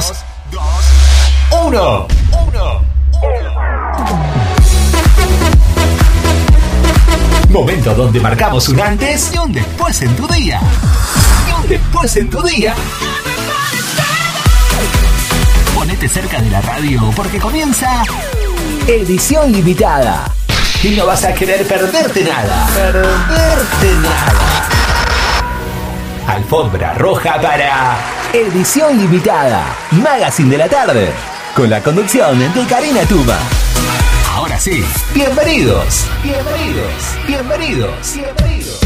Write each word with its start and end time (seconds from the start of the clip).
2, 0.00 0.24
1. 1.66 2.08
1. 2.46 2.80
Momento 7.50 7.94
donde 7.94 8.18
marcamos 8.18 8.66
un 8.70 8.80
antes 8.80 9.30
y 9.34 9.38
un 9.38 9.52
después 9.52 10.00
en 10.00 10.16
tu 10.16 10.26
día. 10.28 10.58
Y 11.46 11.52
un 11.52 11.68
después 11.68 12.16
en 12.16 12.30
tu 12.30 12.40
día. 12.40 12.74
Ponete 15.74 16.08
cerca 16.08 16.40
de 16.40 16.48
la 16.48 16.62
radio 16.62 17.10
porque 17.14 17.38
comienza 17.38 18.02
edición 18.86 19.52
limitada. 19.52 20.32
Y 20.82 20.96
no 20.96 21.04
vas 21.04 21.24
a 21.24 21.34
querer 21.34 21.68
perderte 21.68 22.24
nada. 22.24 22.66
Perderte 22.74 23.94
nada. 24.02 24.68
Alfombra 26.26 26.94
roja 26.94 27.38
para 27.38 28.19
edición 28.32 28.96
limitada. 28.96 29.76
Magazine 29.90 30.50
de 30.50 30.58
la 30.58 30.68
tarde. 30.68 31.12
Con 31.54 31.68
la 31.68 31.82
conducción 31.82 32.38
de 32.38 32.64
Karina 32.66 33.04
Tuma. 33.04 33.38
Ahora 34.32 34.58
sí, 34.58 34.84
bienvenidos, 35.12 36.06
bienvenidos, 36.22 36.92
bienvenidos, 37.26 38.14
bienvenidos. 38.14 38.80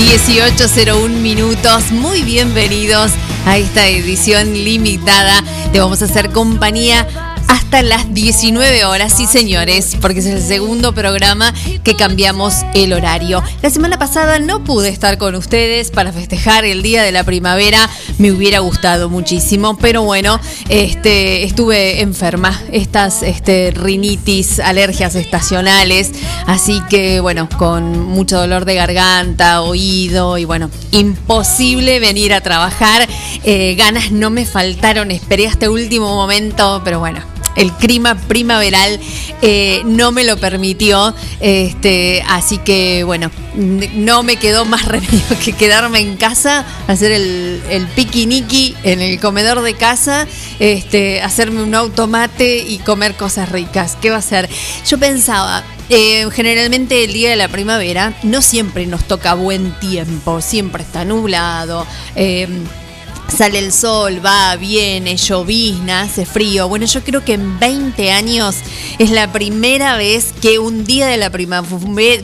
...18.01 0.00 1.08
minutos... 1.08 1.92
...muy 1.92 2.22
bienvenidos 2.22 3.12
a 3.46 3.56
esta 3.56 3.86
edición 3.86 4.52
limitada... 4.52 5.42
...te 5.72 5.78
vamos 5.78 6.02
a 6.02 6.06
hacer 6.06 6.30
compañía 6.30 7.06
hasta 7.50 7.82
las 7.82 8.14
19 8.14 8.84
horas, 8.84 9.16
sí 9.16 9.26
señores, 9.26 9.96
porque 10.00 10.20
es 10.20 10.26
el 10.26 10.40
segundo 10.40 10.94
programa 10.94 11.52
que 11.82 11.96
cambiamos 11.96 12.54
el 12.74 12.92
horario. 12.92 13.42
La 13.60 13.70
semana 13.70 13.98
pasada 13.98 14.38
no 14.38 14.62
pude 14.62 14.88
estar 14.88 15.18
con 15.18 15.34
ustedes 15.34 15.90
para 15.90 16.12
festejar 16.12 16.64
el 16.64 16.82
Día 16.82 17.02
de 17.02 17.10
la 17.10 17.24
Primavera, 17.24 17.90
me 18.18 18.30
hubiera 18.30 18.60
gustado 18.60 19.08
muchísimo, 19.08 19.76
pero 19.76 20.02
bueno, 20.04 20.38
este, 20.68 21.42
estuve 21.42 22.02
enferma, 22.02 22.56
estas 22.70 23.24
este, 23.24 23.72
rinitis, 23.72 24.60
alergias 24.60 25.16
estacionales, 25.16 26.12
así 26.46 26.80
que 26.88 27.18
bueno, 27.18 27.48
con 27.58 27.98
mucho 27.98 28.38
dolor 28.38 28.64
de 28.64 28.76
garganta, 28.76 29.62
oído 29.62 30.38
y 30.38 30.44
bueno, 30.44 30.70
imposible 30.92 31.98
venir 31.98 32.32
a 32.32 32.42
trabajar, 32.42 33.08
eh, 33.42 33.74
ganas 33.74 34.12
no 34.12 34.30
me 34.30 34.46
faltaron, 34.46 35.10
esperé 35.10 35.48
hasta 35.48 35.68
último 35.68 36.14
momento, 36.14 36.82
pero 36.84 37.00
bueno 37.00 37.39
el 37.56 37.72
clima 37.72 38.14
primaveral 38.14 39.00
eh, 39.42 39.82
no 39.84 40.12
me 40.12 40.24
lo 40.24 40.36
permitió. 40.36 41.14
Este, 41.40 42.22
así 42.28 42.58
que 42.58 43.04
bueno, 43.04 43.30
no 43.54 44.22
me 44.22 44.36
quedó 44.36 44.64
más 44.64 44.84
remedio 44.86 45.22
que 45.44 45.52
quedarme 45.52 46.00
en 46.00 46.16
casa, 46.16 46.64
hacer 46.86 47.12
el, 47.12 47.62
el 47.70 47.86
piquiniqui 47.88 48.76
en 48.82 49.00
el 49.00 49.20
comedor 49.20 49.62
de 49.62 49.74
casa, 49.74 50.26
este, 50.58 51.22
hacerme 51.22 51.62
un 51.62 51.74
automate 51.74 52.58
y 52.58 52.78
comer 52.78 53.14
cosas 53.14 53.48
ricas. 53.50 53.96
¿Qué 54.00 54.10
va 54.10 54.18
a 54.18 54.22
ser? 54.22 54.48
Yo 54.86 54.98
pensaba, 54.98 55.64
eh, 55.88 56.28
generalmente 56.30 57.02
el 57.02 57.12
día 57.12 57.30
de 57.30 57.36
la 57.36 57.48
primavera 57.48 58.14
no 58.22 58.42
siempre 58.42 58.86
nos 58.86 59.04
toca 59.04 59.34
buen 59.34 59.72
tiempo, 59.80 60.40
siempre 60.40 60.84
está 60.84 61.04
nublado. 61.04 61.86
Eh, 62.14 62.46
sale 63.30 63.58
el 63.58 63.72
sol, 63.72 64.24
va, 64.24 64.56
viene, 64.56 65.16
llovizna, 65.16 66.02
hace 66.02 66.26
frío. 66.26 66.68
Bueno, 66.68 66.86
yo 66.86 67.02
creo 67.02 67.24
que 67.24 67.34
en 67.34 67.58
20 67.58 68.10
años 68.10 68.56
es 68.98 69.10
la 69.10 69.32
primera 69.32 69.96
vez 69.96 70.34
que 70.40 70.58
un 70.58 70.84
día 70.84 71.06
de 71.06 71.16
la 71.16 71.30
primavera, 71.30 71.66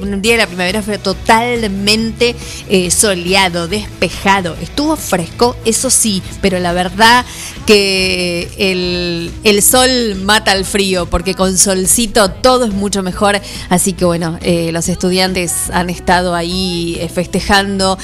un 0.03 0.21
día 0.21 0.33
de 0.33 0.39
la 0.39 0.47
primavera 0.47 0.83
fue 0.83 0.99
totalmente 0.99 2.35
eh, 2.69 2.91
soleado, 2.91 3.69
despejado. 3.69 4.57
Estuvo 4.61 4.97
fresco, 4.97 5.57
eso 5.65 5.91
sí, 5.91 6.23
pero 6.41 6.59
la 6.59 6.73
verdad 6.73 7.25
que 7.67 8.49
el, 8.59 9.63
sol 9.63 10.17
mata 10.17 10.53
al 10.53 10.65
frío, 10.65 11.07
porque 11.07 11.35
con 11.35 11.57
solcito 11.57 12.31
todo 12.31 12.65
es 12.67 12.73
mucho 12.73 13.03
mejor. 13.03 13.41
Así 13.69 13.93
que 13.93 14.05
bueno, 14.05 14.39
eh, 14.43 14.71
los 14.73 14.89
estudiantes 14.89 15.71
han 15.73 15.91
estado 15.91 16.35
ahí 16.35 16.97
eh, 17.01 17.09
festejando. 17.09 17.99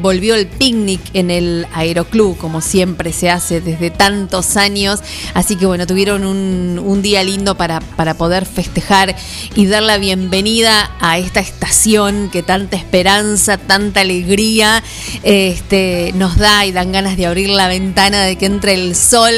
volvió 0.00 0.34
el 0.34 0.46
picnic 0.46 1.00
en 1.14 1.30
el 1.30 1.66
aeroclub 1.74 2.39
como 2.40 2.60
siempre 2.60 3.12
se 3.12 3.30
hace 3.30 3.60
desde 3.60 3.90
tantos 3.90 4.56
años. 4.56 5.00
Así 5.34 5.56
que 5.56 5.66
bueno, 5.66 5.86
tuvieron 5.86 6.24
un, 6.24 7.00
día 7.02 7.22
lindo 7.22 7.54
para, 7.54 7.80
para 7.80 8.14
poder 8.14 8.44
festejar 8.44 9.16
y 9.54 9.66
dar 9.66 9.82
la 9.82 9.96
bienvenida 9.96 10.90
a 11.00 11.18
esta 11.18 11.40
estación 11.40 12.28
que 12.30 12.42
tanta 12.42 12.76
esperanza, 12.76 13.56
tanta 13.56 14.00
alegría 14.02 14.82
este, 15.22 16.12
nos 16.14 16.36
da 16.36 16.66
y 16.66 16.72
dan 16.72 16.92
ganas 16.92 17.16
de 17.16 17.26
abrir 17.26 17.48
la 17.48 17.68
ventana, 17.68 18.22
de 18.22 18.36
que 18.36 18.46
entre 18.46 18.74
el 18.74 18.94
sol 18.94 19.34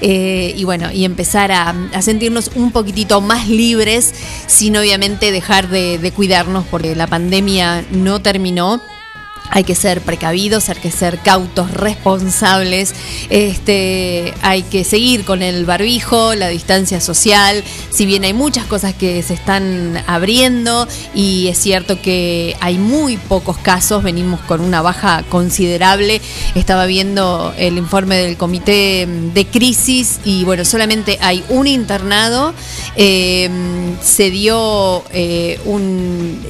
eh, 0.00 0.54
y 0.56 0.64
bueno, 0.64 0.90
y 0.90 1.04
empezar 1.04 1.52
a, 1.52 1.74
sentirnos 2.00 2.50
un 2.54 2.72
poquitito 2.72 3.20
más 3.20 3.48
libres 3.48 4.12
sin 4.46 4.76
obviamente 4.76 5.30
dejar 5.30 5.68
de 5.68 6.12
cuidarnos 6.14 6.64
porque 6.70 6.96
la 6.96 7.06
pandemia 7.06 7.84
no 7.90 8.20
terminó 8.20 8.80
hay 9.50 9.64
que 9.64 9.74
ser 9.74 10.00
precavidos, 10.00 10.68
hay 10.68 10.76
que 10.76 10.90
ser 10.90 11.18
cautos, 11.18 11.70
responsables, 11.70 12.94
este, 13.30 14.34
hay 14.42 14.62
que 14.62 14.84
seguir 14.84 15.24
con 15.24 15.42
el 15.42 15.64
barbijo, 15.64 16.34
la 16.34 16.48
distancia 16.48 17.00
social, 17.00 17.62
si 17.90 18.06
bien 18.06 18.24
hay 18.24 18.32
muchas 18.32 18.66
cosas 18.66 18.94
que 18.94 19.22
se 19.22 19.34
están 19.34 20.02
abriendo 20.06 20.88
y 21.14 21.48
es 21.48 21.58
cierto 21.58 22.00
que 22.00 22.56
hay 22.60 22.78
muy 22.78 23.16
pocos 23.16 23.56
casos, 23.58 24.02
venimos 24.02 24.40
con 24.40 24.60
una 24.60 24.82
baja 24.82 25.22
considerable, 25.28 26.20
estaba 26.54 26.86
viendo 26.86 27.54
el 27.56 27.78
informe 27.78 28.16
del 28.16 28.36
comité 28.36 29.06
de 29.06 29.46
crisis 29.46 30.20
y 30.24 30.44
bueno, 30.44 30.64
solamente 30.64 31.18
hay 31.20 31.44
un 31.48 31.66
internado, 31.66 32.54
eh, 32.96 33.48
se 34.02 34.30
dio 34.30 35.04
eh, 35.12 35.60
un 35.64 36.44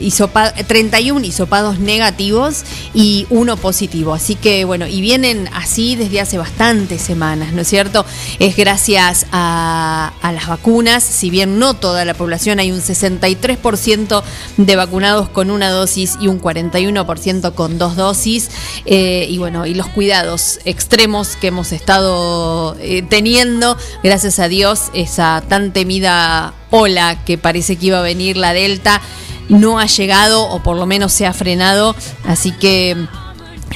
31 0.66 1.24
hisopados 1.24 1.78
negativos, 1.78 2.64
y 2.94 3.26
uno 3.28 3.56
positivo. 3.56 4.14
Así 4.14 4.36
que 4.36 4.64
bueno, 4.64 4.86
y 4.86 5.00
vienen 5.00 5.48
así 5.52 5.96
desde 5.96 6.20
hace 6.20 6.38
bastantes 6.38 7.02
semanas, 7.02 7.52
¿no 7.52 7.62
es 7.62 7.68
cierto? 7.68 8.06
Es 8.38 8.56
gracias 8.56 9.26
a, 9.32 10.12
las 10.22 10.48
vacunas, 10.48 11.04
si 11.04 11.30
bien 11.30 11.58
no 11.58 11.74
toda 11.74 12.04
la 12.04 12.14
población, 12.14 12.58
hay 12.58 12.72
un 12.72 12.80
63% 12.80 14.22
de 14.56 14.76
vacunados 14.76 15.28
con 15.28 15.50
una 15.50 15.70
dosis 15.70 16.16
y 16.20 16.28
un 16.28 16.40
41% 16.40 17.54
con 17.54 17.78
dos 17.78 17.96
dosis. 17.96 18.50
Eh, 18.86 19.26
y 19.28 19.38
bueno, 19.38 19.66
y 19.66 19.74
los 19.74 19.88
cuidados 19.88 20.60
extremos 20.64 21.36
que 21.36 21.48
hemos 21.48 21.72
estado 21.72 22.76
eh, 22.80 23.02
teniendo, 23.02 23.76
gracias 24.02 24.38
a 24.38 24.48
Dios, 24.48 24.90
esa 24.94 25.42
tan 25.48 25.72
temida 25.72 26.54
ola 26.70 27.24
que 27.24 27.38
parece 27.38 27.76
que 27.76 27.86
iba 27.86 27.98
a 27.98 28.02
venir 28.02 28.36
la 28.36 28.52
Delta 28.52 29.00
no 29.48 29.78
ha 29.78 29.86
llegado 29.86 30.48
o 30.48 30.62
por 30.62 30.76
lo 30.76 30.86
menos 30.86 31.12
se 31.12 31.26
ha 31.26 31.32
frenado, 31.32 31.94
así 32.24 32.52
que 32.52 32.96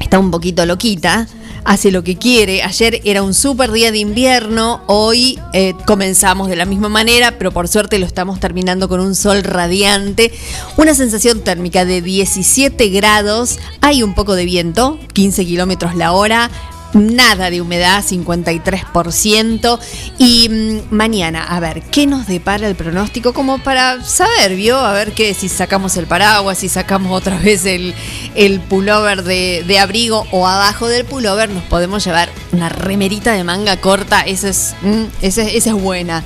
está 0.00 0.18
un 0.18 0.30
poquito 0.30 0.64
loquita 0.64 1.28
hace 1.66 1.90
lo 1.90 2.02
que 2.02 2.16
quiere. 2.16 2.62
Ayer 2.62 3.00
era 3.04 3.22
un 3.22 3.34
súper 3.34 3.72
día 3.72 3.92
de 3.92 3.98
invierno, 3.98 4.82
hoy 4.86 5.38
eh, 5.52 5.74
comenzamos 5.84 6.48
de 6.48 6.56
la 6.56 6.64
misma 6.64 6.88
manera, 6.88 7.36
pero 7.38 7.50
por 7.50 7.68
suerte 7.68 7.98
lo 7.98 8.06
estamos 8.06 8.40
terminando 8.40 8.88
con 8.88 9.00
un 9.00 9.14
sol 9.14 9.42
radiante. 9.42 10.32
Una 10.76 10.94
sensación 10.94 11.40
térmica 11.42 11.84
de 11.84 12.00
17 12.00 12.88
grados, 12.90 13.58
hay 13.80 14.02
un 14.02 14.14
poco 14.14 14.34
de 14.34 14.44
viento, 14.44 14.98
15 15.12 15.44
kilómetros 15.44 15.96
la 15.96 16.12
hora 16.12 16.50
nada 16.92 17.50
de 17.50 17.60
humedad, 17.60 18.04
53%. 18.04 19.78
Y 20.18 20.48
mm, 20.48 20.94
mañana, 20.94 21.44
a 21.44 21.60
ver, 21.60 21.82
¿qué 21.82 22.06
nos 22.06 22.26
depara 22.26 22.68
el 22.68 22.74
pronóstico? 22.74 23.32
Como 23.32 23.58
para 23.58 24.02
saber, 24.04 24.56
¿vio? 24.56 24.78
A 24.78 24.92
ver 24.92 25.12
qué, 25.12 25.34
si 25.34 25.48
sacamos 25.48 25.96
el 25.96 26.06
paraguas, 26.06 26.58
si 26.58 26.68
sacamos 26.68 27.12
otra 27.12 27.38
vez 27.38 27.66
el, 27.66 27.94
el 28.34 28.60
pullover 28.60 29.22
de, 29.22 29.78
abrigo 29.78 30.26
o 30.30 30.46
abajo 30.46 30.88
del 30.88 31.04
pullover 31.04 31.50
nos 31.50 31.62
podemos 31.64 32.02
llevar 32.04 32.30
una 32.52 32.68
remerita 32.68 33.32
de 33.32 33.44
manga 33.44 33.76
corta. 33.78 34.22
Esa 34.22 34.48
es, 34.48 34.74
mm, 34.82 35.04
esa, 35.22 35.42
esa 35.42 35.70
es 35.70 35.76
buena. 35.76 36.22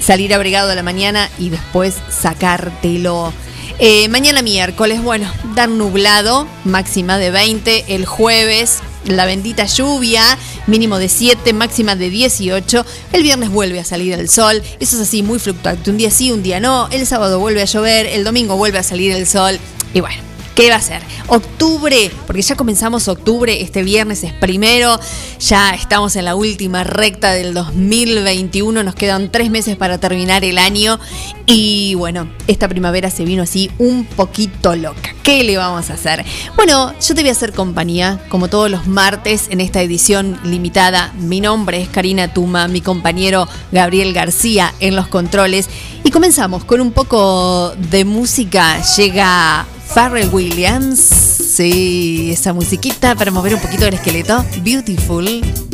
Salir 0.00 0.34
abrigado 0.34 0.70
a 0.70 0.74
la 0.74 0.82
mañana 0.82 1.28
y 1.38 1.50
después 1.50 1.94
sacártelo. 2.10 3.32
Eh, 3.78 4.08
mañana 4.08 4.42
miércoles, 4.42 5.02
bueno, 5.02 5.28
dar 5.54 5.68
nublado, 5.68 6.46
máxima 6.64 7.18
de 7.18 7.30
20. 7.30 7.94
El 7.94 8.06
jueves 8.06 8.80
la 9.06 9.26
bendita 9.26 9.66
lluvia, 9.66 10.22
mínimo 10.66 10.98
de 10.98 11.08
7, 11.08 11.52
máxima 11.52 11.96
de 11.96 12.10
18. 12.10 12.84
El 13.12 13.22
viernes 13.22 13.50
vuelve 13.50 13.80
a 13.80 13.84
salir 13.84 14.12
el 14.14 14.28
sol, 14.28 14.62
eso 14.80 14.96
es 14.96 15.02
así, 15.02 15.22
muy 15.22 15.38
fluctuante. 15.38 15.90
Un 15.90 15.98
día 15.98 16.10
sí, 16.10 16.30
un 16.32 16.42
día 16.42 16.60
no. 16.60 16.88
El 16.90 17.06
sábado 17.06 17.38
vuelve 17.38 17.62
a 17.62 17.66
llover, 17.66 18.06
el 18.06 18.24
domingo 18.24 18.56
vuelve 18.56 18.78
a 18.78 18.82
salir 18.82 19.12
el 19.12 19.26
sol. 19.26 19.58
Y 19.92 20.00
bueno, 20.00 20.33
¿Qué 20.54 20.70
va 20.70 20.76
a 20.76 20.80
ser? 20.80 21.02
Octubre, 21.26 22.12
porque 22.28 22.42
ya 22.42 22.54
comenzamos 22.54 23.08
octubre, 23.08 23.60
este 23.60 23.82
viernes 23.82 24.22
es 24.22 24.32
primero, 24.32 25.00
ya 25.40 25.74
estamos 25.74 26.14
en 26.14 26.26
la 26.26 26.36
última 26.36 26.84
recta 26.84 27.32
del 27.32 27.54
2021, 27.54 28.84
nos 28.84 28.94
quedan 28.94 29.32
tres 29.32 29.50
meses 29.50 29.76
para 29.76 29.98
terminar 29.98 30.44
el 30.44 30.58
año 30.58 31.00
y 31.46 31.96
bueno, 31.96 32.30
esta 32.46 32.68
primavera 32.68 33.10
se 33.10 33.24
vino 33.24 33.42
así 33.42 33.68
un 33.78 34.04
poquito 34.04 34.76
loca. 34.76 35.12
¿Qué 35.24 35.42
le 35.42 35.56
vamos 35.56 35.90
a 35.90 35.94
hacer? 35.94 36.24
Bueno, 36.54 36.94
yo 37.00 37.14
te 37.16 37.22
voy 37.22 37.30
a 37.30 37.32
hacer 37.32 37.52
compañía, 37.52 38.20
como 38.28 38.46
todos 38.46 38.70
los 38.70 38.86
martes, 38.86 39.48
en 39.50 39.60
esta 39.60 39.82
edición 39.82 40.38
limitada. 40.44 41.12
Mi 41.18 41.40
nombre 41.40 41.82
es 41.82 41.88
Karina 41.88 42.32
Tuma, 42.32 42.68
mi 42.68 42.80
compañero 42.80 43.48
Gabriel 43.72 44.12
García 44.12 44.72
en 44.78 44.94
los 44.94 45.08
controles. 45.08 45.68
Y 46.04 46.10
comenzamos 46.10 46.64
con 46.64 46.80
un 46.80 46.92
poco 46.92 47.74
de 47.90 48.04
música. 48.04 48.80
Llega 48.96 49.66
Farrell 49.94 50.28
Williams. 50.32 50.98
Sí, 50.98 52.30
esa 52.32 52.52
musiquita 52.52 53.14
para 53.14 53.30
mover 53.30 53.54
un 53.54 53.60
poquito 53.60 53.86
el 53.86 53.94
esqueleto. 53.94 54.44
Beautiful. 54.64 55.73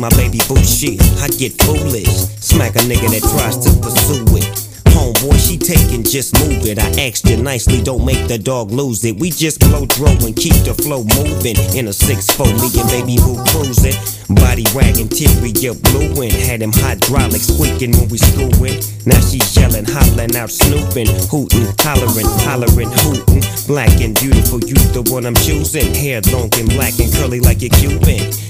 My 0.00 0.08
baby 0.16 0.40
boo 0.48 0.56
shit, 0.64 0.96
I 1.20 1.28
get 1.28 1.52
foolish. 1.60 2.08
Smack 2.40 2.74
a 2.76 2.82
nigga 2.88 3.12
that 3.12 3.20
tries 3.36 3.60
to 3.60 3.70
pursue 3.84 4.24
it. 4.40 4.48
Homeboy, 4.96 5.36
she 5.36 5.56
taking, 5.56 6.02
just 6.02 6.34
move 6.40 6.64
it. 6.66 6.78
I 6.78 6.88
asked 7.06 7.28
you 7.28 7.36
nicely, 7.36 7.82
don't 7.82 8.04
make 8.04 8.26
the 8.26 8.38
dog 8.38 8.70
lose 8.72 9.04
it. 9.04 9.16
We 9.16 9.30
just 9.30 9.60
blow 9.60 9.84
throw 9.84 10.16
and 10.24 10.34
keep 10.34 10.56
the 10.64 10.74
flow 10.74 11.04
moving. 11.04 11.56
In 11.76 11.86
a 11.86 11.94
6-4, 11.94 12.48
me 12.48 12.68
and 12.80 12.88
baby 12.88 13.16
boo 13.20 13.36
cruising. 13.52 13.94
Body 14.34 14.64
wagging, 14.74 15.12
interior 15.12 15.74
blueing. 15.74 16.32
Had 16.32 16.62
him 16.62 16.72
hydraulic 16.72 17.42
squeaking 17.42 17.92
when 17.92 18.08
we 18.08 18.16
screwing. 18.16 18.80
Now 19.04 19.20
she's 19.20 19.52
yelling, 19.52 19.84
hollering 19.84 20.34
out, 20.34 20.50
snooping, 20.50 21.12
hooting, 21.28 21.68
hollering, 21.84 22.30
hollering, 22.48 22.90
hooting. 23.04 23.44
Black 23.68 23.92
and 24.00 24.18
beautiful, 24.18 24.60
you 24.64 24.80
the 24.96 25.04
one 25.12 25.26
I'm 25.26 25.36
choosing. 25.36 25.92
Hair 25.94 26.24
long 26.32 26.48
and 26.56 26.68
black 26.72 26.98
and 26.98 27.12
curly 27.12 27.40
like 27.40 27.62
a 27.62 27.68
Cuban 27.68 28.49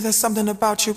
There's 0.00 0.16
something 0.16 0.48
about 0.48 0.86
you. 0.86 0.96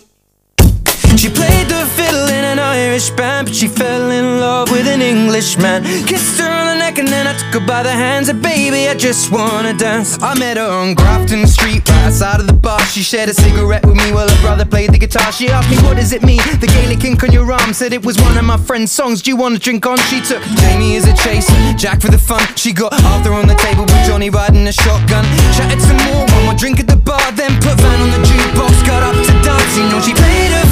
She 1.18 1.30
played 1.30 1.68
the 1.68 1.86
fiddle 1.96 2.28
in 2.30 2.44
an 2.44 2.60
Irish 2.60 3.10
band, 3.12 3.48
but 3.48 3.56
she 3.56 3.68
fell 3.68 4.10
in 4.10 4.40
love 4.40 4.72
with 4.72 4.88
an 4.88 5.02
Englishman. 5.02 5.84
Kissed 6.08 6.40
her 6.40 6.50
on 6.50 6.66
the 6.68 6.76
neck 6.76 6.98
and 7.00 7.08
then 7.08 7.28
I 7.28 7.34
by 7.60 7.84
the 7.84 7.92
hands. 7.92 8.30
And 8.30 8.42
baby, 8.42 8.88
I 8.88 8.96
just 8.96 9.32
wanna 9.32 9.74
dance. 9.74 10.18
I 10.22 10.38
met 10.40 10.58
her 10.58 10.70
on 10.70 10.94
Grafton 10.94 11.46
Street, 11.48 11.88
right 11.90 12.08
outside 12.08 12.40
of 12.40 12.48
the 12.48 12.54
bar. 12.54 12.80
She 12.86 13.04
shared 13.04 13.30
a 13.30 13.34
cigarette 13.34 13.86
with 13.86 13.96
me 13.96 14.12
while 14.14 14.30
her 14.30 14.42
brother 14.42 14.64
played 14.64 14.92
the 14.92 14.98
guitar. 14.98 15.32
She 15.32 15.50
asked 15.50 15.70
me, 15.70 15.78
What 15.84 15.98
does 15.98 16.14
it 16.14 16.24
mean? 16.24 16.40
The 16.60 16.68
Gaelic 16.68 17.04
ink 17.04 17.24
on 17.24 17.32
your 17.32 17.52
arm 17.52 17.74
said 17.74 17.92
it 17.94 18.06
was 18.06 18.18
one 18.22 18.38
of 18.38 18.46
my 18.46 18.58
friend's 18.58 18.92
songs. 18.92 19.22
Do 19.22 19.32
you 19.32 19.36
wanna 19.36 19.60
drink 19.60 19.86
on? 19.86 19.98
She 20.10 20.22
took 20.22 20.42
Jamie 20.62 20.96
as 20.96 21.06
a 21.06 21.16
chaser, 21.18 21.54
Jack 21.76 22.02
for 22.02 22.10
the 22.10 22.18
fun. 22.18 22.42
She 22.56 22.72
got 22.72 22.94
Arthur 23.12 23.34
on 23.34 23.48
the 23.48 23.56
table 23.56 23.84
with 23.84 24.06
Johnny 24.08 24.30
riding 24.30 24.66
a 24.68 24.72
shotgun. 24.72 25.26
Chatted 25.58 25.82
some 25.82 25.98
more, 26.08 26.26
one 26.26 26.46
more 26.46 26.56
drink 26.56 26.80
at 26.80 26.88
the 26.88 26.98
bar, 26.98 27.32
then 27.34 27.52
put 27.60 27.76
Van 27.82 28.00
on 28.00 28.12
the 28.12 28.22
jukebox. 28.28 28.86
Got 28.88 29.04
up 29.04 29.16
to 29.16 29.34
dance, 29.44 29.78
you 29.78 29.84
know 29.90 30.00
she 30.00 30.14
played 30.14 30.52
her 30.52 30.71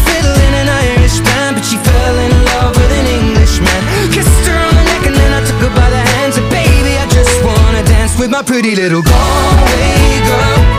my 8.40 8.46
pretty 8.46 8.74
little 8.74 9.02
Galway 9.02 10.22
girl. 10.26 10.79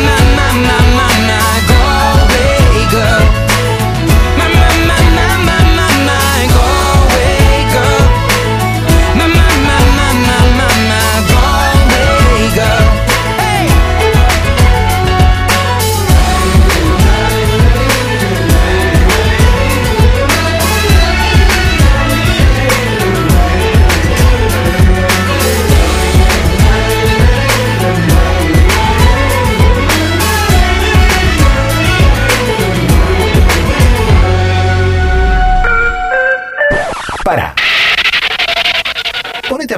my, 0.00 0.16
my, 0.36 0.48
my, 0.64 0.78
my, 0.96 1.12
my, 1.28 1.81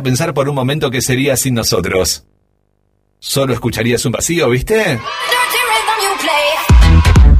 pensar 0.04 0.32
por 0.32 0.48
un 0.48 0.54
momento 0.54 0.90
qué 0.90 1.02
sería 1.02 1.36
sin 1.36 1.54
nosotros. 1.54 2.24
Solo 3.18 3.52
escucharías 3.54 4.04
un 4.04 4.12
vacío, 4.12 4.48
¿viste? 4.50 5.00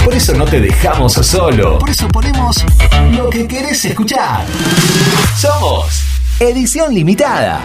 Por 0.05 0.15
eso 0.15 0.35
no 0.35 0.45
te 0.45 0.61
dejamos 0.61 1.13
solo. 1.13 1.79
Por 1.79 1.91
eso 1.91 2.09
ponemos 2.09 2.65
lo 3.13 3.31
que 3.31 3.47
querés 3.47 3.85
escuchar. 3.85 4.45
Somos 5.39 6.03
Edición 6.41 6.95
Limitada. 6.95 7.61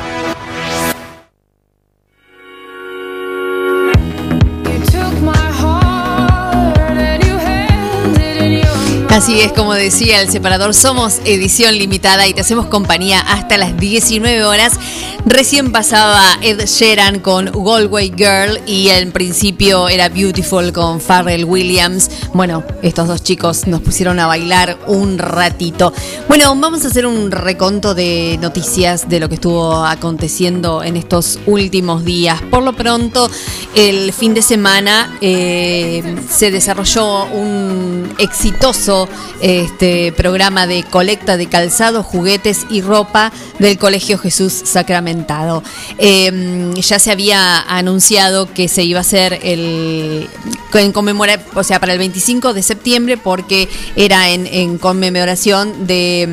Así 9.19 9.41
es, 9.41 9.51
como 9.51 9.73
decía 9.73 10.21
el 10.21 10.31
separador, 10.31 10.73
somos 10.73 11.19
edición 11.25 11.77
limitada 11.77 12.25
y 12.25 12.33
te 12.33 12.39
hacemos 12.39 12.67
compañía 12.67 13.19
hasta 13.19 13.57
las 13.57 13.77
19 13.77 14.45
horas. 14.45 14.79
Recién 15.25 15.73
pasaba 15.73 16.21
Ed 16.41 16.65
Sheeran 16.65 17.19
con 17.19 17.51
Galway 17.51 18.13
Girl 18.15 18.61
y 18.65 18.87
en 18.87 19.11
principio 19.11 19.89
era 19.89 20.07
Beautiful 20.07 20.71
con 20.71 21.01
Pharrell 21.01 21.43
Williams. 21.43 22.09
Bueno, 22.33 22.63
estos 22.81 23.09
dos 23.09 23.21
chicos 23.21 23.67
nos 23.67 23.81
pusieron 23.81 24.19
a 24.19 24.27
bailar 24.27 24.79
un 24.87 25.17
ratito. 25.17 25.93
Bueno, 26.29 26.55
vamos 26.55 26.85
a 26.85 26.87
hacer 26.87 27.05
un 27.05 27.29
reconto 27.29 27.93
de 27.93 28.39
noticias 28.41 29.09
de 29.09 29.19
lo 29.19 29.27
que 29.27 29.35
estuvo 29.35 29.85
aconteciendo 29.85 30.81
en 30.81 30.95
estos 30.95 31.39
últimos 31.45 32.05
días. 32.05 32.41
Por 32.49 32.63
lo 32.63 32.71
pronto, 32.73 33.29
el 33.75 34.13
fin 34.13 34.33
de 34.33 34.41
semana 34.41 35.17
eh, 35.19 36.15
se 36.31 36.51
desarrolló 36.51 37.25
un 37.25 38.15
exitoso 38.17 39.08
este, 39.41 40.11
programa 40.11 40.67
de 40.67 40.83
colecta 40.83 41.37
de 41.37 41.47
calzado, 41.47 42.03
juguetes 42.03 42.65
y 42.69 42.81
ropa 42.81 43.31
del 43.59 43.77
Colegio 43.77 44.17
Jesús 44.17 44.53
Sacramento 44.65 45.09
Em, 45.97 46.73
ya 46.75 46.99
se 46.99 47.11
había 47.11 47.61
anunciado 47.61 48.51
que 48.51 48.67
se 48.67 48.83
iba 48.83 48.99
a 48.99 49.01
hacer 49.01 49.39
el 49.43 50.27
en 50.73 50.93
o 51.55 51.63
sea, 51.63 51.79
para 51.79 51.93
el 51.93 51.99
25 51.99 52.53
de 52.53 52.61
septiembre, 52.61 53.17
porque 53.17 53.67
era 53.95 54.29
en, 54.29 54.77
conmemoración 54.77 55.87
de 55.87 56.23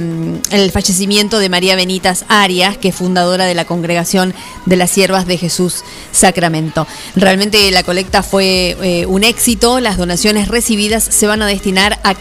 el 0.51 0.71
fallecimiento 0.71 1.39
de 1.39 1.49
María 1.49 1.75
Benitas 1.75 2.25
Arias, 2.29 2.77
que 2.77 2.89
es 2.89 2.95
fundadora 2.95 3.47
de 3.47 3.55
la 3.55 3.65
congregación 3.65 4.35
de 4.67 4.77
las 4.77 4.91
Siervas 4.91 5.27
de 5.27 5.39
Jesús 5.39 5.83
Sacramento. 6.13 6.87
Realmente 7.15 7.71
la 7.71 7.83
colecta 7.83 8.23
fue 8.23 8.77
eh, 8.83 9.07
un 9.07 9.25
éxito, 9.25 9.81
las 9.81 9.97
donaciones 9.97 10.49
recibidas 10.49 11.03
se 11.03 11.27
van 11.27 11.43
a 11.43 11.47
destinar 11.47 11.99
a 12.03 12.15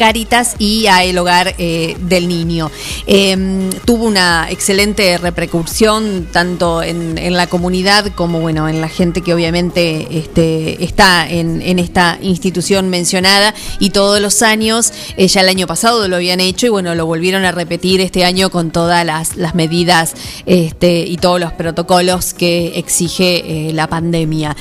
Y 0.59 0.87
a 0.87 1.03
el 1.03 1.17
hogar 1.17 1.55
eh, 1.57 1.95
del 1.99 2.27
niño. 2.27 2.71
Em, 3.07 3.69
tuvo 3.85 4.05
una 4.05 4.47
excelente 4.49 5.17
repercusión, 5.17 6.27
tanto 6.31 6.83
en, 6.83 7.15
la 7.35 7.47
comunidad 7.47 8.13
como 8.13 8.39
bueno 8.39 8.69
en 8.69 8.81
la 8.81 8.87
gente 8.87 9.21
que 9.21 9.33
obviamente 9.33 10.07
este, 10.17 10.83
está 10.83 11.27
en, 11.27 11.79
esta 11.79 12.17
institución 12.21 12.89
mencionada 12.89 13.53
y 13.79 13.89
todos 13.89 14.21
los 14.21 14.41
años, 14.41 14.93
eh, 15.17 15.27
ya 15.27 15.41
el 15.41 15.49
año 15.49 15.67
pasado 15.67 16.07
lo 16.07 16.15
habían 16.15 16.39
hecho 16.39 16.67
y 16.67 16.69
bueno, 16.69 16.95
lo 16.95 17.05
volvieron 17.05 17.45
a 17.45 17.51
repetir 17.51 18.01
este 18.01 18.23
año 18.23 18.49
con 18.49 18.71
todas 18.71 19.05
las, 19.05 19.35
medidas 19.55 20.13
este, 20.45 20.99
y 20.99 21.17
todos 21.17 21.39
los 21.39 21.53
protocolos 21.53 22.33
que 22.33 22.77
exige 22.77 23.69
eh, 23.69 23.73
la 23.73 23.87
pandemia. 23.87 24.55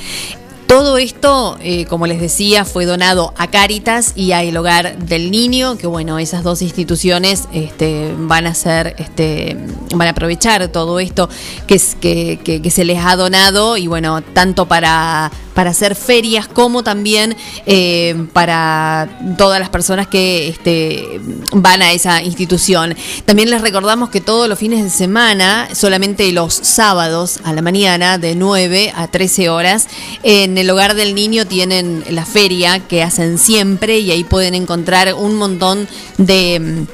Todo 0.66 0.98
esto, 0.98 1.58
eh, 1.60 1.84
como 1.86 2.06
les 2.06 2.20
decía, 2.20 2.64
fue 2.64 2.86
donado 2.86 3.34
a 3.36 3.48
Cáritas 3.48 4.12
y 4.16 4.32
a 4.32 4.42
El 4.42 4.56
Hogar 4.56 4.98
del 4.98 5.30
Niño, 5.30 5.76
que 5.76 5.86
bueno, 5.86 6.18
esas 6.18 6.42
dos 6.42 6.62
instituciones 6.62 7.48
este, 7.52 8.12
van 8.16 8.46
a 8.46 8.54
ser, 8.54 8.96
este, 8.98 9.56
van 9.94 10.08
a 10.08 10.10
aprovechar 10.12 10.66
todo 10.68 11.00
esto 11.00 11.28
que, 11.66 11.78
se 11.78 12.84
les 12.84 13.04
ha 13.04 13.16
donado 13.16 13.76
y 13.76 13.86
bueno, 13.86 14.22
tanto 14.22 14.66
para 14.66 15.30
para 15.54 15.70
hacer 15.70 15.94
ferias 15.94 16.48
como 16.48 16.82
también 16.82 17.36
eh, 17.64 18.26
para 18.32 19.08
todas 19.38 19.60
las 19.60 19.70
personas 19.70 20.08
que 20.08 20.48
este, 20.48 21.20
van 21.52 21.80
a 21.80 21.92
esa 21.92 22.22
institución. 22.22 22.94
También 23.24 23.50
les 23.50 23.62
recordamos 23.62 24.10
que 24.10 24.20
todos 24.20 24.48
los 24.48 24.58
fines 24.58 24.82
de 24.82 24.90
semana, 24.90 25.68
solamente 25.72 26.30
los 26.32 26.54
sábados 26.54 27.38
a 27.44 27.52
la 27.52 27.62
mañana 27.62 28.18
de 28.18 28.34
9 28.34 28.92
a 28.94 29.06
13 29.06 29.48
horas, 29.48 29.86
en 30.22 30.53
el 30.58 30.70
hogar 30.70 30.94
del 30.94 31.14
niño 31.14 31.46
tienen 31.46 32.04
la 32.10 32.24
feria 32.24 32.80
que 32.80 33.02
hacen 33.02 33.38
siempre 33.38 33.98
y 33.98 34.10
ahí 34.10 34.24
pueden 34.24 34.54
encontrar 34.54 35.14
un 35.14 35.36
montón 35.36 35.88
de 36.18 36.86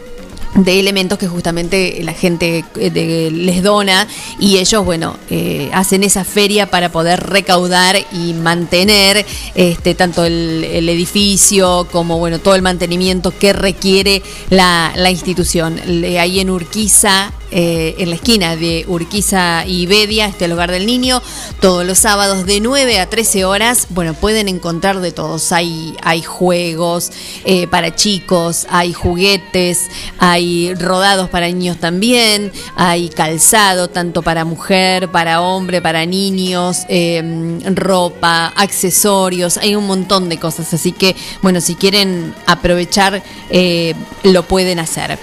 de 0.54 0.80
elementos 0.80 1.18
que 1.18 1.28
justamente 1.28 2.00
la 2.02 2.12
gente 2.12 2.64
eh, 2.76 3.30
les 3.32 3.62
dona 3.62 4.06
y 4.38 4.58
ellos, 4.58 4.84
bueno, 4.84 5.16
eh, 5.30 5.70
hacen 5.72 6.02
esa 6.02 6.24
feria 6.24 6.66
para 6.66 6.90
poder 6.90 7.20
recaudar 7.20 7.96
y 8.12 8.34
mantener 8.34 9.24
este, 9.54 9.94
tanto 9.94 10.24
el, 10.24 10.88
edificio 10.88 11.86
como, 11.92 12.18
bueno, 12.18 12.38
todo 12.40 12.54
el 12.54 12.62
mantenimiento 12.62 13.32
que 13.36 13.52
requiere 13.52 14.22
la 14.48 15.10
institución. 15.10 15.80
Ahí 16.18 16.40
en 16.40 16.50
Urquiza 16.50 17.32
eh, 17.50 17.96
en 17.98 18.10
la 18.10 18.16
esquina 18.16 18.56
de 18.56 18.84
Urquiza 18.86 19.64
y 19.66 19.86
Bedia, 19.86 20.26
este 20.26 20.48
lugar 20.48 20.70
del 20.70 20.86
niño, 20.86 21.22
todos 21.60 21.84
los 21.84 21.98
sábados 21.98 22.46
de 22.46 22.60
9 22.60 23.00
a 23.00 23.08
13 23.08 23.44
horas. 23.44 23.88
Bueno, 23.90 24.14
pueden 24.14 24.48
encontrar 24.48 25.00
de 25.00 25.12
todos. 25.12 25.52
Hay, 25.52 25.96
hay 26.02 26.22
juegos 26.22 27.10
eh, 27.44 27.66
para 27.66 27.94
chicos, 27.94 28.66
hay 28.70 28.92
juguetes, 28.92 29.88
hay 30.18 30.74
rodados 30.74 31.28
para 31.28 31.46
niños 31.48 31.78
también, 31.78 32.52
hay 32.76 33.08
calzado 33.08 33.88
tanto 33.88 34.22
para 34.22 34.44
mujer, 34.44 35.08
para 35.10 35.40
hombre, 35.40 35.82
para 35.82 36.06
niños, 36.06 36.84
em, 36.88 37.60
ropa, 37.74 38.52
accesorios, 38.56 39.56
hay 39.56 39.74
un 39.74 39.86
montón 39.86 40.28
de 40.28 40.38
cosas. 40.38 40.72
Así 40.72 40.92
que, 40.92 41.16
bueno, 41.42 41.60
si 41.60 41.74
quieren 41.74 42.34
aprovechar, 42.46 43.22
eh, 43.50 43.94
lo 44.22 44.44
pueden 44.44 44.78
hacer. 44.78 45.18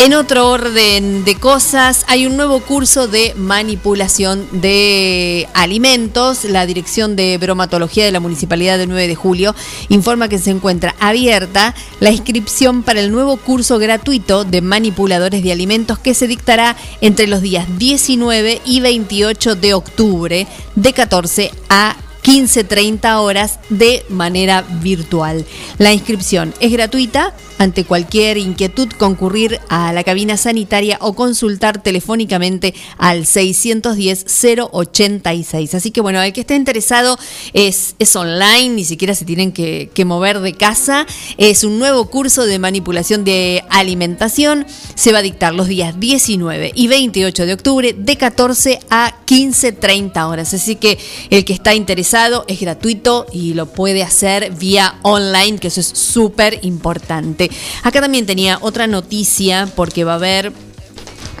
En 0.00 0.14
otro 0.14 0.48
orden 0.48 1.24
de 1.24 1.34
cosas, 1.34 2.04
hay 2.06 2.24
un 2.24 2.36
nuevo 2.36 2.60
curso 2.60 3.08
de 3.08 3.34
manipulación 3.34 4.46
de 4.52 5.48
alimentos. 5.54 6.44
La 6.44 6.66
Dirección 6.66 7.16
de 7.16 7.36
Bromatología 7.36 8.04
de 8.04 8.12
la 8.12 8.20
Municipalidad 8.20 8.78
del 8.78 8.90
9 8.90 9.08
de 9.08 9.16
Julio 9.16 9.56
informa 9.88 10.28
que 10.28 10.38
se 10.38 10.50
encuentra 10.50 10.94
abierta 11.00 11.74
la 11.98 12.12
inscripción 12.12 12.84
para 12.84 13.00
el 13.00 13.10
nuevo 13.10 13.38
curso 13.38 13.80
gratuito 13.80 14.44
de 14.44 14.60
manipuladores 14.60 15.42
de 15.42 15.50
alimentos 15.50 15.98
que 15.98 16.14
se 16.14 16.28
dictará 16.28 16.76
entre 17.00 17.26
los 17.26 17.42
días 17.42 17.66
19 17.76 18.62
y 18.64 18.78
28 18.78 19.56
de 19.56 19.74
octubre 19.74 20.46
de 20.76 20.92
14 20.92 21.50
a 21.70 21.96
15-30 22.22 23.16
horas 23.20 23.58
de 23.68 24.04
manera 24.10 24.62
virtual. 24.62 25.44
La 25.78 25.92
inscripción 25.92 26.54
es 26.60 26.70
gratuita. 26.70 27.34
Ante 27.58 27.84
cualquier 27.84 28.38
inquietud, 28.38 28.88
concurrir 28.96 29.60
a 29.68 29.92
la 29.92 30.04
cabina 30.04 30.36
sanitaria 30.36 30.98
o 31.00 31.14
consultar 31.14 31.82
telefónicamente 31.82 32.74
al 32.96 33.24
610-086. 33.24 35.74
Así 35.74 35.90
que 35.90 36.00
bueno, 36.00 36.22
el 36.22 36.32
que 36.32 36.42
esté 36.42 36.54
interesado 36.54 37.18
es, 37.52 37.96
es 37.98 38.14
online, 38.14 38.68
ni 38.70 38.84
siquiera 38.84 39.14
se 39.14 39.24
tienen 39.24 39.50
que, 39.52 39.90
que 39.92 40.04
mover 40.04 40.40
de 40.40 40.54
casa. 40.54 41.06
Es 41.36 41.64
un 41.64 41.78
nuevo 41.78 42.08
curso 42.10 42.46
de 42.46 42.58
manipulación 42.58 43.24
de 43.24 43.64
alimentación. 43.70 44.66
Se 44.94 45.12
va 45.12 45.18
a 45.18 45.22
dictar 45.22 45.54
los 45.54 45.66
días 45.66 45.98
19 45.98 46.72
y 46.74 46.86
28 46.86 47.46
de 47.46 47.52
octubre 47.52 47.92
de 47.92 48.16
14 48.16 48.80
a 48.90 49.14
15-30 49.26 50.28
horas. 50.28 50.54
Así 50.54 50.76
que 50.76 50.98
el 51.30 51.44
que 51.44 51.52
está 51.52 51.74
interesado 51.74 52.44
es 52.48 52.60
gratuito 52.60 53.26
y 53.32 53.54
lo 53.54 53.66
puede 53.66 54.02
hacer 54.02 54.52
vía 54.52 54.96
online, 55.02 55.58
que 55.58 55.68
eso 55.68 55.80
es 55.80 55.88
súper 55.88 56.60
importante. 56.62 57.47
Acá 57.82 58.00
también 58.00 58.26
tenía 58.26 58.58
otra 58.60 58.86
noticia 58.86 59.68
porque 59.74 60.04
va 60.04 60.12
a 60.12 60.16
haber 60.16 60.52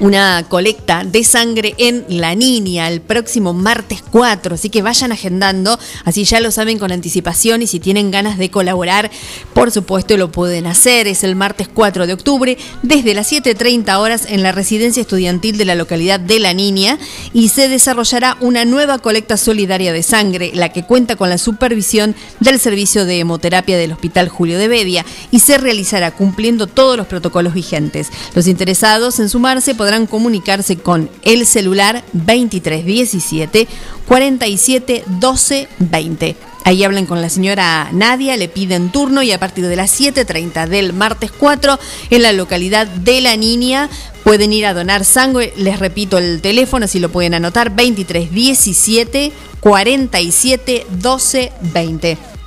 una 0.00 0.44
colecta 0.48 1.04
de 1.04 1.24
sangre 1.24 1.74
en 1.78 2.04
La 2.08 2.34
Niña 2.34 2.88
el 2.88 3.00
próximo 3.00 3.52
martes 3.52 4.02
4, 4.10 4.54
así 4.54 4.70
que 4.70 4.82
vayan 4.82 5.12
agendando, 5.12 5.78
así 6.04 6.24
ya 6.24 6.40
lo 6.40 6.50
saben 6.50 6.78
con 6.78 6.92
anticipación 6.92 7.62
y 7.62 7.66
si 7.66 7.80
tienen 7.80 8.10
ganas 8.10 8.38
de 8.38 8.50
colaborar, 8.50 9.10
por 9.54 9.70
supuesto 9.70 10.16
lo 10.16 10.30
pueden 10.30 10.66
hacer. 10.66 11.08
Es 11.08 11.24
el 11.24 11.34
martes 11.34 11.68
4 11.72 12.06
de 12.06 12.12
octubre 12.12 12.58
desde 12.82 13.14
las 13.14 13.32
7.30 13.32 13.96
horas 13.98 14.26
en 14.28 14.42
la 14.42 14.52
residencia 14.52 15.00
estudiantil 15.00 15.58
de 15.58 15.64
la 15.64 15.74
localidad 15.74 16.20
de 16.20 16.38
La 16.38 16.54
Niña 16.54 16.98
y 17.32 17.48
se 17.48 17.68
desarrollará 17.68 18.36
una 18.40 18.64
nueva 18.64 18.98
colecta 18.98 19.36
solidaria 19.36 19.92
de 19.92 20.02
sangre, 20.02 20.52
la 20.54 20.72
que 20.72 20.84
cuenta 20.84 21.16
con 21.16 21.28
la 21.28 21.38
supervisión 21.38 22.14
del 22.40 22.60
servicio 22.60 23.04
de 23.04 23.18
hemoterapia 23.20 23.76
del 23.76 23.92
Hospital 23.92 24.28
Julio 24.28 24.58
de 24.58 24.68
Bedia 24.68 25.04
y 25.30 25.40
se 25.40 25.58
realizará 25.58 26.12
cumpliendo 26.12 26.66
todos 26.66 26.96
los 26.96 27.06
protocolos 27.06 27.54
vigentes. 27.54 28.10
Los 28.34 28.46
interesados 28.46 29.18
en 29.18 29.28
sumarse 29.28 29.74
podrán 29.74 29.87
podrán 29.88 30.06
comunicarse 30.06 30.76
con 30.76 31.08
el 31.22 31.46
celular 31.46 32.04
2317 32.12 33.66
47 34.06 35.04
12 35.06 35.68
20. 35.78 36.36
Ahí 36.64 36.84
hablan 36.84 37.06
con 37.06 37.22
la 37.22 37.30
señora 37.30 37.88
Nadia, 37.92 38.36
le 38.36 38.48
piden 38.50 38.92
turno 38.92 39.22
y 39.22 39.32
a 39.32 39.40
partir 39.40 39.66
de 39.66 39.76
las 39.76 39.98
7.30 39.98 40.68
del 40.68 40.92
martes 40.92 41.30
4 41.32 41.78
en 42.10 42.20
la 42.20 42.34
localidad 42.34 42.86
de 42.86 43.22
La 43.22 43.38
Niña 43.38 43.88
pueden 44.24 44.52
ir 44.52 44.66
a 44.66 44.74
donar 44.74 45.06
sangre. 45.06 45.54
Les 45.56 45.78
repito 45.78 46.18
el 46.18 46.42
teléfono, 46.42 46.86
si 46.86 46.98
lo 46.98 47.08
pueden 47.08 47.32
anotar, 47.32 47.74
2317 47.74 49.32
47 49.60 50.86
12 51.00 51.52
20. 51.72 52.37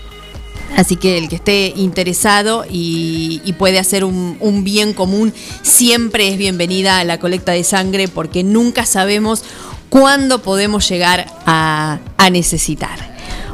Así 0.75 0.95
que 0.95 1.17
el 1.17 1.29
que 1.29 1.35
esté 1.35 1.73
interesado 1.75 2.65
y, 2.69 3.53
puede 3.57 3.79
hacer 3.79 4.03
un, 4.03 4.63
bien 4.63 4.93
común 4.93 5.33
siempre 5.61 6.29
es 6.29 6.37
bienvenida 6.37 6.99
a 6.99 7.03
la 7.03 7.19
colecta 7.19 7.51
de 7.51 7.63
sangre 7.63 8.07
porque 8.07 8.43
nunca 8.43 8.85
sabemos 8.85 9.43
cuándo 9.89 10.41
podemos 10.41 10.87
llegar 10.89 11.27
a, 11.45 11.99
necesitar. 12.31 13.10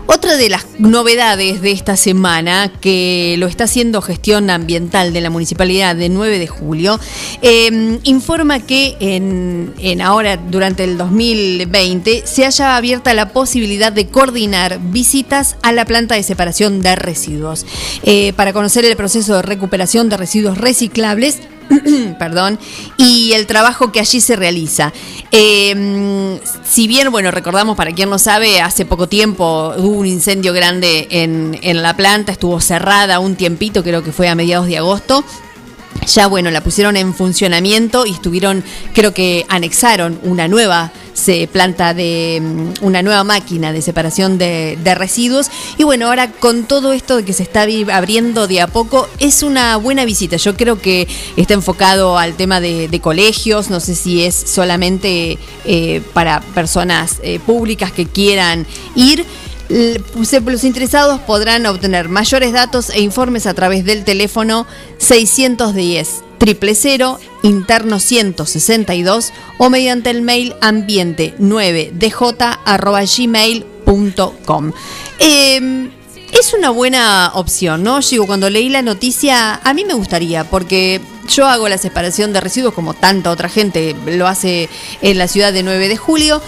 Otra 0.10 0.38
de 0.38 0.48
las 0.48 0.66
novedades 0.80 1.62
de 1.62 1.72
esta 1.72 1.98
semana, 1.98 2.72
que 2.80 3.36
lo 3.40 3.48
está 3.48 3.66
haciendo 3.66 4.02
gestión 4.02 4.50
ambiental 4.50 5.12
de 5.12 5.20
la 5.20 5.30
municipalidad 5.30 5.98
de 5.98 6.08
9 6.08 6.40
de 6.40 6.48
julio, 6.48 6.98
em, 7.42 8.00
informa 8.04 8.62
que 8.62 8.96
en, 9.02 9.74
en, 9.80 10.02
ahora, 10.02 10.38
durante 10.38 10.86
el 10.86 10.98
2020, 10.98 12.24
se 12.26 12.46
haya 12.46 12.78
abierta 12.78 13.14
la 13.14 13.34
posibilidad 13.34 13.92
de 13.92 14.08
coordinar 14.08 14.80
visitas 14.82 15.58
a 15.62 15.74
la 15.74 15.84
planta 15.84 16.16
de 16.16 16.24
separación 16.24 16.82
de 16.82 16.96
residuos. 16.96 17.66
Eh, 18.04 18.32
para 18.38 18.54
conocer 18.54 18.86
el 18.86 18.96
proceso 18.96 19.36
de 19.36 19.42
recuperación 19.42 20.08
de 20.08 20.16
residuos 20.16 20.58
reciclables, 20.58 21.40
perdón, 22.20 22.60
y 22.98 23.34
el 23.34 23.48
trabajo 23.48 23.92
que 23.92 24.00
allí 24.00 24.22
se 24.22 24.36
realiza. 24.36 24.94
Em, 25.32 26.40
si 26.64 26.88
bien, 26.88 27.12
bueno, 27.12 27.32
recordamos 27.32 27.76
para 27.76 27.92
quien 27.92 28.10
no 28.10 28.20
sabe, 28.20 28.62
hace 28.62 28.86
poco 28.86 29.08
tiempo 29.08 29.74
hubo 29.78 29.98
un 29.98 30.06
incendio 30.06 30.54
grande 30.54 31.08
en, 31.12 31.60
en 31.62 31.82
la 31.82 31.96
planta, 31.96 32.32
estuvo 32.32 32.60
cerrada 32.62 33.20
un 33.20 33.36
tiempito, 33.36 33.84
creo 33.84 34.04
que 34.04 34.12
fue 34.12 34.30
a 34.30 34.36
mediados 34.36 34.68
de 34.68 34.78
agosto, 34.78 35.24
ya 36.08 36.28
bueno, 36.28 36.50
la 36.52 36.62
pusieron 36.62 36.98
en 36.98 37.14
funcionamiento 37.14 38.06
y 38.06 38.12
estuvieron, 38.12 38.64
creo 38.94 39.14
que 39.14 39.46
anexaron 39.50 40.20
una 40.24 40.48
nueva 40.48 40.92
se 41.18 41.48
planta 41.52 41.96
de 41.96 42.40
mm, 42.42 42.86
una 42.86 43.02
nueva 43.02 43.24
máquina 43.24 43.74
de 43.74 43.82
separación 43.82 44.38
de, 44.38 44.78
residuos. 44.96 45.50
Y 45.78 45.84
bueno, 45.84 46.08
ahora 46.08 46.32
con 46.32 46.64
todo 46.64 46.94
esto 46.94 47.18
de 47.18 47.26
que 47.26 47.34
se 47.34 47.44
está 47.44 47.66
abriendo 47.92 48.48
de 48.48 48.62
a 48.62 48.68
poco, 48.68 49.10
es 49.20 49.44
una 49.44 49.78
buena 49.78 50.06
visita. 50.06 50.38
Yo 50.38 50.56
creo 50.56 50.80
que 50.80 51.08
está 51.36 51.54
enfocado 51.56 52.18
al 52.18 52.36
tema 52.36 52.62
de, 52.62 53.00
colegios, 53.02 53.70
no 53.70 53.80
sé 53.80 53.96
si 53.96 54.24
es 54.24 54.36
solamente 54.36 55.38
eh, 55.66 56.02
para 56.14 56.42
personas 56.42 57.20
eh, 57.22 57.40
públicas 57.40 57.92
que 57.92 58.06
quieran 58.06 58.66
ir. 58.96 59.26
Los 59.70 60.64
interesados 60.64 61.20
podrán 61.22 61.66
obtener 61.66 62.10
mayores 62.10 62.54
datos 62.54 62.90
e 62.90 63.02
informes 63.02 63.46
a 63.48 63.54
través 63.54 63.84
del 63.86 64.04
teléfono 64.04 64.66
610 64.98 66.24
000 66.40 67.20
interno 67.44 68.00
162 68.00 69.34
o 69.58 69.70
mediante 69.70 70.10
el 70.10 70.22
mail 70.22 70.56
ambiente 70.62 71.34
9dj 71.40 73.18
gmail.com. 73.18 74.72
Em, 75.20 75.92
es 76.32 76.54
una 76.54 76.70
buena 76.70 77.32
opción, 77.34 77.84
¿no? 77.84 78.00
Digo, 78.00 78.28
cuando 78.28 78.50
leí 78.50 78.70
la 78.70 78.82
noticia, 78.82 79.56
a 79.64 79.74
mí 79.74 79.86
me 79.86 79.94
gustaría, 79.94 80.44
porque 80.44 81.02
yo 81.30 81.46
hago 81.48 81.68
la 81.68 81.78
separación 81.78 82.34
de 82.34 82.42
residuos 82.42 82.74
como 82.74 82.94
tanta 82.94 83.32
otra 83.32 83.50
gente 83.50 83.96
lo 84.06 84.28
hace 84.28 84.70
en 85.02 85.18
la 85.18 85.28
ciudad 85.28 85.52
de 85.54 85.64
9 85.64 85.88
de 85.88 85.98
julio. 85.98 86.42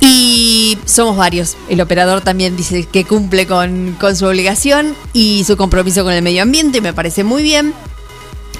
Y 0.00 0.78
somos 0.84 1.16
varios. 1.16 1.56
El 1.68 1.80
operador 1.80 2.20
también 2.20 2.56
dice 2.56 2.84
que 2.84 3.04
cumple 3.04 3.46
con, 3.46 3.96
con 4.00 4.16
su 4.16 4.26
obligación 4.26 4.94
y 5.12 5.44
su 5.44 5.56
compromiso 5.56 6.04
con 6.04 6.12
el 6.12 6.22
medio 6.22 6.42
ambiente, 6.42 6.80
me 6.80 6.92
parece 6.92 7.24
muy 7.24 7.42
bien. 7.42 7.74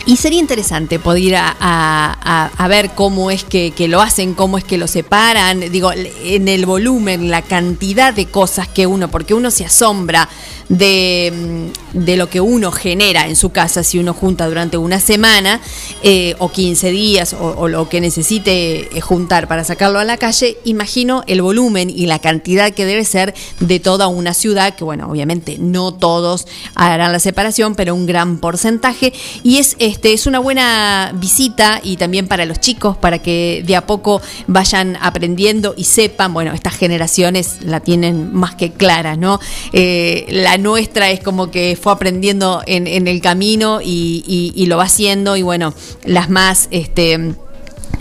Y 0.07 0.17
sería 0.17 0.39
interesante 0.39 0.99
poder 0.99 1.23
ir 1.23 1.37
a, 1.39 2.67
ver 2.69 2.91
cómo 2.95 3.31
es 3.31 3.45
que, 3.45 3.73
lo 3.89 4.03
hacen, 4.03 4.35
cómo 4.35 4.59
es 4.59 4.65
que 4.65 4.77
lo 4.77 4.87
separan, 4.87 5.61
digo, 5.73 5.93
en 5.93 6.49
el 6.49 6.67
volumen, 6.67 7.31
la 7.31 7.43
cantidad 7.43 8.13
de 8.13 8.27
cosas 8.27 8.69
que 8.69 8.87
uno, 8.87 9.11
porque 9.11 9.33
uno 9.33 9.51
se 9.51 9.65
asombra 9.65 10.29
de, 10.69 11.71
de 11.93 12.17
lo 12.17 12.29
que 12.29 12.41
uno 12.41 12.73
genera 12.73 13.29
en 13.29 13.37
su 13.37 13.51
casa 13.51 13.83
si 13.83 13.99
uno 13.99 14.15
junta 14.15 14.47
durante 14.49 14.77
una 14.77 14.99
semana 14.99 15.61
eh, 16.03 16.35
o 16.39 16.51
15 16.51 16.91
días 16.91 17.35
o, 17.39 17.69
lo 17.69 17.89
que 17.89 18.01
necesite 18.01 18.97
eh, 18.97 19.01
juntar 19.01 19.49
para 19.49 19.65
sacarlo 19.65 19.99
a 19.99 20.05
la 20.05 20.17
calle, 20.17 20.59
imagino 20.65 21.23
el 21.27 21.43
volumen 21.43 21.91
y 21.91 22.07
la 22.07 22.19
cantidad 22.19 22.73
que 22.73 22.85
debe 22.85 23.05
ser 23.05 23.35
de 23.61 23.81
toda 23.81 24.09
una 24.09 24.35
ciudad, 24.35 24.75
que 24.75 24.85
bueno, 24.85 25.09
obviamente 25.11 25.57
no 25.59 25.95
todos 25.95 26.47
harán 26.75 27.13
la 27.13 27.21
separación, 27.21 27.75
pero 27.75 27.95
un 27.95 28.07
gran 28.07 28.39
porcentaje. 28.39 29.13
Y 29.43 29.59
es 29.59 29.77
este, 29.95 30.13
es 30.13 30.27
una 30.27 30.41
buena 30.41 31.13
visita 31.15 31.81
y 31.81 31.97
también 31.97 32.27
para 32.27 32.47
los 32.47 32.59
chicos, 32.59 32.97
para 32.97 33.21
que 33.21 33.63
de 33.65 33.77
a 33.77 33.87
poco 33.87 34.21
vayan 34.49 34.99
aprendiendo 35.01 35.73
y 35.77 35.85
sepan, 35.85 36.35
bueno, 36.35 36.53
estas 36.53 36.75
generaciones 36.75 37.59
la 37.63 37.79
tienen 37.79 38.35
más 38.35 38.57
que 38.57 38.73
clara, 38.73 39.15
¿no? 39.15 39.39
Eh, 39.73 40.27
la 40.31 40.59
nuestra 40.59 41.11
es 41.11 41.21
como 41.21 41.53
que 41.53 41.79
fue 41.81 41.93
aprendiendo 41.93 42.61
en, 42.67 43.07
el 43.07 43.21
camino 43.21 43.81
y, 43.81 44.53
y, 44.57 44.67
lo 44.67 44.79
va 44.79 44.85
haciendo 44.85 45.37
y 45.37 45.43
bueno, 45.43 45.73
las 46.05 46.29
más, 46.29 46.67
este, 46.73 47.37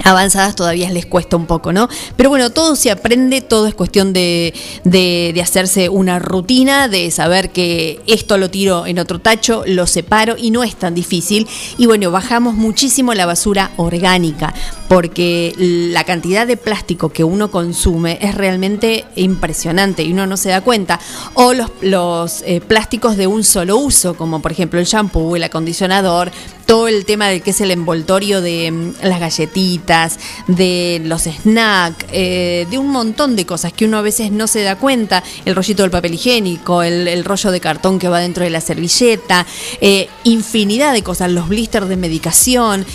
avanzadas 0.03 0.55
todavía 0.55 0.89
les 0.91 1.05
cuesta 1.05 1.35
un 1.35 1.45
poco, 1.45 1.73
¿no? 1.73 1.89
Pero 2.15 2.29
bueno, 2.29 2.49
todo 2.51 2.75
se 2.75 2.91
aprende, 2.91 3.41
todo 3.41 3.67
es 3.67 3.75
cuestión 3.75 4.13
de, 4.13 4.53
de, 4.83 5.39
hacerse 5.41 5.89
una 5.89 6.19
rutina, 6.19 6.87
de 6.87 7.11
saber 7.11 7.51
que 7.51 7.99
esto 8.07 8.37
lo 8.37 8.49
tiro 8.49 8.85
en 8.85 8.99
otro 8.99 9.19
tacho, 9.19 9.63
lo 9.65 9.87
separo 9.87 10.35
y 10.37 10.51
no 10.51 10.63
es 10.63 10.75
tan 10.75 10.95
difícil. 10.95 11.47
Y 11.77 11.85
bueno, 11.85 12.11
bajamos 12.11 12.55
muchísimo 12.55 13.13
la 13.13 13.25
basura 13.25 13.71
orgánica, 13.77 14.53
porque 14.93 15.55
la 15.57 16.03
cantidad 16.03 16.45
de 16.45 16.55
plástico 16.55 17.09
que 17.09 17.23
uno 17.23 17.49
consume 17.49 18.19
es 18.21 18.35
realmente 18.35 19.05
impresionante 19.15 20.03
y 20.03 20.13
uno 20.13 20.27
no 20.27 20.37
se 20.37 20.49
da 20.49 20.61
cuenta. 20.61 20.99
O 21.33 21.55
los, 21.55 21.71
los 21.81 22.43
eh, 22.45 22.61
plásticos 22.61 23.17
de 23.17 23.25
un 23.25 23.43
solo 23.43 23.77
uso, 23.77 24.13
como 24.13 24.39
por 24.39 24.51
ejemplo 24.51 24.79
el 24.79 24.85
shampoo, 24.85 25.35
el 25.35 25.45
acondicionador, 25.45 26.31
todo 26.67 26.87
el 26.87 27.05
tema 27.05 27.27
del 27.27 27.41
que 27.41 27.49
es 27.49 27.61
el 27.61 27.71
envoltorio 27.71 28.39
de 28.41 28.71
mm, 28.71 28.93
las 29.01 29.19
galletitas, 29.19 30.19
de 30.47 31.01
los 31.03 31.23
snacks, 31.23 32.05
eh, 32.11 32.67
de 32.69 32.77
un 32.77 32.89
montón 32.89 33.35
de 33.35 33.47
cosas 33.47 33.73
que 33.73 33.85
uno 33.85 33.97
a 33.97 34.01
veces 34.03 34.31
no 34.31 34.45
se 34.45 34.61
da 34.61 34.75
cuenta, 34.75 35.23
el 35.45 35.55
rollito 35.55 35.81
del 35.81 35.91
papel 35.91 36.13
higiénico, 36.13 36.83
el, 36.83 37.25
rollo 37.25 37.49
de 37.49 37.59
cartón 37.59 37.97
que 37.97 38.09
va 38.09 38.19
dentro 38.19 38.43
de 38.43 38.51
la 38.51 38.61
servilleta, 38.61 39.47
eh, 39.81 40.07
infinidad 40.23 40.93
de 40.93 41.01
cosas, 41.01 41.31
los 41.31 41.49
blisters 41.49 41.87
de 41.87 41.97
medicación 41.97 42.85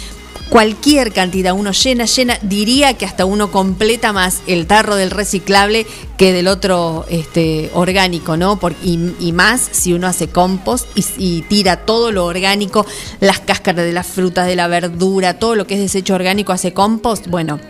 cualquier 0.48 1.12
cantidad, 1.12 1.52
uno 1.52 1.72
llena, 1.72 2.04
llena, 2.04 2.38
diría 2.42 2.94
que 2.94 3.06
hasta 3.06 3.24
uno 3.24 3.50
completa 3.50 4.12
más 4.12 4.42
el 4.46 4.66
tarro 4.66 4.96
del 4.96 5.10
reciclable 5.10 5.86
que 6.16 6.32
del 6.32 6.48
otro 6.48 7.06
este, 7.08 7.70
orgánico, 7.74 8.36
¿no? 8.36 8.58
y, 8.82 9.32
más 9.32 9.68
si 9.70 9.92
uno 9.92 10.06
hace 10.06 10.28
compost 10.28 10.86
y, 11.18 11.42
tira 11.42 11.84
todo 11.84 12.10
lo 12.12 12.24
orgánico, 12.24 12.86
las 13.20 13.40
cáscaras 13.40 13.84
de 13.84 13.92
las 13.92 14.06
frutas, 14.06 14.46
de 14.46 14.56
la 14.56 14.68
verdura, 14.68 15.38
todo 15.38 15.54
lo 15.54 15.66
que 15.66 15.74
es 15.74 15.80
desecho 15.80 16.14
orgánico 16.14 16.52
hace 16.52 16.72
compost, 16.72 17.26
bueno, 17.28 17.60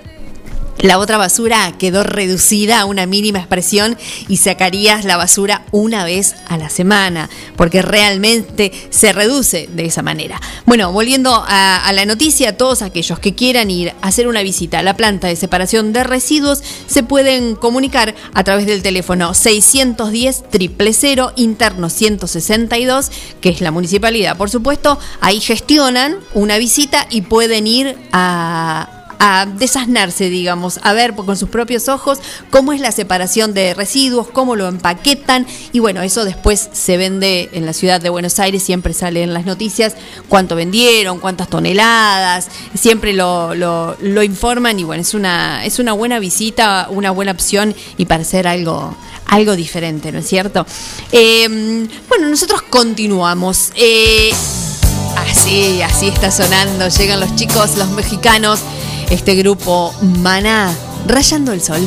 la 0.81 0.99
otra 0.99 1.17
basura 1.17 1.75
quedó 1.79 2.05
reducida 2.05 2.81
a 2.81 2.85
una 2.85 3.07
mínima 3.07 3.41
expresión 3.41 3.97
y 4.29 4.37
sacarías 4.37 5.05
la 5.05 5.17
basura 5.17 5.65
una 5.73 6.05
vez 6.05 6.37
a 6.49 6.57
la 6.57 6.71
semana, 6.71 7.29
porque 7.57 7.83
realmente 7.83 8.73
se 8.91 9.13
reduce 9.13 9.69
de 9.73 9.87
esa 9.87 10.03
manera. 10.03 10.41
Bueno, 10.67 10.93
volviendo 10.93 11.45
a, 11.47 11.91
la 11.93 12.07
noticia, 12.07 12.57
todos 12.57 12.83
aquellos 12.83 13.19
que 13.19 13.35
quieran 13.35 13.71
ir 13.71 13.93
a 14.03 14.09
hacer 14.09 14.29
una 14.29 14.43
visita 14.43 14.79
a 14.79 14.83
la 14.83 14.97
planta 14.97 15.27
de 15.27 15.37
separación 15.37 15.93
de 15.93 16.05
residuos 16.05 16.63
se 16.87 17.03
pueden 17.03 17.57
comunicar 17.57 18.15
a 18.35 18.45
través 18.45 18.67
del 18.67 18.83
teléfono 18.83 19.35
610 19.35 20.45
000 20.53 21.33
interno 21.37 21.91
162, 21.91 23.11
que 23.41 23.49
es 23.49 23.61
la 23.61 23.71
municipalidad, 23.71 24.37
por 24.37 24.51
supuesto. 24.51 24.99
Ahí 25.21 25.41
gestionan 25.41 26.19
una 26.35 26.59
visita 26.59 27.07
y 27.11 27.23
pueden 27.23 27.67
ir 27.67 27.97
a 28.13 28.98
a 29.19 29.47
desasnarse, 29.47 30.31
digamos, 30.31 30.79
a 30.83 30.93
ver 30.93 31.15
con 31.15 31.37
sus 31.37 31.49
propios 31.49 31.89
ojos 31.89 32.19
cómo 32.51 32.73
es 32.73 32.81
la 32.81 32.93
separación 32.93 33.55
de 33.55 33.75
residuos, 33.75 34.29
cómo 34.29 34.57
lo 34.57 34.69
empaquetan 34.69 35.47
y 35.73 35.81
bueno, 35.81 36.03
eso 36.03 36.25
después 36.25 36.69
se 36.73 36.97
vende 36.97 37.49
en 37.53 37.67
la 37.67 37.73
ciudad 37.73 38.01
de 38.01 38.11
Buenos 38.11 38.39
Aires, 38.39 38.63
siempre 38.63 38.95
sale 38.95 39.23
en 39.23 39.35
las 39.35 39.45
noticias 39.45 39.95
cuánto 40.29 40.55
vendieron, 40.55 41.19
cuántas 41.19 41.49
toneladas, 41.49 42.49
siempre 42.75 43.13
lo, 43.13 43.55
lo, 43.55 44.23
informan 44.23 44.79
y 44.79 44.85
bueno, 44.85 45.03
es 45.03 45.15
una, 45.15 45.65
es 45.65 45.79
una 45.79 45.93
buena 45.93 46.19
visita, 46.19 46.89
una 46.91 47.11
buena 47.11 47.33
opción 47.33 47.75
y 47.97 48.07
para 48.07 48.23
hacer 48.23 48.47
algo, 48.47 48.97
algo 49.27 49.57
diferente, 49.57 50.13
¿no 50.13 50.19
es 50.19 50.29
cierto? 50.29 50.67
Em, 51.13 51.89
bueno, 52.09 52.29
nosotros 52.29 52.63
continuamos. 52.63 53.73
Eh, 53.75 54.31
así, 55.17 55.81
así 55.83 56.09
está 56.09 56.31
sonando, 56.31 56.89
llegan 56.89 57.21
los 57.21 57.35
chicos, 57.37 57.77
los 57.77 57.91
mexicanos 57.91 58.61
este 59.11 59.35
grupo 59.35 59.93
Maná, 60.03 60.75
Rayando 61.07 61.53
el 61.53 61.63
Sol. 61.63 61.81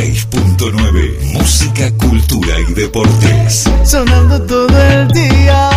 106.9. 0.00 1.34
Música, 1.34 1.92
cultura 1.98 2.54
y 2.58 2.72
deportes. 2.72 3.68
Sonando 3.84 4.40
todo 4.42 4.82
el 4.82 5.08
día. 5.08 5.70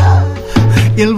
Y 0.96 1.02
el 1.02 1.14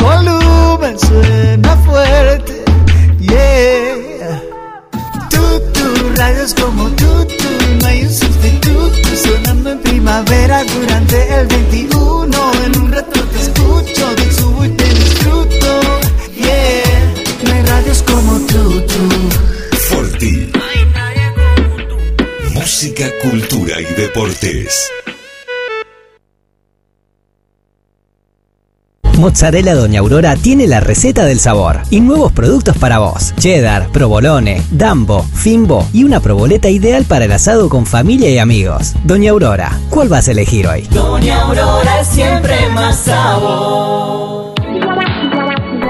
Mozzarella 29.26 29.74
Doña 29.74 30.02
Aurora 30.02 30.36
tiene 30.36 30.68
la 30.68 30.82
receta 30.82 31.26
del 31.26 31.40
sabor 31.40 31.82
y 31.90 32.00
nuevos 32.00 32.32
productos 32.32 32.78
para 32.78 33.00
vos. 33.00 33.34
Cheddar, 33.40 33.88
provolone, 33.88 34.62
dambo, 34.70 35.24
fimbo 35.24 35.90
y 35.92 36.04
una 36.04 36.20
proboleta 36.20 36.70
ideal 36.70 37.06
para 37.06 37.26
el 37.26 37.32
asado 37.32 37.68
con 37.68 37.88
familia 37.88 38.30
y 38.30 38.38
amigos. 38.38 38.94
Doña 39.04 39.32
Aurora, 39.32 39.80
¿cuál 39.90 40.10
vas 40.10 40.28
a 40.28 40.32
elegir 40.32 40.68
hoy? 40.68 40.84
Doña 40.92 41.42
Aurora 41.42 42.02
es 42.02 42.08
siempre 42.08 42.70
más 42.70 42.98
sabor. 42.98 44.54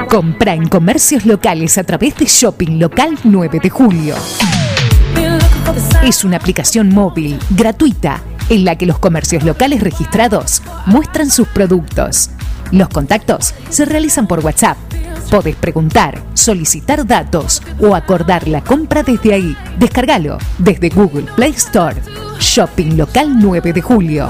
Compra 0.07 0.53
en 0.53 0.69
comercios 0.69 1.25
locales 1.25 1.77
a 1.77 1.83
través 1.83 2.15
de 2.15 2.27
Shopping 2.27 2.79
Local 2.79 3.19
9 3.25 3.59
de 3.61 3.69
Julio. 3.69 4.15
Es 6.05 6.23
una 6.23 6.37
aplicación 6.37 6.87
móvil, 6.87 7.37
gratuita, 7.49 8.21
en 8.47 8.63
la 8.63 8.77
que 8.77 8.85
los 8.85 8.97
comercios 8.97 9.43
locales 9.43 9.81
registrados 9.81 10.61
muestran 10.85 11.29
sus 11.29 11.49
productos. 11.49 12.29
Los 12.75 12.89
contactos 12.89 13.53
se 13.69 13.85
realizan 13.85 14.27
por 14.27 14.43
WhatsApp. 14.43 14.75
Podés 15.31 15.55
preguntar, 15.55 16.21
solicitar 16.33 17.07
datos 17.07 17.63
o 17.79 17.95
acordar 17.95 18.49
la 18.49 18.61
compra 18.61 19.01
desde 19.01 19.33
ahí. 19.33 19.55
Descárgalo 19.79 20.37
desde 20.57 20.89
Google 20.89 21.25
Play 21.37 21.51
Store. 21.51 21.95
Shopping 22.37 22.97
Local 22.97 23.39
9 23.39 23.71
de 23.71 23.81
Julio. 23.81 24.29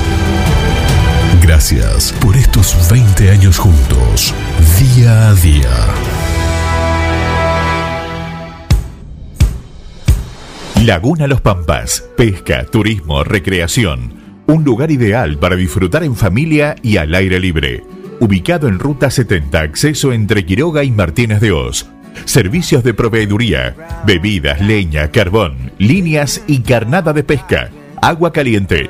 Gracias 1.51 2.13
por 2.21 2.37
estos 2.37 2.89
20 2.89 3.29
años 3.29 3.57
juntos, 3.57 4.33
día 4.79 5.27
a 5.27 5.33
día. 5.33 5.69
Laguna 10.85 11.27
Los 11.27 11.41
Pampas, 11.41 12.05
pesca, 12.15 12.63
turismo, 12.63 13.25
recreación. 13.25 14.13
Un 14.47 14.63
lugar 14.63 14.91
ideal 14.91 15.39
para 15.39 15.57
disfrutar 15.57 16.05
en 16.05 16.15
familia 16.15 16.77
y 16.81 16.95
al 16.95 17.13
aire 17.13 17.37
libre. 17.37 17.83
Ubicado 18.21 18.69
en 18.69 18.79
Ruta 18.79 19.11
70, 19.11 19.59
acceso 19.59 20.13
entre 20.13 20.45
Quiroga 20.45 20.85
y 20.85 20.91
Martínez 20.91 21.41
de 21.41 21.51
Oz. 21.51 21.85
Servicios 22.23 22.81
de 22.85 22.93
proveeduría, 22.93 23.75
bebidas, 24.07 24.61
leña, 24.61 25.11
carbón, 25.11 25.73
líneas 25.79 26.43
y 26.47 26.61
carnada 26.61 27.11
de 27.11 27.25
pesca. 27.25 27.71
Agua 28.01 28.31
caliente, 28.31 28.89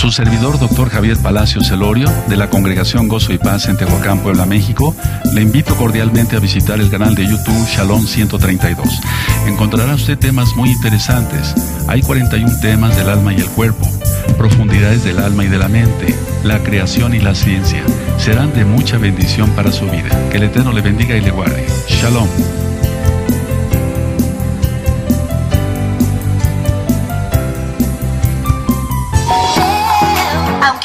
Su 0.00 0.10
servidor, 0.10 0.58
doctor 0.58 0.88
Javier 0.88 1.18
Palacio 1.18 1.60
Celorio, 1.60 2.08
de 2.26 2.38
la 2.38 2.48
Congregación 2.48 3.06
Gozo 3.06 3.34
y 3.34 3.38
Paz 3.38 3.68
en 3.68 3.76
Tehuacán, 3.76 4.20
Puebla, 4.20 4.46
México, 4.46 4.96
le 5.34 5.42
invito 5.42 5.76
cordialmente 5.76 6.36
a 6.36 6.40
visitar 6.40 6.80
el 6.80 6.88
canal 6.88 7.14
de 7.14 7.26
YouTube 7.26 7.68
Shalom 7.68 8.06
132. 8.06 8.88
Encontrará 9.46 9.94
usted 9.94 10.18
temas 10.18 10.56
muy 10.56 10.70
interesantes. 10.70 11.54
Hay 11.86 12.00
41 12.00 12.50
temas 12.62 12.96
del 12.96 13.10
alma 13.10 13.34
y 13.34 13.40
el 13.40 13.48
cuerpo, 13.50 13.86
profundidades 14.38 15.04
del 15.04 15.18
alma 15.18 15.44
y 15.44 15.48
de 15.48 15.58
la 15.58 15.68
mente, 15.68 16.14
la 16.44 16.60
creación 16.60 17.14
y 17.14 17.18
la 17.18 17.34
ciencia. 17.34 17.84
Serán 18.16 18.54
de 18.54 18.64
mucha 18.64 18.96
bendición 18.96 19.50
para 19.50 19.70
su 19.70 19.84
vida. 19.84 20.30
Que 20.30 20.38
el 20.38 20.44
Eterno 20.44 20.72
le 20.72 20.80
bendiga 20.80 21.14
y 21.14 21.20
le 21.20 21.30
guarde. 21.30 21.66
Shalom. 21.88 22.26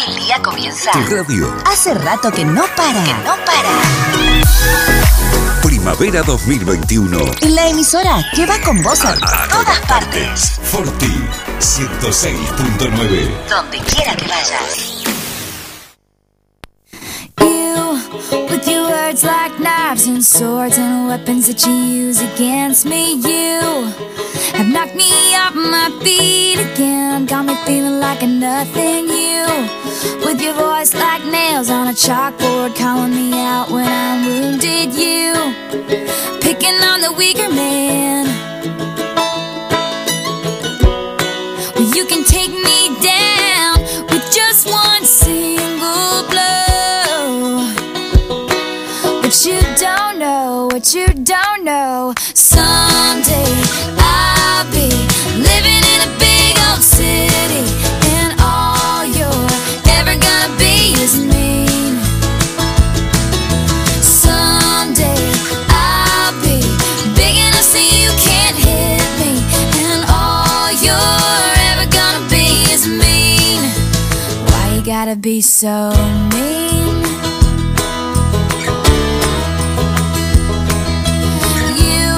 El 0.08 0.16
día 0.18 0.42
comienza. 0.42 0.92
Tu 0.92 1.16
radio. 1.16 1.54
Hace 1.66 1.94
rato 1.94 2.32
que 2.32 2.46
no 2.46 2.64
para. 2.76 3.04
Que 3.04 3.14
no 3.24 3.36
para. 3.46 3.70
Primavera 5.62 6.22
2021. 6.24 7.20
La 7.50 7.68
emisora 7.70 8.24
que 8.36 8.46
va 8.46 8.60
con 8.62 8.82
vos 8.84 9.04
a, 9.04 9.16
todas 9.50 9.80
partes. 9.82 10.60
Forti 10.64 11.14
106.9. 11.60 13.48
Donde 13.50 13.78
quiera 13.80 14.16
que 14.16 14.28
vayas. 14.28 15.04
With 18.50 18.68
your 18.68 18.90
words 18.90 19.24
like 19.24 19.60
knives 19.60 20.08
and 20.08 20.24
swords 20.24 20.78
and 20.78 21.08
weapons 21.08 21.48
that 21.48 21.66
you 21.66 21.74
use 21.74 22.22
against 22.22 22.86
me, 22.86 23.16
you 23.16 23.92
have 24.54 24.68
knocked 24.68 24.96
me 24.96 25.12
off 25.36 25.54
my 25.56 25.90
feet 26.02 26.60
again. 26.60 27.26
Got 27.26 27.46
me 27.46 27.56
feeling 27.66 28.00
like 28.00 28.24
a 28.24 28.28
nothing. 28.28 29.08
You, 29.08 29.85
with 30.26 30.42
your 30.42 30.54
voice 30.54 30.94
like 30.94 31.24
nails 31.26 31.70
on 31.70 31.88
a 31.88 31.92
chalkboard, 31.92 32.76
calling 32.76 33.12
me 33.12 33.34
out 33.34 33.70
when 33.70 33.88
I'm 33.88 34.26
wounded. 34.26 34.94
You, 34.94 35.34
picking 36.42 36.78
on 36.92 37.02
the 37.02 37.14
weaker 37.18 37.50
man. 37.50 38.26
Well, 41.76 41.90
you 41.96 42.06
can 42.06 42.24
take 42.24 42.52
me 42.52 42.80
down 43.02 43.82
with 44.12 44.26
just 44.32 44.68
one 44.70 45.04
single 45.04 46.24
blow. 46.32 47.72
But 49.22 49.36
you 49.46 49.60
don't 49.78 50.20
know, 50.20 50.70
what 50.72 50.94
you 50.94 51.08
don't 51.08 51.64
know. 51.64 52.14
Be 75.22 75.42
so 75.42 75.92
mean? 76.34 77.04
You, 81.78 82.16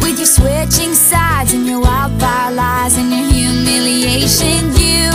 with 0.00 0.18
your 0.18 0.26
switching 0.26 0.94
sides 0.94 1.52
and 1.52 1.66
your 1.66 1.80
wildfire 1.80 2.52
lies 2.52 2.96
and 2.96 3.10
your 3.10 3.30
humiliation, 3.30 4.74
you 4.76 5.10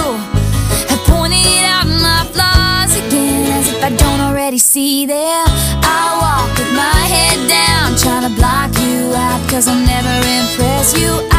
have 0.90 1.04
pointed 1.06 1.64
out 1.66 1.88
my 1.88 2.28
flaws 2.32 2.96
again 2.96 3.52
as 3.52 3.68
if 3.70 3.84
I 3.84 3.90
don't 3.90 4.22
already 4.22 4.58
see 4.58 5.06
them. 5.06 5.48
I 5.84 6.18
walk 6.22 6.58
with 6.58 6.72
my 6.74 7.02
head 7.14 7.50
down, 7.50 7.98
trying 7.98 8.30
to 8.30 8.36
block 8.40 8.72
you 8.80 9.14
out, 9.16 9.50
cause 9.50 9.68
I'll 9.68 9.86
never 9.86 10.16
impress 10.28 10.98
you. 10.98 11.31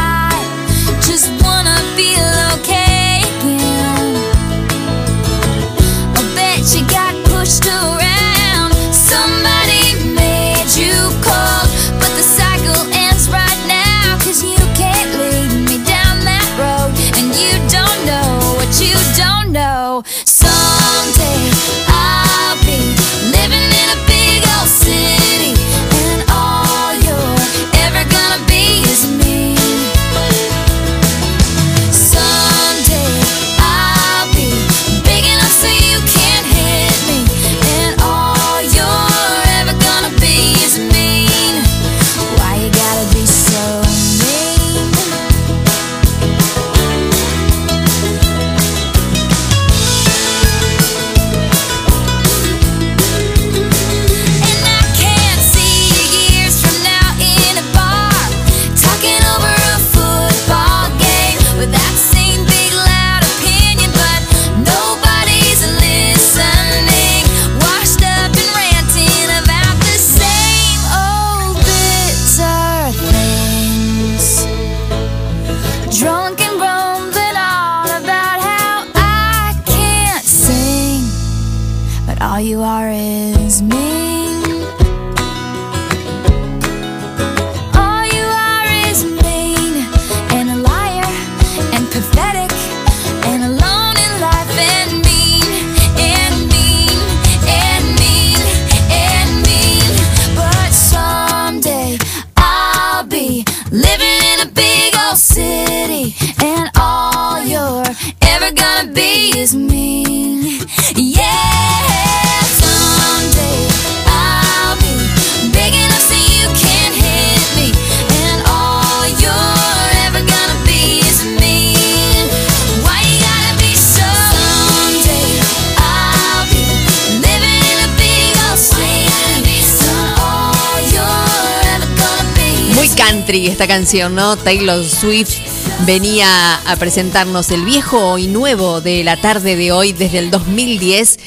Taylor 133.85 134.81
Swift 134.85 135.39
venía 135.85 136.55
a 136.55 136.75
presentarnos 136.77 137.51
el 137.51 137.65
viejo 137.65 138.17
y 138.17 138.27
nuevo 138.27 138.79
de 138.79 139.03
la 139.03 139.19
tarde 139.19 139.57
de 139.57 139.73
hoy 139.73 139.91
desde 139.91 140.19
el 140.19 140.31
2010 140.31 141.19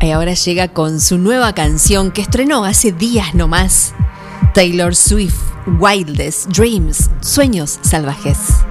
y 0.00 0.10
ahora 0.10 0.32
llega 0.32 0.68
con 0.68 0.98
su 0.98 1.18
nueva 1.18 1.54
canción 1.54 2.10
que 2.10 2.22
estrenó 2.22 2.64
hace 2.64 2.90
días 2.90 3.34
nomás. 3.34 3.92
Taylor 4.54 4.96
Swift, 4.96 5.36
Wildest 5.78 6.46
Dreams, 6.48 7.10
Sueños 7.20 7.78
Salvajes. 7.82 8.63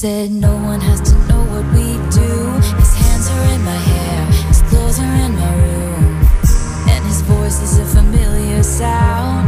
Said 0.00 0.30
no 0.30 0.54
one 0.56 0.80
has 0.80 0.98
to 1.02 1.14
know 1.28 1.42
what 1.52 1.66
we 1.74 1.92
do. 2.08 2.32
His 2.80 2.94
hands 2.94 3.28
are 3.28 3.52
in 3.52 3.62
my 3.62 3.80
hair, 3.92 4.24
his 4.48 4.62
clothes 4.62 4.98
are 4.98 5.16
in 5.26 5.34
my 5.36 5.54
room, 5.66 6.26
and 6.88 7.04
his 7.04 7.20
voice 7.20 7.60
is 7.60 7.78
a 7.80 7.84
familiar 7.84 8.62
sound. 8.62 9.39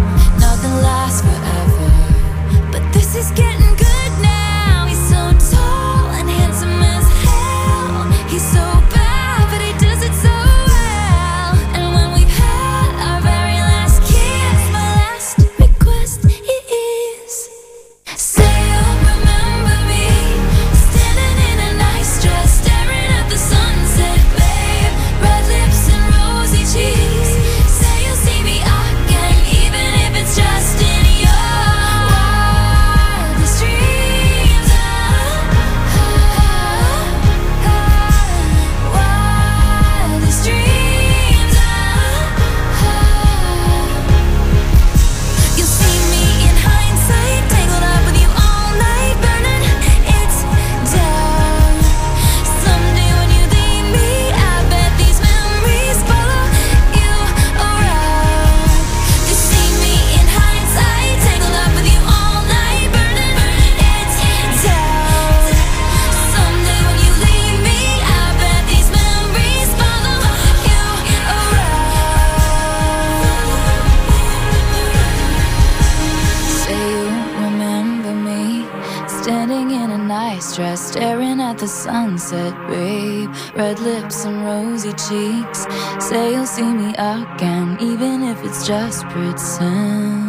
It's 88.45 88.66
just 88.66 89.05
pretend. 89.09 90.22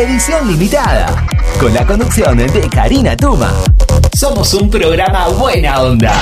Edición 0.00 0.48
limitada. 0.48 1.26
Con 1.60 1.74
la 1.74 1.84
conducción 1.84 2.38
de 2.38 2.70
Karina 2.70 3.14
Tuma. 3.14 3.52
Somos 4.16 4.54
un 4.54 4.70
programa 4.70 5.28
buena 5.28 5.82
onda. 5.82 6.14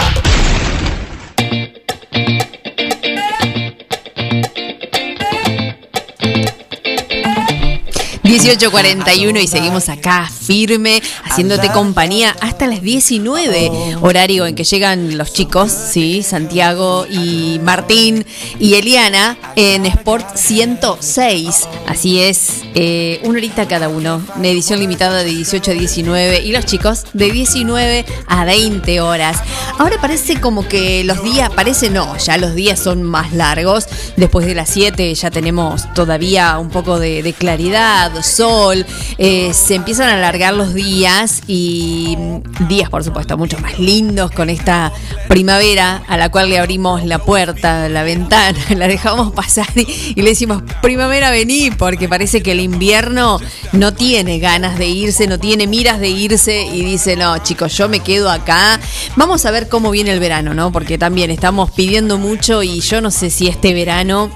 18.41 8.38 9.42
y 9.42 9.48
seguimos 9.48 9.88
acá 9.88 10.30
firme, 10.30 11.02
haciéndote 11.24 11.70
compañía 11.72 12.36
hasta 12.40 12.68
las 12.68 12.82
19, 12.82 13.96
horario 14.00 14.46
en 14.46 14.54
que 14.54 14.62
llegan 14.62 15.18
los 15.18 15.32
chicos, 15.32 15.72
sí, 15.72 16.22
Santiago 16.22 17.04
y 17.10 17.58
Martín 17.64 18.24
y 18.60 18.74
Eliana 18.74 19.36
en 19.56 19.86
Sport 19.86 20.36
106. 20.36 21.68
Así 21.88 22.20
es, 22.20 22.62
eh, 22.76 23.20
una 23.24 23.38
horita 23.38 23.66
cada 23.66 23.88
uno, 23.88 24.22
una 24.36 24.46
edición 24.46 24.78
limitada 24.78 25.24
de 25.24 25.30
18 25.30 25.72
a 25.72 25.74
19 25.74 26.40
y 26.44 26.52
los 26.52 26.64
chicos 26.64 27.06
de 27.12 27.32
19 27.32 28.06
a 28.28 28.44
20 28.44 29.00
horas. 29.00 29.38
Ahora 29.78 30.00
parece 30.00 30.40
como 30.40 30.68
que 30.68 31.02
los 31.02 31.24
días, 31.24 31.50
parece 31.50 31.90
no, 31.90 32.16
ya 32.18 32.38
los 32.38 32.54
días 32.54 32.78
son 32.78 33.02
más 33.02 33.32
largos. 33.32 33.86
Después 34.16 34.46
de 34.46 34.54
las 34.54 34.68
7 34.70 35.12
ya 35.12 35.30
tenemos 35.32 35.92
todavía 35.94 36.56
un 36.58 36.70
poco 36.70 37.00
de, 37.00 37.24
de 37.24 37.32
claridad, 37.32 38.12
sol, 38.28 38.86
eh, 39.18 39.52
se 39.52 39.74
empiezan 39.74 40.08
a 40.08 40.14
alargar 40.14 40.54
los 40.54 40.74
días 40.74 41.42
y 41.46 42.16
mm, 42.16 42.68
días, 42.68 42.90
por 42.90 43.02
supuesto, 43.04 43.36
mucho 43.36 43.58
más 43.58 43.78
lindos 43.78 44.30
con 44.30 44.50
esta 44.50 44.92
primavera 45.28 46.02
a 46.06 46.16
la 46.16 46.30
cual 46.30 46.48
le 46.50 46.58
abrimos 46.58 47.04
la 47.04 47.18
puerta, 47.18 47.88
la 47.88 48.02
ventana, 48.02 48.58
la 48.76 48.86
dejamos 48.86 49.32
pasar 49.32 49.66
y, 49.74 50.14
y 50.14 50.22
le 50.22 50.30
decimos, 50.30 50.62
primavera 50.82 51.30
vení, 51.30 51.70
porque 51.70 52.08
parece 52.08 52.42
que 52.42 52.52
el 52.52 52.60
invierno 52.60 53.40
no 53.72 53.94
tiene 53.94 54.38
ganas 54.38 54.78
de 54.78 54.86
irse, 54.86 55.26
no 55.26 55.38
tiene 55.38 55.66
miras 55.66 56.00
de 56.00 56.08
irse 56.08 56.66
y 56.66 56.84
dice, 56.84 57.16
no, 57.16 57.38
chicos, 57.38 57.76
yo 57.76 57.88
me 57.88 58.00
quedo 58.00 58.30
acá. 58.30 58.80
Vamos 59.16 59.44
a 59.46 59.50
ver 59.50 59.68
cómo 59.68 59.90
viene 59.90 60.12
el 60.12 60.20
verano, 60.20 60.54
¿no? 60.54 60.72
Porque 60.72 60.98
también 60.98 61.30
estamos 61.30 61.70
pidiendo 61.70 62.18
mucho 62.18 62.62
y 62.62 62.80
yo 62.80 63.00
no 63.00 63.10
sé 63.10 63.30
si 63.30 63.48
este 63.48 63.74
verano 63.74 64.30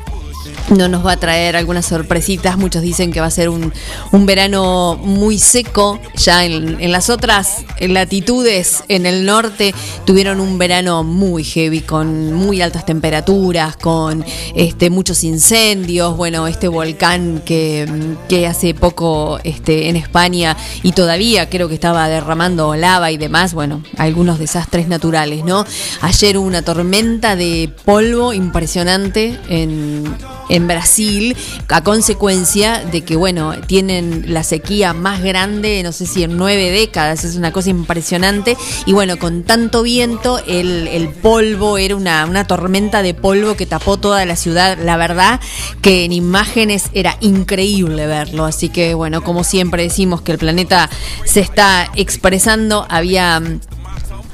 no 0.72 0.88
nos 0.88 1.04
va 1.04 1.12
a 1.12 1.16
traer 1.16 1.56
algunas 1.56 1.86
sorpresitas. 1.86 2.56
Muchos 2.56 2.82
dicen 2.82 3.12
que 3.12 3.20
va 3.20 3.26
a 3.26 3.30
ser 3.30 3.48
un, 3.48 3.72
un 4.10 4.26
verano 4.26 4.96
muy 4.96 5.38
seco. 5.38 6.00
Ya 6.16 6.44
en, 6.44 6.80
en, 6.80 6.92
las 6.92 7.10
otras 7.10 7.64
latitudes, 7.80 8.84
en 8.88 9.06
el 9.06 9.24
norte, 9.24 9.74
tuvieron 10.04 10.40
un 10.40 10.58
verano 10.58 11.04
muy 11.04 11.44
heavy, 11.44 11.80
con 11.80 12.32
muy 12.32 12.62
altas 12.62 12.86
temperaturas, 12.86 13.76
con 13.76 14.24
este, 14.54 14.90
muchos 14.90 15.24
incendios. 15.24 16.16
Bueno, 16.16 16.46
este 16.46 16.68
volcán 16.68 17.42
que, 17.44 17.86
que 18.28 18.46
hace 18.46 18.74
poco 18.74 19.38
este, 19.44 19.88
en 19.88 19.96
España 19.96 20.56
y 20.82 20.92
todavía 20.92 21.48
creo 21.48 21.68
que 21.68 21.74
estaba 21.74 22.08
derramando 22.08 22.74
lava 22.74 23.10
y 23.10 23.18
demás. 23.18 23.54
Bueno, 23.54 23.82
algunos 23.98 24.38
desastres 24.38 24.88
naturales, 24.88 25.44
¿no? 25.44 25.64
Ayer 26.00 26.38
hubo 26.38 26.46
una 26.46 26.62
tormenta 26.62 27.36
de 27.36 27.70
polvo 27.84 28.32
impresionante 28.32 29.38
en 29.48 30.14
en 30.48 30.61
Brasil 30.66 31.36
a 31.68 31.82
consecuencia 31.82 32.84
de 32.84 33.02
que, 33.02 33.16
bueno, 33.16 33.54
tienen 33.66 34.32
la 34.32 34.42
sequía 34.42 34.92
más 34.92 35.22
grande, 35.22 35.82
no 35.82 35.92
sé 35.92 36.06
si 36.06 36.22
en 36.22 36.36
nueve 36.36 36.70
décadas, 36.70 37.24
es 37.24 37.36
una 37.36 37.52
cosa 37.52 37.70
impresionante. 37.70 38.56
Y 38.86 38.92
bueno, 38.92 39.18
con 39.18 39.42
tanto 39.42 39.82
viento, 39.82 40.40
el, 40.46 40.88
el 40.88 41.08
polvo 41.08 41.78
era 41.78 41.96
una, 41.96 42.26
una 42.26 42.46
tormenta 42.46 43.02
de 43.02 43.14
polvo 43.14 43.56
que 43.56 43.66
tapó 43.66 43.96
toda 43.96 44.24
la 44.24 44.36
ciudad. 44.36 44.78
La 44.82 44.96
verdad 44.96 45.40
que 45.80 46.04
en 46.04 46.12
imágenes 46.12 46.84
era 46.92 47.16
increíble 47.20 48.06
verlo. 48.06 48.44
Así 48.44 48.68
que, 48.68 48.94
bueno, 48.94 49.22
como 49.22 49.44
siempre 49.44 49.82
decimos 49.82 50.22
que 50.22 50.32
el 50.32 50.38
planeta 50.38 50.90
se 51.24 51.40
está 51.40 51.90
expresando, 51.94 52.86
había 52.88 53.40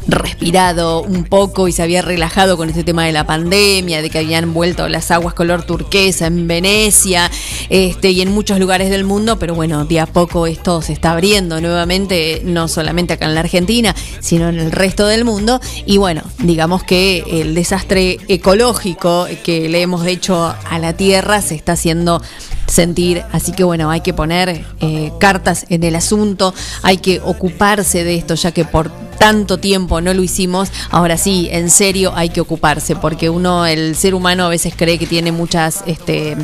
respirado 0.09 1.03
un 1.03 1.25
poco 1.25 1.69
y 1.69 1.73
se 1.73 1.83
había 1.83 2.03
relajado 2.03 2.57
con 2.57 2.69
este 2.71 2.83
tema 2.83 3.05
de 3.05 3.13
la 3.13 3.27
pandemia, 3.27 4.03
de 4.03 4.11
que 4.11 4.19
habían 4.19 4.55
vuelto 4.55 4.89
las 4.89 5.11
aguas 5.11 5.35
color 5.35 5.63
turquesa 5.63 6.27
en 6.27 6.49
Venecia 6.49 7.31
este, 7.69 8.11
y 8.11 8.23
en 8.23 8.33
muchos 8.33 8.59
lugares 8.59 8.91
del 8.91 9.05
mundo, 9.05 9.39
pero 9.39 9.55
bueno, 9.55 9.85
de 9.85 10.01
a 10.01 10.07
poco 10.07 10.47
esto 10.47 10.83
se 10.83 10.95
está 10.95 11.13
abriendo 11.13 11.61
nuevamente, 11.61 12.41
no 12.45 12.69
solamente 12.69 13.13
acá 13.13 13.27
en 13.27 13.35
la 13.35 13.41
Argentina, 13.41 13.95
sino 14.21 14.49
en 14.49 14.59
el 14.59 14.73
resto 14.73 15.07
del 15.07 15.25
mundo. 15.25 15.61
Y 15.85 15.99
bueno, 15.99 16.23
digamos 16.39 16.83
que 16.83 17.25
el 17.31 17.55
desastre 17.55 18.19
ecológico 18.29 19.27
que 19.45 19.69
le 19.69 19.83
hemos 19.83 20.07
hecho 20.07 20.55
a 20.71 20.79
la 20.79 20.95
Tierra 20.95 21.43
se 21.43 21.55
está 21.55 21.73
haciendo 21.73 22.23
sentir. 22.69 23.25
Así 23.33 23.53
que 23.53 23.65
bueno, 23.65 23.91
hay 23.91 24.01
que 24.01 24.15
poner 24.15 24.65
eh, 24.81 25.13
cartas 25.19 25.67
en 25.69 25.83
el 25.83 25.97
asunto, 25.97 26.55
hay 26.83 26.99
que 26.99 27.21
ocuparse 27.21 28.05
de 28.05 28.17
esto, 28.17 28.35
ya 28.35 28.53
que 28.53 28.65
por 28.65 28.91
tanto 29.19 29.59
tiempo 29.59 30.01
no 30.01 30.15
lo 30.15 30.23
hicimos, 30.23 30.71
ahora 30.91 31.17
sí, 31.17 31.49
en 31.51 31.71
serio 31.71 32.13
hay 32.15 32.29
que 32.29 32.41
ocuparse, 32.41 32.95
porque 32.95 33.29
uno, 33.29 33.67
el 33.67 33.97
ser 33.97 34.15
humano 34.15 34.45
a 34.45 34.49
veces 34.49 34.75
cree 34.77 34.99
que 34.99 35.07
tiene 35.07 35.33
muchas, 35.33 35.83
este, 35.87 36.37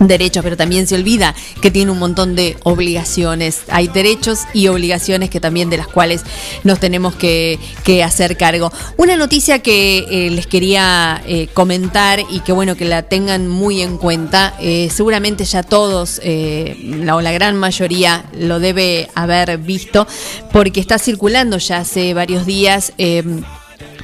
derechos, 0.00 0.42
pero 0.42 0.56
también 0.56 0.86
se 0.86 0.94
olvida 0.94 1.34
que 1.60 1.70
tiene 1.70 1.90
un 1.90 1.98
montón 1.98 2.34
de 2.34 2.56
obligaciones. 2.62 3.62
Hay 3.68 3.88
derechos 3.88 4.40
y 4.54 4.68
obligaciones 4.68 5.30
que 5.30 5.40
también 5.40 5.70
de 5.70 5.78
las 5.78 5.88
cuales 5.88 6.22
nos 6.64 6.80
tenemos 6.80 7.14
que, 7.14 7.58
hacer 8.04 8.36
cargo. 8.36 8.70
Una 8.96 9.16
noticia 9.16 9.60
que 9.60 10.06
eh, 10.10 10.30
les 10.30 10.46
quería 10.46 11.22
eh, 11.26 11.48
comentar 11.52 12.20
y 12.30 12.40
que 12.40 12.52
bueno 12.52 12.76
que 12.76 12.84
la 12.84 13.02
tengan 13.02 13.48
muy 13.48 13.82
en 13.82 13.96
cuenta, 13.96 14.54
eh, 14.60 14.88
seguramente 14.94 15.44
ya 15.44 15.62
todos, 15.62 16.20
o 16.20 17.20
la 17.20 17.32
gran 17.32 17.56
mayoría, 17.56 18.26
lo 18.38 18.60
debe 18.60 19.08
haber 19.14 19.58
visto, 19.58 20.06
porque 20.52 20.80
está 20.80 20.98
circulando 20.98 21.58
ya 21.58 21.78
hace 21.78 22.14
varios 22.14 22.46
días 22.46 22.92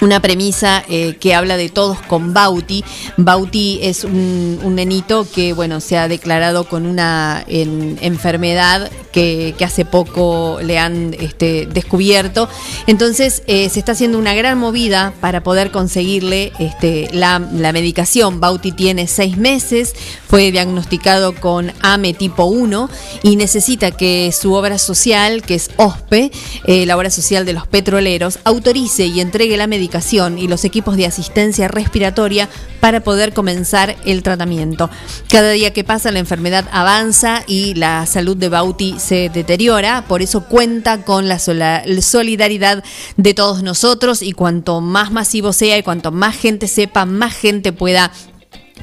una 0.01 0.21
premisa 0.21 0.85
eh, 0.89 1.17
que 1.19 1.35
habla 1.35 1.57
de 1.57 1.69
todos 1.69 2.01
con 2.01 2.35
Bauti. 2.35 2.85
Bauti 3.17 3.79
es 3.83 4.05
un, 4.05 4.61
un, 4.63 4.75
nenito 4.75 5.27
que, 5.31 5.53
bueno, 5.53 5.81
se 5.81 5.97
ha 5.99 6.09
declarado 6.09 6.69
con 6.69 6.87
una 6.87 7.45
enfermedad 7.47 8.91
que, 9.13 9.55
hace 9.65 9.87
poco 9.87 10.59
le 10.63 10.79
han 10.79 11.15
este, 11.19 11.67
descubierto. 11.67 12.49
Entonces, 12.87 13.43
eh, 13.47 13.71
se 13.71 13.79
está 13.79 13.93
haciendo 13.93 14.19
una 14.19 14.35
gran 14.35 14.59
movida 14.59 15.15
para 15.21 15.43
poder 15.43 15.71
conseguirle 15.71 16.53
este, 16.59 17.09
la, 17.13 17.39
la, 17.39 17.73
medicación. 17.73 18.41
Bauti 18.41 18.73
tiene 18.73 19.07
seis 19.07 19.39
meses, 19.39 19.95
fue 20.29 20.53
diagnosticado 20.53 21.35
con 21.35 21.73
AME 21.81 22.13
tipo 22.13 22.45
1 22.45 22.91
y 23.23 23.37
necesita 23.37 23.91
que 23.93 24.33
su 24.33 24.53
obra 24.53 24.77
social, 24.79 25.43
que 25.43 25.55
es 25.55 25.71
OSPE, 25.77 26.31
eh, 26.67 26.85
la 26.85 26.97
obra 26.97 27.11
social 27.11 27.47
de 27.47 27.55
los 27.55 27.67
petroleros, 27.67 28.39
autorice 28.45 29.07
y 29.07 29.21
entregue 29.21 29.57
la 29.57 29.67
medicación 29.67 29.84
y 30.39 30.49
los 30.49 30.65
equipos 30.65 30.97
de 30.97 31.07
asistencia 31.07 31.69
respiratoria 31.69 32.49
para 32.81 33.01
poder 33.01 33.33
comenzar 33.33 33.97
el 34.05 34.23
tratamiento. 34.23 34.91
Cada 35.29 35.51
día 35.51 35.73
que 35.73 35.85
pasa 35.85 36.11
la 36.11 36.19
enfermedad 36.19 36.69
avanza 36.73 37.43
y 37.47 37.75
la 37.75 38.07
salud 38.07 38.37
de 38.37 38.49
Bauti 38.49 38.97
se 38.99 39.31
deteriora, 39.31 40.05
por 40.07 40.23
eso 40.23 40.45
cuenta 40.45 41.03
con 41.03 41.29
la 41.29 41.39
solidaridad 41.39 42.85
de 43.17 43.35
todos 43.35 43.63
nosotros 43.63 44.23
y 44.23 44.33
cuanto 44.33 44.81
más 44.81 45.13
masivo 45.13 45.53
sea 45.53 45.79
y 45.79 45.83
cuanto 45.83 46.13
más 46.13 46.37
gente 46.37 46.69
sepa, 46.69 47.05
más 47.05 47.35
gente 47.35 47.73
pueda 47.73 48.13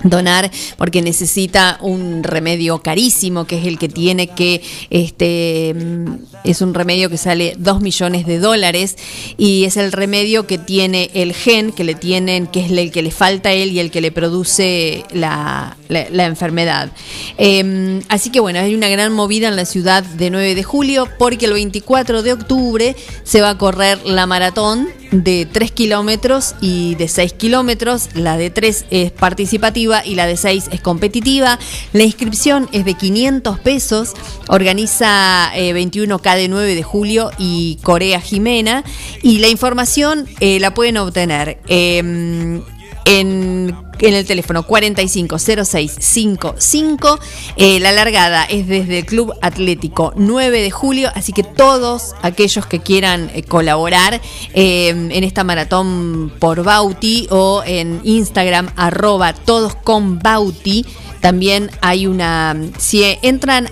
donar 0.03 0.51
porque 0.77 1.01
necesita 1.01 1.77
un 1.81 2.23
remedio 2.23 2.81
carísimo 2.81 3.45
que 3.45 3.59
es 3.59 3.65
el 3.65 3.77
que 3.77 3.89
tiene 3.89 4.27
que 4.27 4.61
este 4.89 5.73
mm, 5.75 6.15
es 6.43 6.61
un 6.61 6.73
remedio 6.73 7.09
que 7.09 7.17
sale 7.17 7.55
2 7.57 7.81
millones 7.81 8.25
de 8.25 8.39
dólares 8.39 8.97
y 9.37 9.65
es 9.65 9.77
el 9.77 9.91
remedio 9.91 10.47
que 10.47 10.57
tiene 10.57 11.11
el 11.13 11.33
gen 11.33 11.71
que 11.71 11.83
le 11.83 11.95
tienen 11.95 12.47
que 12.47 12.65
es 12.65 12.71
el 12.71 12.91
que 12.91 13.01
le 13.01 13.11
falta 13.11 13.49
a 13.49 13.53
él 13.53 13.71
y 13.71 13.79
el 13.79 13.91
que 13.91 14.01
le 14.01 14.11
produce 14.11 15.03
la, 15.13 15.77
la, 15.89 16.25
enfermedad. 16.25 16.91
Em, 17.37 18.01
así 18.09 18.29
que 18.29 18.39
bueno 18.39 18.59
hay 18.59 18.73
una 18.75 18.89
gran 18.89 19.13
movida 19.13 19.47
en 19.47 19.55
la 19.55 19.65
ciudad 19.65 20.03
de 20.03 20.29
9 20.29 20.55
de 20.55 20.63
julio 20.63 21.07
porque 21.19 21.45
el 21.45 21.53
24 21.53 22.23
de 22.23 22.33
octubre 22.33 22.95
se 23.23 23.41
va 23.41 23.51
a 23.51 23.57
correr 23.57 23.99
la 24.05 24.25
maratón 24.25 24.87
de 25.11 25.45
3 25.45 25.71
kilómetros 25.71 26.55
y 26.61 26.95
de 26.95 27.07
6 27.07 27.33
kilómetros. 27.33 28.09
La 28.13 28.37
de 28.37 28.49
3 28.49 28.85
es 28.89 29.11
participativa 29.11 29.90
y 30.05 30.15
la 30.15 30.25
de 30.25 30.37
6 30.37 30.69
es 30.71 30.81
competitiva. 30.81 31.59
La 31.93 32.03
inscripción 32.03 32.69
es 32.71 32.85
de 32.85 32.93
500 32.93 33.59
pesos. 33.59 34.13
Organiza 34.47 35.51
21K 35.53 36.35
eh, 36.35 36.41
de 36.41 36.47
9 36.47 36.75
de 36.75 36.83
julio 36.83 37.31
y 37.37 37.77
Corea 37.83 38.21
Jimena. 38.21 38.83
Y 39.21 39.39
la 39.39 39.47
información 39.47 40.27
eh, 40.39 40.59
la 40.59 40.73
pueden 40.73 40.97
obtener 40.97 41.59
em, 41.67 42.61
en, 43.05 43.75
el 43.99 44.25
teléfono 44.25 44.63
450655. 44.63 47.19
Eh, 47.55 47.79
la 47.79 47.91
largada 47.91 48.45
es 48.45 48.67
desde 48.67 48.97
el 48.99 49.05
Club 49.05 49.33
Atlético 49.41 50.13
9 50.15 50.61
de 50.61 50.71
julio, 50.71 51.11
así 51.13 51.33
que 51.33 51.43
todos 51.43 52.15
aquellos 52.21 52.65
que 52.65 52.79
quieran 52.79 53.29
eh, 53.33 53.43
colaborar 53.43 54.21
eh, 54.53 54.89
en 54.89 55.23
esta 55.23 55.43
maratón 55.43 56.31
por 56.39 56.63
Bauti 56.63 57.27
o 57.29 57.61
en 57.65 57.99
Instagram 58.03 58.69
arroba 58.75 59.33
todos 59.33 59.75
con 59.75 60.17
Bauti 60.19 60.85
también 61.21 61.69
hay 61.81 62.07
una, 62.07 62.55
si 62.77 63.03
entran 63.21 63.69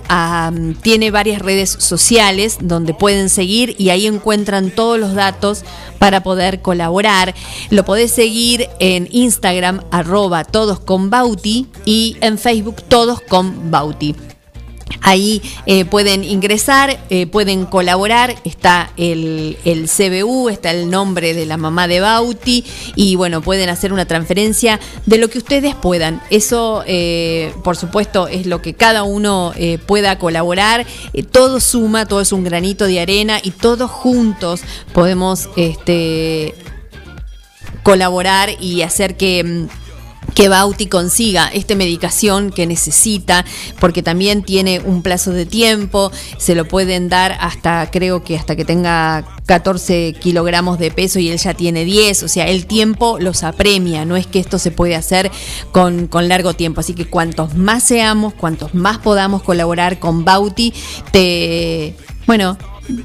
tiene 0.82 1.10
varias 1.10 1.42
redes 1.42 1.70
sociales 1.70 2.58
donde 2.60 2.94
pueden 2.94 3.28
seguir 3.28 3.74
y 3.76 3.90
ahí 3.90 4.06
encuentran 4.06 4.70
todos 4.70 4.98
los 4.98 5.14
datos 5.14 5.64
para 5.98 6.22
poder 6.22 6.62
colaborar. 6.62 7.34
Lo 7.70 7.84
podés 7.84 8.12
seguir 8.12 8.68
en 8.78 9.08
Instagram 9.10 9.82
arroba 9.90 10.44
todos 10.44 10.80
con 10.80 11.10
Bauti 11.10 11.66
y 11.84 12.16
en 12.20 12.38
Facebook 12.38 12.82
todos 12.88 13.20
con 13.20 13.70
Bauti. 13.70 14.14
Ahí 15.00 15.42
eh, 15.66 15.84
pueden 15.84 16.24
ingresar, 16.24 16.98
eh, 17.10 17.26
pueden 17.26 17.66
colaborar, 17.66 18.34
está 18.44 18.90
el, 18.96 19.56
el, 19.64 19.88
CBU, 19.88 20.48
está 20.48 20.70
el 20.70 20.90
nombre 20.90 21.34
de 21.34 21.46
la 21.46 21.56
mamá 21.56 21.88
de 21.88 22.00
Bauti 22.00 22.64
y 22.96 23.16
bueno, 23.16 23.40
pueden 23.40 23.68
hacer 23.68 23.92
una 23.92 24.04
transferencia 24.04 24.78
de 25.06 25.18
lo 25.18 25.28
que 25.28 25.38
ustedes 25.38 25.74
puedan. 25.74 26.20
Eso, 26.30 26.82
eh, 26.86 27.52
por 27.64 27.76
supuesto, 27.76 28.28
es 28.28 28.46
lo 28.46 28.60
que 28.62 28.74
cada 28.74 29.02
uno 29.02 29.52
pueda 29.86 30.18
colaborar. 30.18 30.86
todo 31.30 31.60
suma, 31.60 32.06
todo 32.06 32.20
es 32.20 32.32
un 32.32 32.44
granito 32.44 32.86
de 32.86 33.00
arena 33.00 33.40
y 33.42 33.50
todos 33.50 33.90
juntos 33.90 34.60
podemos 34.92 35.48
este, 35.56 36.54
colaborar 37.82 38.50
y 38.60 38.82
hacer 38.82 39.16
que 39.16 39.42
mm, 39.44 39.68
que 40.34 40.48
Bauti 40.48 40.86
consiga 40.86 41.48
esta 41.48 41.74
medicación 41.74 42.50
que 42.50 42.66
necesita, 42.66 43.44
porque 43.78 44.02
también 44.02 44.42
tiene 44.42 44.80
un 44.80 45.02
plazo 45.02 45.32
de 45.32 45.46
tiempo, 45.46 46.12
se 46.38 46.54
lo 46.54 46.66
pueden 46.66 47.08
dar 47.08 47.36
hasta, 47.40 47.90
creo 47.90 48.22
que 48.22 48.36
hasta 48.36 48.56
que 48.56 48.64
tenga 48.64 49.24
14 49.46 50.14
kilogramos 50.20 50.78
de 50.78 50.90
peso 50.90 51.18
y 51.18 51.30
él 51.30 51.38
ya 51.38 51.54
tiene 51.54 51.84
10, 51.84 52.22
o 52.22 52.28
sea, 52.28 52.46
el 52.46 52.66
tiempo 52.66 53.18
los 53.18 53.42
apremia, 53.42 54.04
no 54.04 54.16
es 54.16 54.26
que 54.26 54.38
esto 54.38 54.58
se 54.58 54.70
puede 54.70 54.94
hacer 54.94 55.30
con, 55.72 56.06
con 56.06 56.28
largo 56.28 56.54
tiempo, 56.54 56.80
así 56.80 56.94
que 56.94 57.06
cuantos 57.06 57.54
más 57.54 57.82
seamos, 57.82 58.34
cuantos 58.34 58.74
más 58.74 58.98
podamos 58.98 59.42
colaborar 59.42 59.98
con 59.98 60.24
Bauti, 60.24 60.72
te, 61.10 61.96
bueno, 62.26 62.56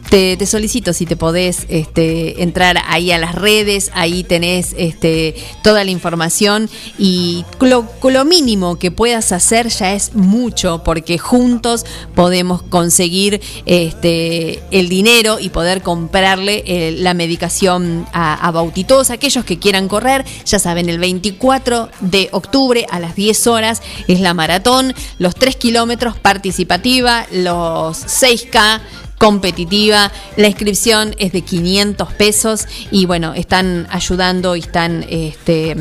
te, 0.09 0.45
solicito 0.45 0.93
si 0.93 1.05
te 1.05 1.15
podés 1.15 1.65
este, 1.69 2.43
entrar 2.43 2.77
ahí 2.87 3.11
a 3.11 3.17
las 3.17 3.35
redes, 3.35 3.91
ahí 3.93 4.23
tenés 4.23 4.75
este, 4.77 5.35
toda 5.63 5.83
la 5.83 5.91
información 5.91 6.69
y 6.97 7.45
lo, 7.59 7.87
lo 8.01 8.25
mínimo 8.25 8.77
que 8.77 8.91
puedas 8.91 9.31
hacer 9.31 9.69
ya 9.69 9.93
es 9.93 10.15
mucho 10.15 10.83
porque 10.83 11.17
juntos 11.17 11.85
podemos 12.13 12.61
conseguir 12.61 13.41
este, 13.65 14.61
el 14.71 14.89
dinero 14.89 15.37
y 15.39 15.49
poder 15.49 15.81
comprarle 15.81 16.63
eh, 16.65 16.91
la 16.97 17.13
medicación 17.13 18.05
a, 18.13 18.33
a 18.33 18.51
Bauti. 18.51 18.83
Todos 18.83 19.09
aquellos 19.09 19.45
que 19.45 19.59
quieran 19.59 19.87
correr, 19.87 20.25
ya 20.45 20.59
saben, 20.59 20.89
el 20.89 20.99
24 20.99 21.89
de 22.01 22.29
octubre 22.31 22.85
a 22.89 22.99
las 22.99 23.15
10 23.15 23.47
horas 23.47 23.81
es 24.07 24.19
la 24.19 24.33
maratón, 24.33 24.93
los 25.17 25.35
3 25.35 25.55
kilómetros 25.55 26.17
participativa, 26.17 27.25
los 27.31 27.97
6K 28.05 28.81
competitiva. 29.17 30.11
La 30.37 30.47
inscripción 30.47 31.15
es 31.17 31.31
de 31.31 31.41
500 31.41 32.13
pesos 32.13 32.67
y 32.91 33.05
bueno, 33.05 33.33
están 33.33 33.87
ayudando 33.89 34.55
y 34.55 34.59
están 34.59 35.05
este, 35.09 35.75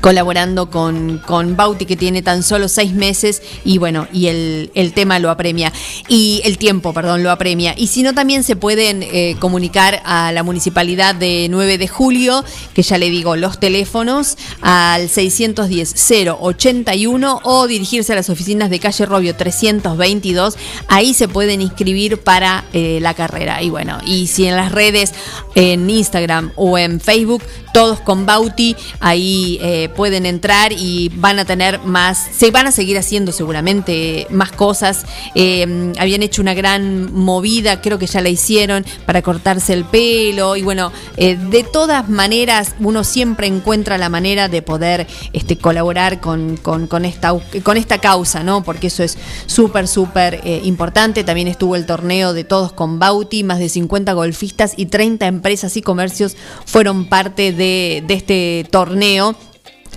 colaborando 0.00 0.70
con, 0.70 1.18
con 1.18 1.56
Bauti 1.56 1.86
que 1.86 1.96
tiene 1.96 2.22
tan 2.22 2.42
solo 2.42 2.68
seis 2.68 2.92
meses 2.92 3.42
y 3.64 3.78
bueno, 3.78 4.06
y 4.12 4.26
el, 4.26 4.70
el 4.74 4.92
tema 4.92 5.18
lo 5.18 5.30
apremia. 5.30 5.72
Y 6.08 6.42
el 6.44 6.58
tiempo, 6.58 6.92
perdón, 6.92 7.22
lo 7.22 7.30
apremia. 7.30 7.74
Y 7.76 7.86
si 7.86 8.02
no, 8.02 8.12
también 8.14 8.44
se 8.44 8.56
pueden 8.56 9.02
eh, 9.02 9.36
comunicar 9.38 10.02
a 10.04 10.32
la 10.32 10.42
municipalidad 10.42 11.14
de 11.14 11.46
9 11.50 11.78
de 11.78 11.88
julio, 11.88 12.44
que 12.74 12.82
ya 12.82 12.98
le 12.98 13.08
digo, 13.10 13.36
los 13.36 13.58
teléfonos 13.58 14.36
al 14.60 15.08
610-081 15.08 17.40
o 17.42 17.66
dirigirse 17.66 18.12
a 18.12 18.16
las 18.16 18.28
oficinas 18.30 18.70
de 18.70 18.80
calle 18.80 19.06
Robio 19.06 19.34
322. 19.34 20.56
Ahí 20.88 21.14
se 21.14 21.28
pueden 21.28 21.62
inscribir 21.62 22.18
para 22.18 22.64
eh, 22.72 22.98
la 23.00 23.14
carrera. 23.14 23.62
Y 23.62 23.70
bueno, 23.70 23.98
y 24.06 24.26
si 24.26 24.46
en 24.46 24.56
las 24.56 24.72
redes, 24.72 25.14
en 25.54 25.88
Instagram 25.88 26.50
o 26.56 26.76
en 26.78 27.00
Facebook, 27.00 27.44
todos 27.72 28.00
con 28.00 28.26
Bauti, 28.26 28.74
ahí 29.00 29.58
eh, 29.60 29.73
pueden 29.94 30.26
entrar 30.26 30.72
y 30.72 31.10
van 31.16 31.38
a 31.38 31.44
tener 31.44 31.80
más, 31.80 32.28
se 32.32 32.50
van 32.50 32.66
a 32.66 32.72
seguir 32.72 32.98
haciendo 32.98 33.32
seguramente 33.32 34.26
más 34.30 34.52
cosas. 34.52 35.04
Eh, 35.34 35.92
habían 35.98 36.22
hecho 36.22 36.42
una 36.42 36.54
gran 36.54 37.12
movida, 37.12 37.80
creo 37.80 37.98
que 37.98 38.06
ya 38.06 38.20
la 38.20 38.28
hicieron, 38.28 38.84
para 39.06 39.22
cortarse 39.22 39.72
el 39.72 39.84
pelo. 39.84 40.56
Y 40.56 40.62
bueno, 40.62 40.92
eh, 41.16 41.36
de 41.36 41.62
todas 41.62 42.08
maneras, 42.08 42.74
uno 42.80 43.04
siempre 43.04 43.46
encuentra 43.46 43.98
la 43.98 44.08
manera 44.08 44.48
de 44.48 44.62
poder 44.62 45.06
este, 45.32 45.58
colaborar 45.58 46.20
con, 46.20 46.56
con, 46.56 47.04
esta, 47.04 47.34
con 47.62 47.76
esta 47.76 47.98
causa, 47.98 48.42
¿no? 48.42 48.62
Porque 48.62 48.88
eso 48.88 49.02
es 49.02 49.18
súper, 49.46 49.88
súper 49.88 50.40
eh, 50.44 50.60
importante. 50.64 51.24
También 51.24 51.48
estuvo 51.48 51.76
el 51.76 51.86
torneo 51.86 52.32
de 52.32 52.44
todos 52.44 52.72
con 52.72 52.98
Bauti, 52.98 53.44
más 53.44 53.58
de 53.58 53.68
50 53.68 54.12
golfistas 54.12 54.74
y 54.76 54.86
30 54.86 55.26
empresas 55.26 55.76
y 55.76 55.82
comercios 55.82 56.36
fueron 56.66 57.06
parte 57.06 57.52
de 57.52 58.04
este 58.08 58.66
torneo 58.70 59.36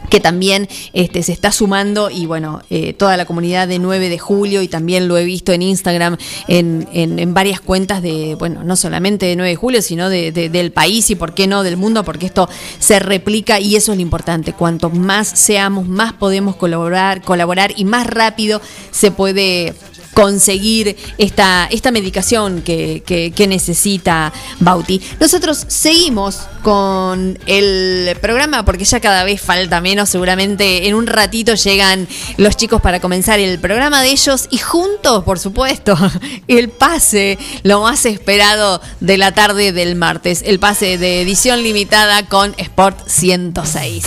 que 0.09 0.19
también 0.19 0.67
este, 0.93 1.23
se 1.23 1.31
está 1.31 1.51
sumando 1.51 2.09
y 2.09 2.25
bueno, 2.25 2.61
eh, 2.69 2.93
toda 2.93 3.17
la 3.17 3.25
comunidad 3.25 3.67
de 3.67 3.79
9 3.79 4.09
de 4.09 4.19
julio 4.19 4.61
y 4.61 4.67
también 4.67 5.07
lo 5.07 5.17
he 5.17 5.25
visto 5.25 5.51
en 5.51 5.61
Instagram 5.61 6.17
en, 6.47 6.87
en, 6.93 7.19
en 7.19 7.33
varias 7.33 7.59
cuentas 7.59 8.01
de, 8.01 8.35
bueno, 8.35 8.63
no 8.63 8.75
solamente 8.75 9.25
de 9.25 9.35
9 9.35 9.49
de 9.49 9.55
julio, 9.55 9.81
sino 9.81 10.09
de, 10.09 10.31
de, 10.31 10.49
del 10.49 10.71
país 10.71 11.09
y 11.09 11.15
por 11.15 11.33
qué 11.33 11.47
no 11.47 11.63
del 11.63 11.77
mundo, 11.77 12.03
porque 12.03 12.25
esto 12.25 12.49
se 12.79 12.99
replica 12.99 13.59
y 13.59 13.75
eso 13.75 13.91
es 13.91 13.97
lo 13.97 14.01
importante. 14.01 14.53
Cuanto 14.53 14.89
más 14.89 15.27
seamos, 15.27 15.87
más 15.87 16.13
podemos 16.13 16.55
colaborar, 16.55 17.21
colaborar 17.21 17.73
y 17.75 17.85
más 17.85 18.07
rápido 18.07 18.61
se 18.91 19.11
puede 19.11 19.73
conseguir 20.17 20.97
esta, 21.19 21.67
esta 21.69 21.91
medicación 21.91 22.63
que, 22.63 23.03
que, 23.05 23.29
que, 23.29 23.45
necesita 23.45 24.33
Bauti. 24.59 24.99
Nosotros 25.19 25.65
seguimos 25.67 26.39
con 26.63 27.37
el 27.45 28.17
programa 28.19 28.65
porque 28.65 28.83
ya 28.83 28.99
cada 28.99 29.23
vez 29.23 29.39
falta 29.39 29.79
menos, 29.79 30.09
seguramente 30.09 30.87
en 30.87 30.95
un 30.95 31.05
ratito 31.05 31.53
llegan 31.53 32.07
los 32.37 32.57
chicos 32.57 32.81
para 32.81 32.99
comenzar 32.99 33.39
el 33.39 33.59
programa 33.59 34.01
de 34.01 34.09
ellos 34.09 34.47
y 34.49 34.57
juntos, 34.57 35.23
por 35.23 35.37
supuesto, 35.37 35.95
el 36.47 36.69
pase, 36.69 37.37
lo 37.61 37.81
más 37.81 38.03
esperado 38.07 38.81
de 38.99 39.19
la 39.19 39.35
tarde 39.35 39.71
del 39.71 39.93
martes, 39.93 40.41
el 40.43 40.57
pase 40.57 40.97
de 40.97 41.21
edición 41.21 41.61
limitada 41.61 42.25
con 42.25 42.55
Sport 42.57 43.07
106. 43.07 44.03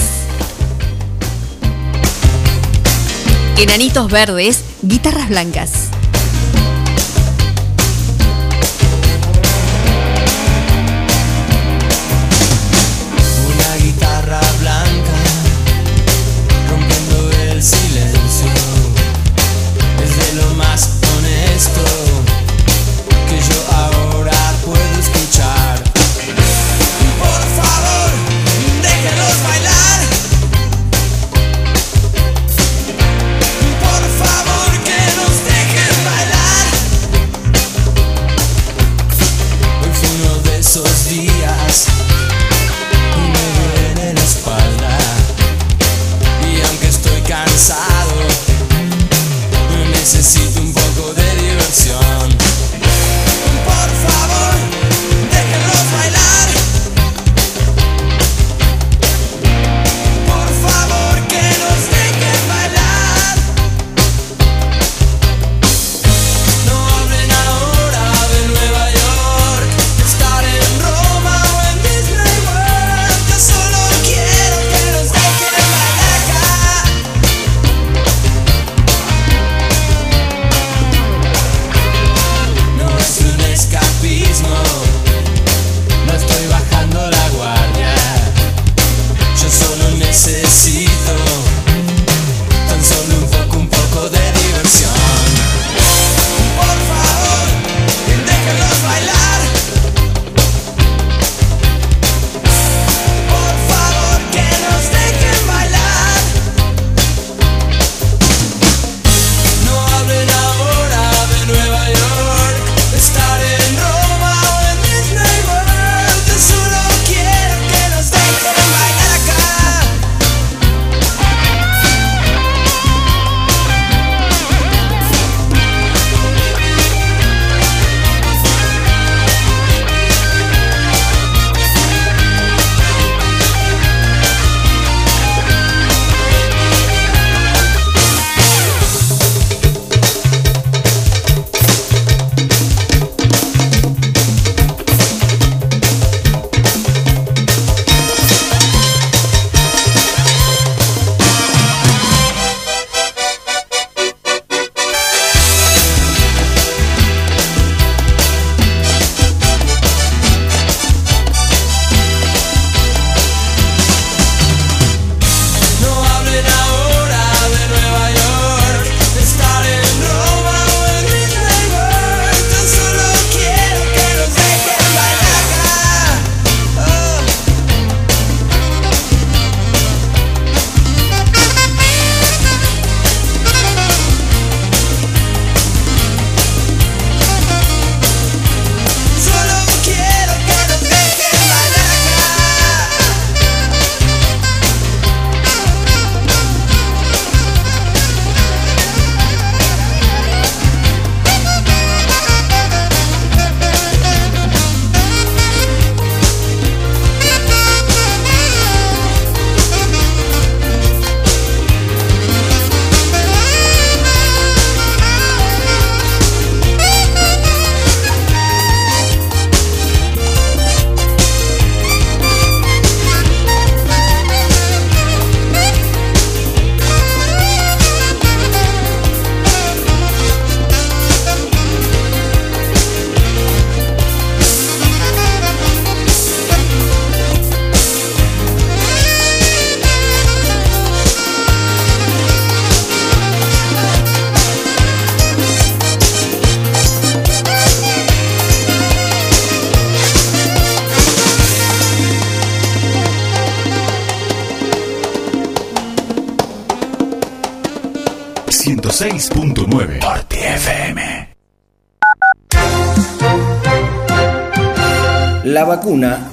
Enanitos 3.58 4.10
verdes, 4.10 4.64
guitarras 4.82 5.28
blancas. 5.28 5.90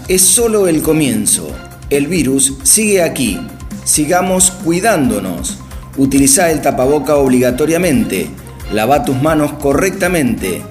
Es 0.10 0.22
solo 0.22 0.68
el 0.68 0.82
comienzo. 0.82 1.50
El 1.90 2.08
virus 2.08 2.56
sigue 2.64 3.02
aquí. 3.02 3.40
Sigamos 3.86 4.52
cuidándonos. 4.52 5.60
Utiliza 5.96 6.52
el 6.52 6.62
tapaboca 6.62 7.16
obligatoriamente. 7.16 8.28
Lava 8.74 9.06
tus 9.06 9.22
manos 9.22 9.54
correctamente. 9.54 10.62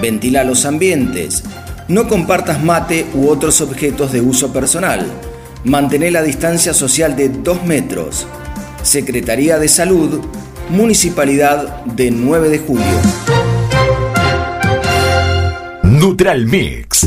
Ventila 0.00 0.44
los 0.44 0.64
ambientes. 0.64 1.44
No 1.88 2.08
compartas 2.08 2.62
mate 2.62 3.04
u 3.12 3.28
otros 3.28 3.60
objetos 3.60 4.12
de 4.12 4.22
uso 4.22 4.50
personal. 4.50 5.04
Mantén 5.64 6.10
la 6.10 6.22
distancia 6.22 6.72
social 6.72 7.14
de 7.14 7.28
2 7.28 7.64
metros. 7.66 8.26
Secretaría 8.82 9.58
de 9.58 9.68
Salud, 9.68 10.20
Municipalidad 10.70 11.84
de 11.84 12.10
9 12.10 12.48
de 12.48 12.58
Julio. 12.60 12.98
Neutral 15.82 16.46
Mix. 16.46 17.06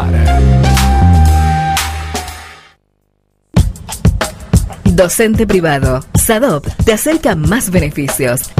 Docente 4.85 5.47
privado. 5.47 6.01
SADOP 6.13 6.67
te 6.85 6.93
acerca 6.93 7.35
más 7.35 7.71
beneficios. 7.71 8.51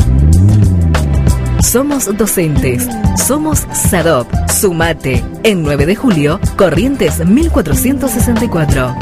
Somos 1.61 2.17
docentes. 2.17 2.87
Somos 3.27 3.67
SADOP. 3.73 4.27
Sumate. 4.49 5.23
En 5.43 5.61
9 5.61 5.85
de 5.85 5.95
julio, 5.95 6.39
Corrientes 6.57 7.25
1464. 7.25 8.95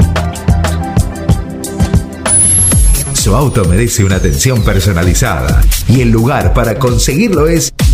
Su 3.14 3.34
auto 3.36 3.64
merece 3.64 4.04
una 4.04 4.16
atención 4.16 4.62
personalizada 4.62 5.62
y 5.88 6.00
el 6.00 6.10
lugar 6.10 6.52
para 6.54 6.78
conseguirlo 6.78 7.48
es 7.48 7.72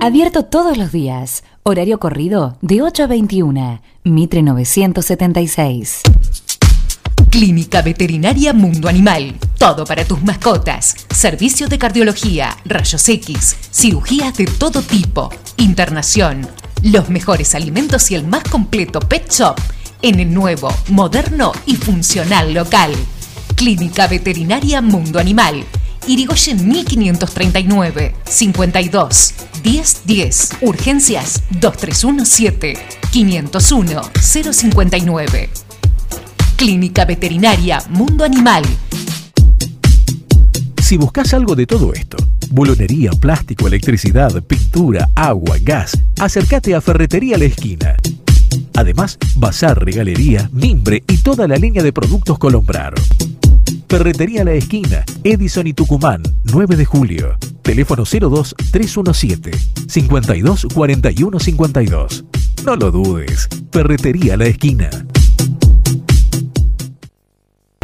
Abierto 0.00 0.44
todos 0.44 0.76
los 0.76 0.92
días. 0.92 1.42
Horario 1.62 1.98
corrido 1.98 2.58
de 2.60 2.82
8 2.82 3.04
a 3.04 3.06
21. 3.06 3.80
Mitre 4.04 4.42
976. 4.42 6.02
Clínica 7.30 7.82
Veterinaria 7.82 8.52
Mundo 8.52 8.88
Animal. 8.88 9.34
Todo 9.58 9.84
para 9.84 10.04
tus 10.04 10.22
mascotas. 10.22 10.94
Servicios 11.12 11.70
de 11.70 11.78
cardiología, 11.78 12.56
rayos 12.66 13.08
X, 13.08 13.56
cirugías 13.72 14.36
de 14.36 14.44
todo 14.44 14.82
tipo, 14.82 15.30
internación, 15.56 16.46
los 16.82 17.08
mejores 17.08 17.54
alimentos 17.54 18.10
y 18.10 18.14
el 18.14 18.26
más 18.26 18.44
completo 18.44 19.00
pet 19.00 19.30
shop 19.30 19.56
en 20.02 20.20
el 20.20 20.32
nuevo, 20.32 20.68
moderno 20.88 21.52
y 21.64 21.74
funcional 21.74 22.52
local. 22.52 22.92
Clínica 23.56 24.06
Veterinaria 24.06 24.82
Mundo 24.82 25.18
Animal. 25.18 25.64
Irigoyen 26.06 26.68
1539 26.68 28.14
52 28.24 29.34
1010 29.64 30.50
Urgencias 30.62 31.42
2317 31.60 32.74
501 33.10 34.02
059 34.20 35.50
Clínica 36.56 37.04
Veterinaria 37.04 37.82
Mundo 37.90 38.24
Animal 38.24 38.64
Si 40.82 40.96
buscas 40.96 41.34
algo 41.34 41.56
de 41.56 41.66
todo 41.66 41.92
esto, 41.92 42.16
bulonería, 42.50 43.10
plástico, 43.10 43.66
electricidad, 43.66 44.40
pintura, 44.44 45.08
agua, 45.16 45.56
gas, 45.60 45.98
acércate 46.20 46.76
a 46.76 46.80
Ferretería 46.80 47.36
La 47.38 47.46
Esquina. 47.46 47.96
Además, 48.74 49.18
bazar, 49.34 49.84
regalería, 49.84 50.48
mimbre 50.52 51.02
y 51.08 51.16
toda 51.18 51.48
la 51.48 51.56
línea 51.56 51.82
de 51.82 51.92
productos 51.92 52.38
Colombrar. 52.38 52.94
Ferretería 53.88 54.44
La 54.44 54.52
Esquina, 54.52 55.04
Edison 55.24 55.66
y 55.66 55.72
Tucumán, 55.72 56.22
9 56.44 56.76
de 56.76 56.84
julio. 56.84 57.36
Teléfono 57.62 58.04
02 58.04 58.54
317 58.70 59.50
52 59.88 60.66
41 60.74 61.40
52. 61.40 62.24
No 62.64 62.76
lo 62.76 62.90
dudes. 62.90 63.48
Ferretería 63.72 64.36
La 64.36 64.46
Esquina. 64.46 64.90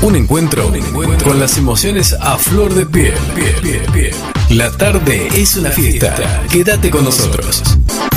Un 0.00 0.14
encuentro, 0.14 0.70
con 1.24 1.40
las 1.40 1.58
emociones 1.58 2.14
a 2.20 2.38
flor 2.38 2.72
de 2.72 2.86
piel. 2.86 3.14
La 4.50 4.70
tarde 4.70 5.28
es 5.34 5.56
una 5.56 5.70
fiesta. 5.70 6.44
Quédate 6.50 6.90
con 6.90 7.04
nosotros. 7.04 7.62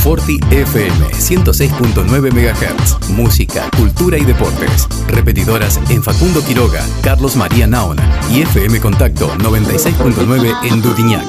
Forti 0.01 0.39
FM 0.51 1.07
106.9 1.07 2.31
MHz. 2.31 3.09
Música, 3.09 3.67
cultura 3.75 4.17
y 4.19 4.25
deportes. 4.25 4.87
Repetidoras 5.07 5.79
en 5.89 6.03
Facundo 6.03 6.43
Quiroga, 6.45 6.85
Carlos 7.01 7.35
María 7.35 7.65
Naona 7.65 8.21
y 8.31 8.41
FM 8.41 8.79
Contacto 8.79 9.35
96.9 9.37 10.55
en 10.63 10.81
Dudiñac. 10.83 11.25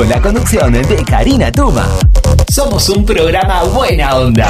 Con 0.00 0.08
la 0.08 0.18
conducción 0.18 0.72
de 0.72 1.04
Karina 1.04 1.52
Tuma. 1.52 1.86
Somos 2.50 2.88
un 2.88 3.04
programa 3.04 3.64
buena 3.64 4.16
onda. 4.16 4.48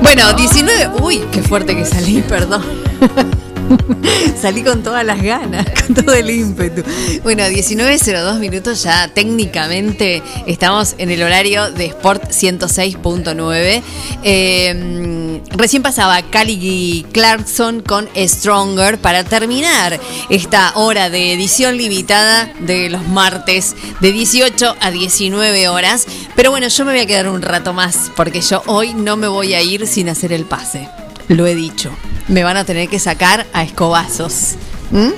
Bueno, 0.00 0.32
19. 0.32 1.02
Uy, 1.02 1.18
qué 1.30 1.42
fuerte 1.42 1.76
que 1.76 1.84
salí, 1.84 2.22
perdón. 2.22 2.64
Salí 4.40 4.62
con 4.62 4.82
todas 4.82 5.04
las 5.04 5.22
ganas, 5.22 5.66
con 5.86 5.94
todo 5.94 6.14
el 6.14 6.30
ímpetu. 6.30 6.82
Bueno, 7.22 7.42
19.02 7.42 8.38
minutos 8.38 8.82
ya 8.82 9.08
técnicamente 9.08 10.22
estamos 10.46 10.94
en 10.96 11.10
el 11.10 11.22
horario 11.22 11.70
de 11.70 11.86
Sport 11.86 12.30
106.9. 12.30 13.82
Eh, 14.22 15.40
recién 15.50 15.82
pasaba 15.82 16.22
Cali 16.22 17.04
Clarkson 17.12 17.82
con 17.82 18.08
Stronger 18.16 18.98
para 18.98 19.24
terminar 19.24 20.00
esta 20.30 20.72
hora 20.74 21.10
de 21.10 21.34
edición 21.34 21.76
limitada 21.76 22.50
de 22.60 22.88
los 22.88 23.06
martes 23.08 23.76
de 24.00 24.10
18 24.10 24.76
a 24.80 24.90
19 24.90 25.68
horas. 25.68 26.06
Pero 26.34 26.50
bueno, 26.50 26.68
yo 26.68 26.84
me 26.86 26.92
voy 26.92 27.00
a 27.00 27.06
quedar 27.06 27.28
un 27.28 27.42
rato 27.42 27.74
más 27.74 28.10
porque 28.16 28.40
yo 28.40 28.62
hoy 28.66 28.94
no 28.94 29.18
me 29.18 29.28
voy 29.28 29.52
a 29.52 29.60
ir 29.60 29.86
sin 29.86 30.08
hacer 30.08 30.32
el 30.32 30.46
pase. 30.46 30.88
Lo 31.28 31.46
he 31.46 31.54
dicho. 31.54 31.90
Me 32.30 32.44
van 32.44 32.56
a 32.56 32.64
tener 32.64 32.88
que 32.88 32.98
sacar 32.98 33.46
a 33.52 33.62
escobazos. 33.64 34.54
¿Mm? 34.92 35.10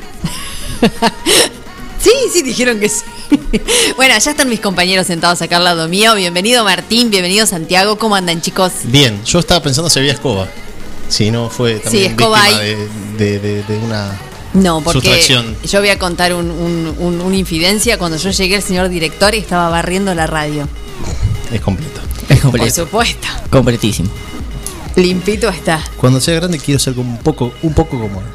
sí, 2.00 2.10
sí, 2.32 2.42
dijeron 2.42 2.80
que 2.80 2.88
sí. 2.88 3.02
bueno, 3.96 4.14
ya 4.18 4.30
están 4.30 4.48
mis 4.48 4.60
compañeros 4.60 5.06
sentados 5.06 5.42
acá 5.42 5.58
al 5.58 5.64
lado 5.64 5.88
mío. 5.88 6.14
Bienvenido 6.14 6.64
Martín, 6.64 7.10
bienvenido 7.10 7.44
Santiago. 7.46 7.98
¿Cómo 7.98 8.16
andan 8.16 8.40
chicos? 8.40 8.72
Bien, 8.84 9.22
yo 9.24 9.38
estaba 9.40 9.62
pensando 9.62 9.90
si 9.90 9.98
había 9.98 10.12
escoba. 10.12 10.48
Si 11.08 11.30
no 11.30 11.50
fue 11.50 11.74
también 11.80 12.12
escoba 12.12 12.40
víctima 12.40 12.60
hay. 12.62 12.74
de, 12.74 12.88
de- 13.18 13.38
de- 13.40 13.62
de 13.64 13.78
una 13.78 14.18
No, 14.54 14.80
porque 14.80 15.00
sustracción. 15.00 15.54
yo 15.64 15.80
voy 15.80 15.90
a 15.90 15.98
contar 15.98 16.32
un- 16.34 16.50
un- 16.50 16.94
un- 16.98 17.20
una 17.20 17.36
infidencia. 17.36 17.98
Cuando 17.98 18.16
yo 18.16 18.30
llegué, 18.30 18.56
el 18.56 18.62
señor 18.62 18.88
director 18.88 19.34
estaba 19.34 19.68
barriendo 19.68 20.14
la 20.14 20.26
radio. 20.26 20.66
Es 21.52 21.60
completo. 21.60 22.00
Es 22.30 22.38
Por 22.40 22.52
completo. 22.52 22.74
supuesto. 22.86 23.28
Completísimo. 23.50 24.08
Limpito 24.96 25.48
está. 25.48 25.82
Cuando 25.96 26.20
sea 26.20 26.34
grande 26.34 26.58
quiero 26.58 26.78
ser 26.78 26.94
como 26.94 27.10
un 27.10 27.18
poco, 27.18 27.52
un 27.62 27.72
poco 27.74 27.98
como 27.98 28.22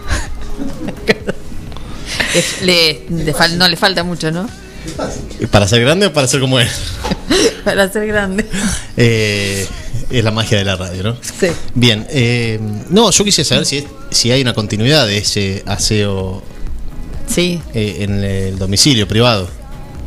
Es- 2.34 2.62
le- 2.62 3.06
le 3.10 3.34
fal- 3.34 3.58
no 3.58 3.68
le 3.68 3.76
falta 3.78 4.04
mucho, 4.04 4.32
¿no? 4.32 4.48
¿Para 5.52 5.68
ser 5.68 5.82
grande 5.82 6.08
o 6.08 6.14
para 6.14 6.28
ser 6.28 6.40
como 6.40 6.60
él? 6.60 6.68
Para 7.66 7.92
ser 7.92 8.08
grande. 8.08 8.46
Eh, 8.96 9.68
es 10.10 10.24
la 10.24 10.32
magia 10.32 10.58
de 10.58 10.64
la 10.64 10.78
radio, 10.78 11.04
¿no? 11.04 11.18
Sí. 11.22 11.48
Bien, 11.76 12.08
eh, 12.10 12.58
no, 12.90 13.12
yo 13.12 13.26
quisiera 13.26 13.48
saber 13.50 13.66
si, 13.66 13.80
es- 13.80 13.86
si 14.12 14.32
hay 14.32 14.42
una 14.42 14.54
continuidad 14.54 15.06
de 15.06 15.18
ese 15.18 15.64
aseo 15.66 16.42
Sí. 17.28 17.62
eh, 17.74 17.98
en 18.00 18.24
el 18.24 18.58
domicilio 18.58 19.06
privado. 19.08 19.50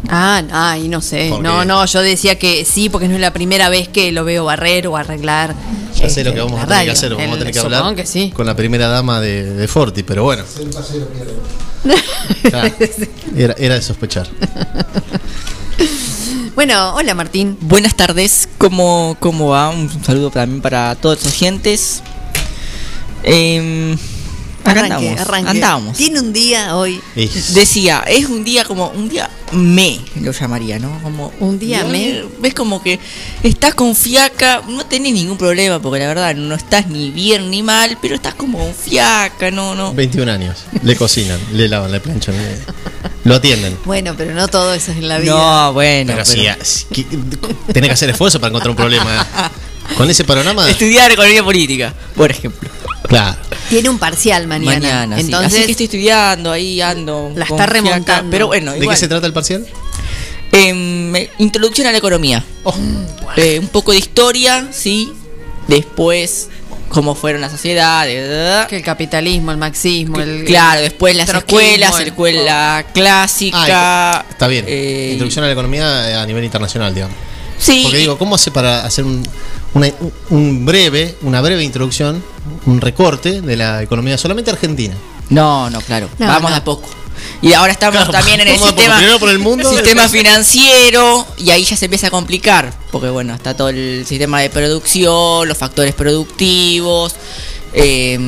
Ah, 0.09 0.43
ay, 0.53 0.89
no 0.89 1.01
sé. 1.01 1.29
Porque- 1.31 1.43
No, 1.43 1.65
no, 1.65 1.85
yo 1.87 2.01
decía 2.01 2.39
que 2.39 2.65
sí, 2.65 2.89
porque 2.89 3.09
no 3.09 3.15
es 3.15 3.21
la 3.21 3.33
primera 3.33 3.69
vez 3.69 3.89
que 3.89 4.13
lo 4.13 4.25
veo 4.25 4.45
barrer 4.45 4.87
o 4.87 4.97
arreglar. 4.97 5.55
Ya 5.95 6.09
sé 6.09 6.25
lo 6.25 6.31
este, 6.31 6.35
que 6.35 6.41
vamos 6.41 6.61
a 6.63 6.67
tener 6.67 6.85
que 6.87 6.91
hacer, 6.93 7.15
vamos 7.15 7.35
a 7.35 7.39
tener 7.39 7.53
que 7.53 7.59
hablar 7.61 7.95
que 7.95 8.07
sí. 8.07 8.31
con 8.35 8.47
la 8.47 8.57
primera 8.57 8.89
dama 8.89 9.21
de, 9.21 9.45
de 9.55 9.69
Forti, 9.69 10.03
pero 10.03 10.25
bueno. 10.25 10.45
Claro, 12.43 12.75
era, 13.37 13.55
era 13.59 13.75
de 13.75 13.83
sospechar. 13.83 14.29
Bueno, 16.55 16.95
hola 16.95 17.15
Martín. 17.15 17.57
Buenas 17.61 17.95
tardes, 17.95 18.47
¿cómo, 18.59 19.17
cómo 19.19 19.49
va? 19.49 19.71
Un 19.71 19.89
saludo 20.05 20.31
también 20.31 20.61
para 20.61 20.95
todos 20.95 21.25
los 21.25 21.33
oyentes. 21.33 22.03
Eh, 23.23 23.97
acá 24.63 24.71
Arranque, 24.81 24.95
andamos, 25.09 25.21
arranque. 25.21 25.51
andamos. 25.51 25.97
Tiene 25.97 26.21
un 26.21 26.33
día 26.33 26.77
hoy. 26.77 27.01
Decía, 27.15 28.05
es 28.07 28.27
un 28.27 28.45
día 28.45 28.65
como 28.65 28.89
un 28.91 29.09
día 29.09 29.29
me, 29.53 30.01
lo 30.21 30.31
llamaría, 30.33 30.79
¿no? 30.79 31.01
Como 31.03 31.33
un 31.41 31.59
día 31.59 31.85
me. 31.85 32.25
Ves 32.41 32.55
como 32.55 32.83
que 32.83 32.99
estás 33.43 33.75
con 33.75 33.97
fiaca, 33.97 34.63
no 34.69 34.87
tenés 34.87 35.13
ningún 35.13 35.37
problema, 35.39 35.81
porque 35.81 36.01
la 36.01 36.09
verdad 36.09 36.35
no 36.35 36.55
estás 36.55 36.87
ni 36.89 37.11
bien 37.11 37.51
ni 37.51 37.63
mal, 37.63 37.99
pero 38.01 38.15
estás 38.15 38.35
como 38.35 38.73
fiaca, 38.73 39.51
no, 39.51 39.75
no. 39.75 39.93
21 39.95 40.31
años. 40.31 40.65
Le 40.83 40.95
cocinan, 40.97 41.41
le 41.53 41.69
lavan, 41.69 41.91
le 41.91 42.01
planchan, 42.01 42.37
le- 42.37 42.59
lo 43.25 43.35
atienden. 43.35 43.77
Bueno, 43.85 44.15
pero 44.17 44.35
no 44.35 44.49
todo 44.49 44.73
eso 44.73 44.93
es 44.93 44.99
en 44.99 45.09
la 45.09 45.19
vida. 45.19 45.33
No, 45.33 45.73
bueno. 45.73 46.13
Pero, 46.15 46.25
sí, 46.25 46.47
sí, 46.63 46.87
que- 46.93 47.05
tenés 47.73 47.89
que 47.89 47.95
hacer 47.95 48.11
esfuerzo 48.11 48.41
para 48.41 48.49
encontrar 48.51 48.71
un 48.71 48.77
problema. 48.77 49.27
Con 49.97 50.09
ese 50.11 50.25
panorama. 50.25 50.69
Estudiar 50.71 51.11
economía 51.11 51.43
política, 51.45 51.93
por 52.17 52.31
ejemplo. 52.31 52.69
Claro. 53.09 53.37
Tiene 53.69 53.89
un 53.89 53.99
parcial 53.99 54.47
mañana. 54.47 54.79
Mañana, 54.81 55.17
sí. 55.17 55.23
Entonces, 55.23 55.53
Así 55.55 55.65
que 55.67 55.71
estoy 55.73 55.85
estudiando, 55.87 56.53
ahí 56.53 56.81
ando. 56.81 57.33
La 57.35 57.45
está 57.45 57.57
fiaca, 57.57 57.73
remontando. 57.73 58.31
Pero 58.31 58.47
bueno, 58.47 58.73
¿De 58.73 58.79
igual. 58.79 58.95
qué 58.97 59.01
se 59.01 59.09
trata 59.09 59.27
el 59.27 59.33
parcial? 59.33 59.67
Em, 60.53 61.15
eh, 61.15 61.31
introducción 61.39 61.87
a 61.87 61.93
la 61.93 61.99
economía. 61.99 62.45
Oh. 62.65 62.75
Eh, 63.37 63.59
un 63.61 63.69
poco 63.69 63.93
de 63.93 63.99
historia, 63.99 64.69
sí. 64.73 65.13
Después, 65.69 66.49
cómo 66.89 67.15
fueron 67.15 67.41
las 67.41 67.53
sociedades. 67.53 68.67
que 68.67 68.77
el 68.77 68.83
capitalismo, 68.83 69.53
el 69.53 69.59
marxismo, 69.59 70.21
el. 70.21 70.45
Claro, 70.45 70.81
después 70.81 71.15
las 71.17 71.29
escuelas, 71.33 71.99
el- 72.01 72.09
escuela 72.09 72.85
clásica. 72.93 74.25
Está 74.29 74.47
bien. 74.49 74.65
eh, 74.69 75.11
Introducción 75.13 75.45
a 75.45 75.47
la 75.49 75.53
economía 75.53 76.11
eh, 76.11 76.15
a 76.15 76.27
nivel 76.27 76.45
internacional, 76.45 76.95
digamos. 76.95 77.17
Sí. 77.59 77.81
Porque 77.85 77.99
digo, 77.99 78.17
¿cómo 78.19 78.35
hace 78.37 78.51
para 78.51 78.85
hacer 78.85 79.05
un, 79.05 79.23
una- 79.75 79.93
un 80.31 80.65
breve, 80.67 81.17
una 81.23 81.41
breve 81.41 81.63
introducción, 81.65 82.23
un 82.67 82.81
recorte 82.81 83.41
de 83.41 83.57
la 83.57 83.83
economía 83.83 84.17
solamente 84.19 84.51
argentina? 84.51 84.95
No, 85.29 85.71
no, 85.71 85.81
claro. 85.81 86.09
No, 86.19 86.27
Vamos 86.27 86.51
no. 86.51 86.57
a 86.57 86.65
poco. 86.65 86.89
Y 87.43 87.53
ahora 87.53 87.73
estamos 87.73 87.97
Claro, 87.97 88.13
también 88.13 88.41
en 88.41 88.49
el 88.49 88.59
sistema, 88.59 88.97
Primero 88.97 89.19
por 89.19 89.29
el 89.29 89.39
mundo, 89.39 89.71
sistema 89.75 90.09
financiero 90.09 91.27
y 91.37 91.51
ahí 91.51 91.65
ya 91.65 91.77
se 91.77 91.85
empieza 91.85 92.07
a 92.07 92.11
complicar. 92.11 92.73
Porque 92.91 93.09
bueno, 93.11 93.35
está 93.35 93.55
todo 93.55 93.69
el 93.69 94.05
sistema 94.07 94.41
de 94.41 94.51
producción, 94.51 95.47
los 95.47 95.57
factores 95.59 95.95
productivos. 95.95 97.15
Eh, 97.73 98.19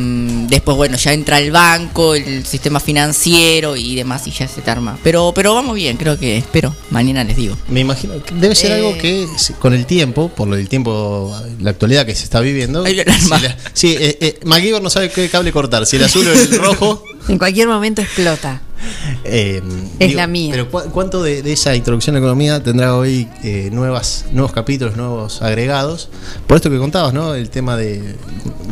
después, 0.49 0.77
bueno, 0.77 0.97
ya 0.97 1.13
entra 1.13 1.39
el 1.39 1.51
banco, 1.51 2.15
el 2.15 2.45
sistema 2.47 2.81
financiero 2.81 3.77
y 3.77 3.95
demás 3.97 4.27
y 4.27 4.31
ya 4.31 4.47
se 4.49 4.61
te 4.63 4.71
arma. 4.71 4.99
Pero, 5.03 5.33
pero 5.35 5.55
vamos 5.55 5.75
bien, 5.77 5.97
creo 5.97 6.19
que 6.19 6.37
espero. 6.39 6.75
Mañana 6.91 7.25
les 7.25 7.37
digo. 7.37 7.57
Me 7.69 7.81
imagino 7.81 8.23
que 8.23 8.35
debe 8.35 8.55
ser 8.55 8.71
Eh. 8.73 8.75
algo 8.75 8.99
que 8.99 9.27
si- 9.37 9.53
con 9.55 9.75
el 9.75 9.87
tiempo, 9.87 10.29
por 10.29 10.49
lo 10.49 10.57
del 10.57 10.69
tiempo, 10.69 11.35
la 11.61 11.71
actualidad 11.71 12.07
que 12.07 12.15
se 12.15 12.25
está 12.25 12.41
viviendo. 12.41 12.85
Hay 12.85 12.95
una 13.01 13.03
alarma. 13.15 13.39
si 13.39 13.43
la- 13.47 13.57
Sí, 13.75 13.97
eh, 13.99 14.19
eh, 14.21 14.41
MacGyver 14.45 14.83
no 14.83 14.91
sabe 14.91 15.11
qué 15.11 15.29
cable 15.29 15.53
cortar, 15.53 15.87
si 15.87 15.97
el 15.97 16.05
azul 16.05 16.27
o 16.29 16.33
el 16.33 16.59
rojo. 16.59 17.05
En 17.29 17.39
cualquier 17.39 17.69
momento 17.69 18.03
explota. 18.03 18.61
Eh, 19.25 19.63
Es 19.99 20.15
la 20.15 20.27
mía. 20.27 20.51
Pero 20.53 20.71
¿cu- 20.71 20.91
¿cuánto 20.93 21.23
de, 21.23 21.43
de 21.43 21.53
esa 21.53 21.75
introducción 21.75 22.17
a 22.17 22.19
la 22.19 22.25
economía 22.27 22.63
tendrá 22.63 22.97
hoy 22.97 23.29
eh, 23.45 23.71
nuevas, 23.73 24.27
nuevos 24.33 24.53
capítulos, 24.53 24.97
nuevos 24.97 25.43
agregados? 25.43 26.09
Por 26.47 26.57
esto 26.57 26.71
que 26.71 26.79
contabas, 26.79 27.13
¿no? 27.15 27.35
El 27.35 27.51
tema 27.51 27.77
de, 27.77 28.17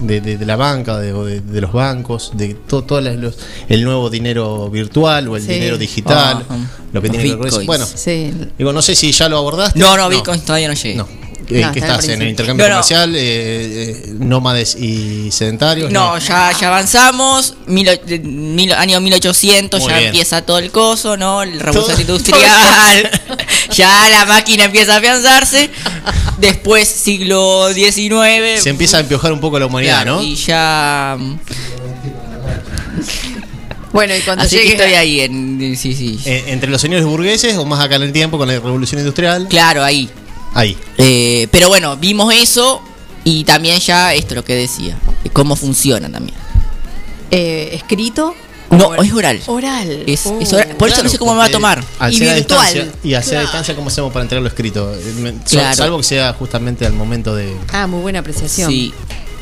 de, 0.02 0.20
de- 0.20 0.36
de 0.38 0.46
la 0.46 0.56
banca, 0.56 0.98
de, 0.98 1.12
o 1.12 1.24
de- 1.24 1.40
de 1.40 1.60
los 1.60 1.72
bancos, 1.72 2.32
de 2.34 2.54
todo, 2.54 2.82
todo 2.82 3.00
los- 3.00 3.36
el 3.68 3.84
nuevo 3.84 4.10
dinero 4.10 4.68
virtual 4.70 5.28
o 5.28 5.36
el 5.36 5.42
Sí. 5.42 5.52
dinero 5.54 5.78
digital, 5.78 6.44
lo 6.92 7.00
que 7.00 7.08
los 7.08 7.16
tiene 7.16 7.22
que 7.24 7.28
ver 7.30 7.38
con 7.38 7.48
eso. 7.48 7.58
bitcoins. 7.60 7.66
Bueno, 7.66 7.86
Sí. 7.86 8.32
digo, 8.58 8.72
no 8.72 8.82
sé 8.82 8.94
si 8.94 9.12
ya 9.12 9.28
lo 9.28 9.38
abordaste. 9.38 9.78
No, 9.78 9.96
no, 9.96 10.08
Bitcoin 10.08 10.40
todavía 10.40 10.68
no 10.68 10.74
llegué. 10.74 10.96
No. 10.96 11.06
Eh, 11.50 11.60
No, 11.62 11.72
que 11.72 11.80
estás 11.80 12.06
en 12.08 12.22
el 12.22 12.28
intercambio 12.28 12.66
No, 12.68 12.74
comercial, 12.74 13.14
eh, 13.16 13.20
eh, 13.20 14.14
nómades 14.18 14.76
y 14.76 15.30
sedentarios. 15.32 15.90
No, 15.90 16.16
ya, 16.18 16.52
ya 16.58 16.68
avanzamos, 16.68 17.54
mil, 17.66 17.88
mil- 18.22 18.72
año 18.72 19.00
1800, 19.00 19.80
Muy 19.80 19.90
ya 19.90 19.96
bien. 19.96 20.08
empieza 20.10 20.42
todo 20.42 20.58
el 20.58 20.70
coso, 20.70 21.16
¿no? 21.16 21.44
La 21.44 21.50
revolución 21.60 21.96
Todo- 21.96 22.00
industrial, 22.02 23.10
ya 23.72 24.08
la 24.10 24.26
máquina 24.26 24.64
empieza 24.66 24.94
a 24.94 24.98
afianzarse, 24.98 25.70
después 26.38 26.88
siglo 26.88 27.68
XIX. 27.74 28.62
Se 28.62 28.70
empieza 28.70 28.98
a 28.98 29.00
empiojar 29.00 29.32
un 29.32 29.40
poco 29.40 29.58
la 29.58 29.66
humanidad, 29.66 30.02
claro, 30.02 30.16
¿no? 30.16 30.22
Y 30.22 30.36
ya... 30.36 31.18
Bueno, 33.92 34.14
y 34.14 34.20
cuando 34.20 34.44
Así 34.44 34.54
llegue 34.54 34.68
que 34.68 34.72
estoy 34.76 34.92
ahí, 34.94 35.20
en, 35.20 35.76
sí, 35.76 35.94
sí. 35.94 36.20
Eh, 36.24 36.44
¿Entre 36.48 36.70
los 36.70 36.80
señores 36.80 37.04
burgueses 37.04 37.56
o 37.56 37.64
más 37.64 37.80
acá 37.80 37.96
en 37.96 38.02
el 38.02 38.12
tiempo 38.12 38.38
con 38.38 38.46
la 38.46 38.54
revolución 38.54 39.00
industrial? 39.00 39.48
Claro, 39.50 39.82
ahí. 39.82 40.08
Ahí. 40.54 40.76
Eh, 40.98 41.48
pero 41.50 41.68
bueno, 41.68 41.96
vimos 41.96 42.32
eso 42.34 42.82
y 43.24 43.44
también 43.44 43.78
ya 43.80 44.14
esto 44.14 44.34
lo 44.34 44.44
que 44.44 44.54
decía, 44.54 44.96
cómo 45.32 45.56
funciona 45.56 46.10
también. 46.10 46.36
eh, 47.30 47.70
escrito. 47.74 48.34
No, 48.70 48.94
es 49.02 49.12
oral. 49.12 49.40
Oral. 49.46 50.04
Es, 50.06 50.26
Oh. 50.26 50.38
es 50.40 50.52
oral. 50.52 50.76
Por 50.76 50.88
eso 50.88 51.02
no 51.02 51.08
sé 51.08 51.18
cómo 51.18 51.32
me 51.32 51.38
va 51.38 51.46
a 51.46 51.50
tomar. 51.50 51.78
Y 52.10 52.20
virtual. 52.20 52.36
distancia, 52.36 52.88
y 53.02 53.14
hacer 53.14 53.28
a 53.38 53.40
Claro. 53.40 53.46
distancia, 53.46 53.74
¿cómo 53.76 53.88
hacemos 53.88 54.12
para 54.12 54.22
entregarlo 54.22 54.48
escrito? 54.48 54.94
Eh, 54.94 55.34
Claro. 55.48 55.76
Salvo 55.76 55.96
que 55.98 56.04
sea 56.04 56.32
justamente 56.34 56.86
al 56.86 56.92
momento 56.92 57.34
de. 57.34 57.56
Ah, 57.72 57.86
muy 57.88 58.00
buena 58.00 58.20
apreciación. 58.20 58.70
Sí. 58.70 58.92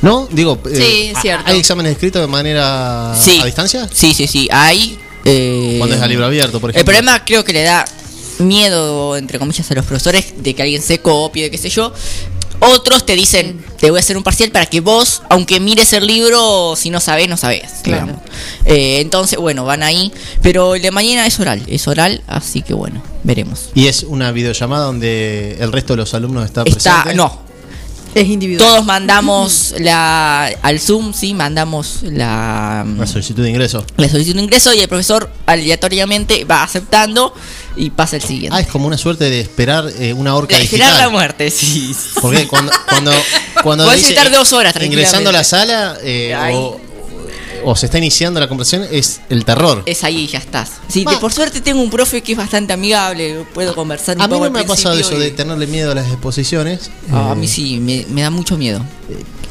¿No? 0.00 0.28
Digo, 0.30 0.58
eh, 0.70 1.12
Sí, 1.14 1.20
cierto. 1.20 1.44
¿hay 1.50 1.58
exámenes 1.58 1.92
escritos 1.92 2.22
de 2.22 2.28
manera 2.28 3.14
Sí. 3.18 3.38
a 3.40 3.44
distancia? 3.44 3.88
Sí, 3.92 4.14
sí, 4.14 4.26
sí. 4.26 4.48
Hay. 4.50 4.98
eh, 5.24 5.74
Cuando 5.78 5.96
es 5.96 6.00
a 6.02 6.06
libro 6.06 6.24
abierto, 6.24 6.58
por 6.60 6.70
El 6.70 6.76
ejemplo. 6.76 6.92
problema 6.94 7.22
creo 7.24 7.44
que 7.44 7.52
le 7.52 7.62
da 7.64 7.84
miedo, 8.40 9.16
entre 9.16 9.38
comillas, 9.38 9.70
a 9.70 9.74
los 9.74 9.84
profesores 9.84 10.34
de 10.42 10.54
que 10.54 10.62
alguien 10.62 10.82
se 10.82 10.98
copie, 10.98 11.44
de 11.44 11.50
qué 11.50 11.58
sé 11.58 11.68
yo. 11.68 11.92
Otros 12.60 13.06
te 13.06 13.14
dicen, 13.14 13.64
te 13.78 13.88
voy 13.90 13.98
a 13.98 14.00
hacer 14.00 14.16
un 14.16 14.24
parcial 14.24 14.50
para 14.50 14.66
que 14.66 14.80
vos, 14.80 15.22
aunque 15.30 15.60
mires 15.60 15.92
el 15.92 16.06
libro, 16.08 16.74
si 16.76 16.90
no 16.90 16.98
sabés, 16.98 17.28
no 17.28 17.36
sabés. 17.36 17.70
Claro. 17.84 18.20
Eh, 18.64 18.98
entonces, 19.00 19.38
bueno, 19.38 19.64
van 19.64 19.84
ahí. 19.84 20.12
Pero 20.42 20.74
el 20.74 20.82
de 20.82 20.90
mañana 20.90 21.24
es 21.26 21.38
oral, 21.38 21.62
es 21.68 21.86
oral, 21.86 22.20
así 22.26 22.62
que 22.62 22.74
bueno, 22.74 23.00
veremos. 23.22 23.70
Y 23.76 23.86
es 23.86 24.02
una 24.02 24.32
videollamada 24.32 24.86
donde 24.86 25.56
el 25.60 25.70
resto 25.70 25.92
de 25.92 25.98
los 25.98 26.14
alumnos 26.14 26.46
está, 26.46 26.62
Está, 26.66 27.04
presente. 27.04 27.14
no, 27.14 27.42
Es 28.16 28.26
individual. 28.26 28.68
todos 28.68 28.84
mandamos 28.84 29.74
la 29.78 30.46
al 30.62 30.80
Zoom, 30.80 31.12
sí, 31.14 31.34
mandamos 31.34 32.00
la, 32.02 32.84
La 32.98 33.06
solicitud 33.06 33.44
de 33.44 33.50
ingreso. 33.50 33.84
la 33.98 34.08
solicitud 34.08 34.36
de 34.36 34.42
ingreso 34.42 34.74
y 34.74 34.80
el 34.80 34.88
profesor 34.88 35.30
aleatoriamente 35.46 36.44
va 36.44 36.64
aceptando 36.64 37.32
y 37.78 37.90
pasa 37.90 38.16
el 38.16 38.22
siguiente. 38.22 38.56
Ah, 38.56 38.60
es 38.60 38.66
como 38.66 38.86
una 38.86 38.98
suerte 38.98 39.30
de 39.30 39.40
esperar 39.40 39.88
eh, 39.98 40.12
una 40.12 40.34
horca 40.34 40.56
De 40.56 40.62
digital. 40.62 40.88
esperar 40.88 41.06
la 41.06 41.08
muerte, 41.10 41.50
sí. 41.50 41.94
Porque 42.20 42.46
cuando, 42.48 42.72
cuando, 42.88 43.12
cuando 43.62 43.84
Podés 43.84 44.00
dice, 44.00 44.10
estar 44.14 44.30
dos 44.30 44.52
horas, 44.52 44.74
ingresando 44.82 45.30
a 45.30 45.32
la 45.32 45.44
sala 45.44 45.96
eh, 46.02 46.34
o, 46.54 46.80
o 47.64 47.76
se 47.76 47.86
está 47.86 47.98
iniciando 47.98 48.40
la 48.40 48.48
conversación, 48.48 48.86
es 48.90 49.20
el 49.28 49.44
terror. 49.44 49.82
Es 49.86 50.04
ahí, 50.04 50.26
ya 50.26 50.38
estás. 50.38 50.72
Sí, 50.88 51.04
de- 51.04 51.16
por 51.18 51.32
suerte 51.32 51.60
tengo 51.60 51.80
un 51.82 51.90
profe 51.90 52.20
que 52.22 52.32
es 52.32 52.38
bastante 52.38 52.72
amigable, 52.72 53.44
puedo 53.54 53.74
conversar 53.74 54.16
un 54.16 54.22
A 54.22 54.26
mí 54.26 54.32
poco 54.34 54.40
no 54.40 54.46
al 54.46 54.52
me 54.52 54.60
ha 54.60 54.66
pasado 54.66 54.94
eso 54.98 55.18
de 55.18 55.30
tenerle 55.30 55.66
miedo 55.66 55.92
a 55.92 55.94
las 55.94 56.06
exposiciones. 56.08 56.90
Ah, 57.12 57.30
a 57.30 57.32
Eh, 57.32 57.36
mí 57.36 57.48
sí, 57.48 57.78
me, 57.80 58.04
me 58.10 58.22
da 58.22 58.30
mucho 58.30 58.56
miedo. 58.56 58.80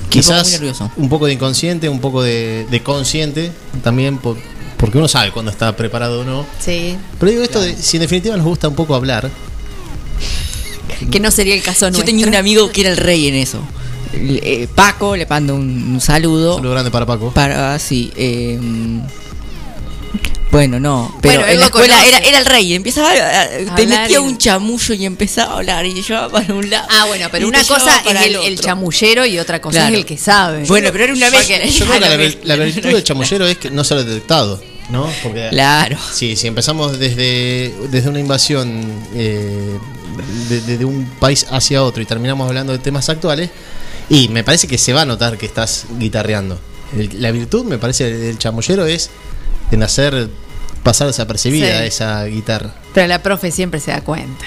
Quizás 0.10 0.60
un 0.96 1.10
poco 1.10 1.26
de 1.26 1.34
inconsciente, 1.34 1.90
un 1.90 2.00
poco 2.00 2.22
de, 2.24 2.66
de 2.72 2.82
consciente 2.82 3.52
también, 3.84 4.18
por- 4.20 4.38
porque 4.78 4.98
uno 4.98 5.08
sabe 5.08 5.32
cuando 5.32 5.52
está 5.52 5.76
preparado 5.76 6.22
o 6.22 6.24
no. 6.24 6.46
Sí. 6.60 6.96
Pero 7.20 7.32
digo 7.32 7.44
esto 7.44 7.62
de, 7.62 7.76
si 7.76 7.98
en 7.98 8.02
definitiva 8.02 8.38
nos 8.38 8.46
gusta 8.46 8.68
un 8.68 8.76
poco 8.76 8.96
hablar, 8.96 9.30
Que 11.12 11.20
no 11.20 11.30
sería 11.32 11.54
el 11.56 11.62
caso 11.62 11.86
Yo 11.88 11.92
nuestro. 11.92 12.06
tenía 12.06 12.28
un 12.28 12.36
amigo 12.36 12.72
que 12.72 12.82
era 12.82 12.90
el 12.92 12.98
rey 12.98 13.28
en 13.28 13.36
eso. 13.36 13.60
Eh, 14.14 14.68
Paco, 14.74 15.16
le 15.16 15.26
mando 15.26 15.54
un, 15.56 15.94
un 15.94 16.02
saludo. 16.02 16.56
saludo 16.56 16.72
grande 16.72 16.92
para 16.92 17.06
Paco. 17.06 17.32
Para, 17.32 17.78
sí. 17.78 18.12
eh, 18.16 18.60
bueno, 20.52 20.80
no. 20.80 21.14
Pero 21.22 21.40
Bueno, 21.40 21.52
en 21.54 21.60
la 21.60 21.66
escuela 21.66 22.06
era, 22.06 22.18
era 22.20 22.40
el 22.40 22.46
rey. 22.46 22.74
Empezaba 22.74 23.12
a, 23.12 23.42
a- 23.42 23.76
te 23.76 23.86
metía 23.86 24.16
y- 24.16 24.18
un 24.18 24.38
chamullo 24.38 24.94
y 24.94 25.06
empezaba 25.06 25.54
a 25.54 25.58
hablar 25.58 25.86
y 25.86 25.94
yo 25.96 26.02
llevaba 26.02 26.30
para 26.30 26.54
un 26.54 26.70
lado. 26.70 26.88
Ah, 26.90 27.06
bueno, 27.08 27.28
pero 27.32 27.48
una 27.48 27.62
te 27.62 27.68
cosa 27.68 28.02
es 28.06 28.36
el, 28.46 28.60
chamullero 28.60 29.26
y 29.26 29.40
otra 29.40 29.60
cosa 29.62 29.80
Claro. 29.80 29.94
es 29.96 30.00
el 30.00 30.06
que 30.06 30.18
sabe. 30.18 30.64
Bueno, 30.66 30.90
pero 30.92 31.04
era 31.06 31.14
una 31.14 31.30
vez. 31.30 31.48
Yo 31.48 31.86
creo 31.86 32.00
que 32.00 32.38
la, 32.46 32.56
virtud 32.56 32.90
del 32.90 33.04
chamullero 33.04 33.46
es 33.48 33.58
que 33.58 33.70
no 33.72 33.84
se 33.84 33.94
lo 33.96 34.02
ha 34.02 34.04
detectado, 34.04 34.62
¿no? 34.90 35.10
Porque 35.22 35.48
Claro. 35.50 35.98
Sí, 36.14 36.36
si 36.36 36.48
empezamos 36.48 36.98
desde, 36.98 37.74
desde 37.92 38.10
una 38.10 38.20
invasión 38.20 38.84
eh, 39.16 39.78
de, 40.50 40.62
de- 40.62 40.78
de 40.78 40.86
un 40.86 41.06
país 41.20 41.46
hacia 41.52 41.84
otro 41.84 42.02
y 42.02 42.06
terminamos 42.06 42.48
hablando 42.48 42.72
de 42.74 42.80
temas 42.80 43.10
actuales, 43.10 43.50
y 44.10 44.30
me 44.30 44.44
parece 44.46 44.68
que 44.68 44.78
se 44.78 44.94
va 44.94 45.02
a 45.02 45.06
notar 45.06 45.38
que 45.38 45.46
estás 45.46 45.86
guitarreando. 46.00 46.58
El- 46.98 47.22
la 47.22 47.32
virtud, 47.32 47.66
me 47.66 47.78
parece, 47.78 48.10
del 48.16 48.38
chamullero 48.38 48.86
es 48.86 49.10
en 49.72 49.84
hacer 49.84 50.30
pasar 50.84 51.08
desapercibida 51.08 51.82
Sí. 51.82 51.88
esa 51.88 52.24
guitarra. 52.26 52.74
Pero 52.94 53.08
la 53.08 53.22
profe 53.22 53.52
siempre 53.52 53.80
se 53.80 53.92
da 53.92 54.02
cuenta. 54.02 54.46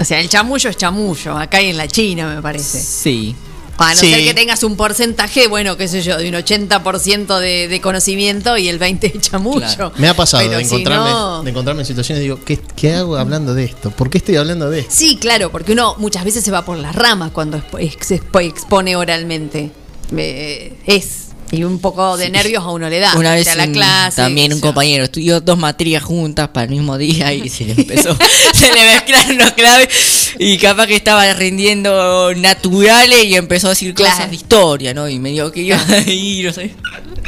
O 0.00 0.04
sea, 0.04 0.20
el 0.20 0.28
chamullo 0.28 0.68
es 0.70 0.76
chamullo, 0.76 1.38
acá 1.38 1.62
y 1.62 1.70
en 1.70 1.76
la 1.76 1.88
China, 1.88 2.34
me 2.34 2.42
parece. 2.42 2.80
Sí. 2.80 3.34
A 3.78 3.94
no 3.94 4.00
Sí. 4.00 4.10
ser 4.10 4.24
que 4.24 4.32
tengas 4.34 4.62
un 4.62 4.74
porcentaje, 4.74 5.48
bueno, 5.48 5.76
qué 5.76 5.86
sé 5.86 6.00
yo, 6.02 6.16
de 6.16 6.28
un 6.30 6.34
80% 6.34 7.38
de, 7.38 7.68
de 7.68 7.80
conocimiento 7.82 8.56
y 8.56 8.68
el 8.68 8.78
20% 8.80 9.12
de 9.12 9.20
chamullo. 9.20 9.92
Me 9.98 10.08
ha 10.08 10.14
pasado 10.14 10.48
de 10.48 10.56
si 10.58 10.64
encontrarme, 10.64 11.10
no- 11.10 11.42
de 11.42 11.50
encontrarme 11.50 11.82
en 11.82 11.86
situaciones 11.86 12.20
y 12.20 12.24
digo, 12.24 12.40
¿qué, 12.42 12.58
¿qué 12.74 12.94
hago 12.94 13.16
hablando 13.16 13.54
de 13.54 13.64
esto? 13.64 13.90
¿Por 13.90 14.08
qué 14.08 14.16
estoy 14.18 14.36
hablando 14.36 14.70
de 14.70 14.80
esto? 14.80 14.92
Sí, 14.94 15.16
claro, 15.18 15.50
porque 15.52 15.72
uno 15.72 15.94
muchas 15.98 16.24
veces 16.24 16.42
se 16.42 16.50
va 16.50 16.64
por 16.64 16.78
las 16.78 16.94
ramas 16.96 17.32
cuando 17.32 17.58
expo- 17.58 18.40
expone 18.42 18.96
oralmente. 18.96 19.70
Eh, 20.16 20.74
es. 20.86 21.25
Y 21.52 21.62
un 21.62 21.78
poco 21.78 22.16
de 22.16 22.28
nervios 22.28 22.64
a 22.64 22.70
uno 22.70 22.88
le 22.88 22.98
da. 22.98 23.14
Una 23.16 23.34
vez 23.34 23.44
sea, 23.44 23.54
la 23.54 23.64
un- 23.64 23.72
clase. 23.72 24.16
también 24.16 24.52
un 24.52 24.60
compañero 24.60 25.04
estudió 25.04 25.40
dos 25.40 25.56
materias 25.56 26.02
juntas 26.02 26.48
para 26.48 26.64
el 26.64 26.70
mismo 26.70 26.98
día 26.98 27.32
y 27.32 27.48
se 27.48 27.64
le 27.64 27.72
empezó, 27.78 28.16
se 28.52 28.72
le 28.72 28.84
mezclaron 28.84 29.38
los 29.38 29.50
claves 29.52 30.34
y 30.38 30.58
capaz 30.58 30.86
que 30.88 30.96
estaba 30.96 31.32
rindiendo 31.34 32.34
naturales 32.34 33.24
y 33.24 33.36
empezó 33.36 33.68
a 33.68 33.70
decir 33.70 33.94
cosas 33.94 34.28
de 34.30 34.36
historia, 34.36 34.92
¿no? 34.92 35.08
Y 35.08 35.18
me 35.18 35.30
dijo 35.30 35.52
que 35.52 35.60
iba 35.62 35.80
a 35.88 35.98
ir, 36.00 36.46
no 36.46 36.52
sé. 36.52 36.72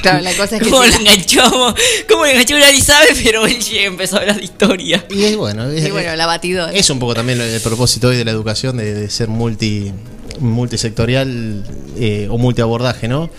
Claro, 0.03 0.21
la 0.21 0.33
cosa 0.35 0.57
es 0.57 0.63
que 0.63 0.71
¿Cómo 0.71 0.85
si 0.85 0.91
la- 0.91 0.97
enganchamos? 0.99 1.75
¿Cómo 2.09 2.25
lo 2.25 2.31
enganchó? 2.31 2.59
Nadie 2.59 2.81
sabe, 2.81 3.09
pero 3.23 3.47
él 3.47 3.59
empezó 3.73 4.17
a 4.17 4.21
hablar 4.21 4.37
de 4.37 4.45
historia. 4.45 5.05
Y 5.11 5.25
es 5.25 5.37
bueno, 5.37 5.69
es, 5.71 5.87
Y 5.87 5.91
bueno, 5.91 6.15
la 6.17 6.27
batidora. 6.27 6.73
es 6.73 6.89
un 6.91 6.99
poco 6.99 7.15
también 7.15 7.41
el 7.41 7.61
propósito 7.61 8.09
hoy 8.09 8.17
de 8.17 8.25
la 8.25 8.31
educación 8.31 8.77
de, 8.77 8.95
de 8.95 9.11
ser 9.11 9.29
multi 9.29 9.93
multisectorial 10.41 11.65
eh, 11.97 12.29
o 12.31 12.39
multiabordaje, 12.39 13.09
¿no? 13.09 13.31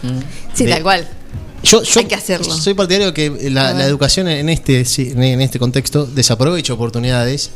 Sí, 0.53 0.65
De- 0.65 0.71
tal 0.71 0.83
cual. 0.83 1.07
Yo, 1.61 1.83
yo 1.83 1.99
Hay 1.99 2.05
que 2.05 2.15
hacerlo. 2.15 2.53
soy 2.53 2.73
partidario 2.73 3.13
que 3.13 3.49
la, 3.51 3.85
educación 3.85 4.29
en 4.29 4.47
este 4.47 4.85
en 4.97 5.41
este 5.41 5.59
contexto 5.59 6.05
desaprovecha 6.05 6.71
oportunidades. 6.73 7.51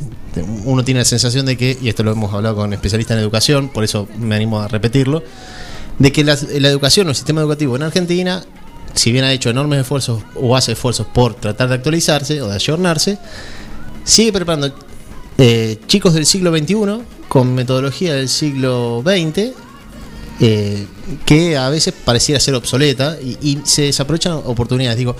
Uno 0.65 0.84
tiene 0.84 0.99
la 0.99 1.06
sensación 1.06 1.45
de 1.45 1.56
que, 1.56 1.78
y 1.82 1.88
esto 1.88 2.03
lo 2.03 2.11
hemos 2.11 2.34
hablado 2.34 2.57
con 2.57 2.74
especialistas 2.74 3.15
en 3.15 3.24
educación, 3.24 3.70
por 3.70 3.86
eso 3.86 4.10
me 4.18 4.36
animo 4.36 4.60
a 4.60 4.68
repetirlo, 4.68 5.24
de 5.99 6.11
que 6.11 6.26
la, 6.26 6.38
la 6.60 6.68
educación 6.68 7.07
o 7.07 7.11
el 7.11 7.15
sistema 7.15 7.40
educativo 7.40 7.78
en 7.78 7.84
Argentina, 7.84 8.44
si 8.94 9.14
bien 9.14 9.24
ha 9.24 9.32
hecho 9.32 9.49
enormes 9.49 9.80
esfuerzos 9.80 10.22
o 10.36 10.57
hace 10.57 10.74
esfuerzos 10.74 11.07
por 11.07 11.36
tratar 11.36 11.70
de 11.70 11.76
actualizarse 11.76 12.41
o 12.41 12.49
de 12.49 12.56
ayornarse, 12.56 13.18
sigue 14.03 14.34
preparando 14.34 14.76
eh, 15.38 15.80
chicos 15.88 16.14
del 16.14 16.26
siglo 16.26 16.52
XXI 16.56 16.76
con 17.34 17.55
metodología 17.55 18.14
del 18.14 18.30
siglo 18.30 19.01
XX 19.03 19.53
eh, 20.39 20.85
que 21.26 21.57
a 21.57 21.68
veces 21.69 21.91
pareciera 22.05 22.39
ser 22.39 22.53
obsoleta 22.53 23.18
y, 23.19 23.38
y 23.41 23.60
se 23.65 23.81
desaprovechan 23.84 24.34
oportunidades. 24.34 24.97
Digo, 24.99 25.15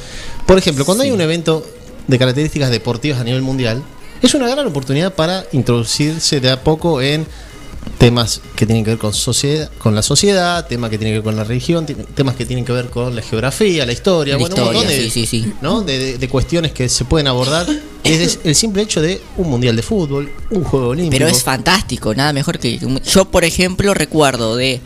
por 0.46 0.60
ejemplo, 0.60 0.86
cuando 0.86 1.04
hay 1.04 1.10
un 1.12 1.22
evento 1.22 1.66
de 2.08 2.20
características 2.20 2.70
deportivas 2.70 3.20
a 3.20 3.24
nivel 3.24 3.42
mundial, 3.42 3.82
es 4.22 4.34
una 4.36 4.48
gran 4.48 4.68
oportunidad 4.68 5.16
para 5.16 5.44
introducirse 5.54 6.40
de 6.40 6.52
a 6.52 6.64
poco 6.64 7.02
en 7.02 7.26
temas 7.98 8.42
que 8.56 8.68
tienen 8.68 8.84
que 8.84 8.92
ver 8.92 9.00
con 9.00 9.12
sociedad, 9.14 9.72
con 9.80 9.96
la 9.96 10.04
sociedad, 10.04 10.68
temas 10.68 10.92
que 10.92 11.00
tienen 11.00 11.14
que 11.14 11.18
ver 11.20 11.24
con 11.24 11.36
la 11.36 11.44
religión, 11.44 11.86
te- 11.88 11.96
temas 11.96 12.36
que 12.36 12.46
tienen 12.46 12.64
que 12.64 12.74
ver 12.74 12.90
con 12.92 13.16
la 13.16 13.22
geografía, 13.24 13.86
la 13.88 13.92
historia, 13.92 14.34
La 14.36 14.40
bueno, 14.40 14.56
un 14.56 14.64
montón 14.66 14.88
de, 14.88 15.02
sí, 15.04 15.10
sí, 15.10 15.26
sí. 15.26 15.54
¿no? 15.62 15.82
de, 15.82 15.98
de- 15.98 16.18
de 16.20 16.30
cuestiones 16.30 16.74
que 16.74 16.88
se 16.90 17.06
pueden 17.06 17.28
abordar 17.28 17.66
desde 18.04 18.40
el 18.50 18.56
simple 18.56 18.84
hecho 18.84 19.02
de 19.02 19.22
un 19.38 19.50
mundial 19.50 19.76
de 19.76 19.82
fútbol, 19.82 20.32
un 20.50 20.64
juego 20.64 20.90
olímpico. 20.90 21.18
Pero 21.18 21.28
es 21.28 21.44
fantástico, 21.44 22.14
nada 22.14 22.34
mejor 22.34 22.60
que... 22.60 22.80
Yo, 23.06 23.26
por 23.26 23.46
ejemplo, 23.46 23.94
recuerdo 23.94 24.56
de 24.56 24.82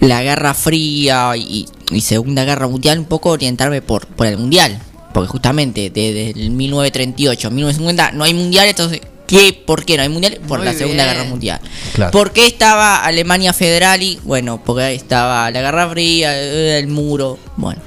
la 0.00 0.22
Guerra 0.22 0.54
Fría 0.54 1.32
y, 1.36 1.66
y 1.90 2.00
Segunda 2.00 2.44
Guerra 2.44 2.68
Mundial 2.68 2.98
un 2.98 3.06
poco 3.06 3.30
orientarme 3.30 3.82
por, 3.82 4.06
por 4.06 4.26
el 4.26 4.38
Mundial. 4.38 4.80
Porque 5.12 5.28
justamente 5.28 5.90
desde 5.90 6.30
el 6.30 6.50
1938 6.50 7.48
a 7.48 7.50
1950 7.50 8.12
no 8.12 8.24
hay 8.24 8.34
Mundial, 8.34 8.68
entonces... 8.68 9.00
¿Qué? 9.26 9.58
¿Por 9.66 9.86
qué 9.86 9.96
no 9.96 10.02
hay 10.02 10.10
Mundial? 10.10 10.38
Por 10.46 10.58
Muy 10.58 10.66
la 10.66 10.74
Segunda 10.74 11.04
bien. 11.04 11.16
Guerra 11.16 11.28
Mundial. 11.30 11.60
Claro. 11.94 12.10
¿Por 12.12 12.32
qué 12.32 12.46
estaba 12.46 13.04
Alemania 13.04 13.54
Federal 13.54 14.02
y... 14.02 14.20
Bueno, 14.22 14.62
porque 14.62 14.82
ahí 14.82 14.96
estaba 14.96 15.50
la 15.50 15.62
Guerra 15.62 15.88
Fría, 15.88 16.38
eh, 16.38 16.78
el 16.78 16.88
muro... 16.88 17.38
Bueno. 17.56 17.80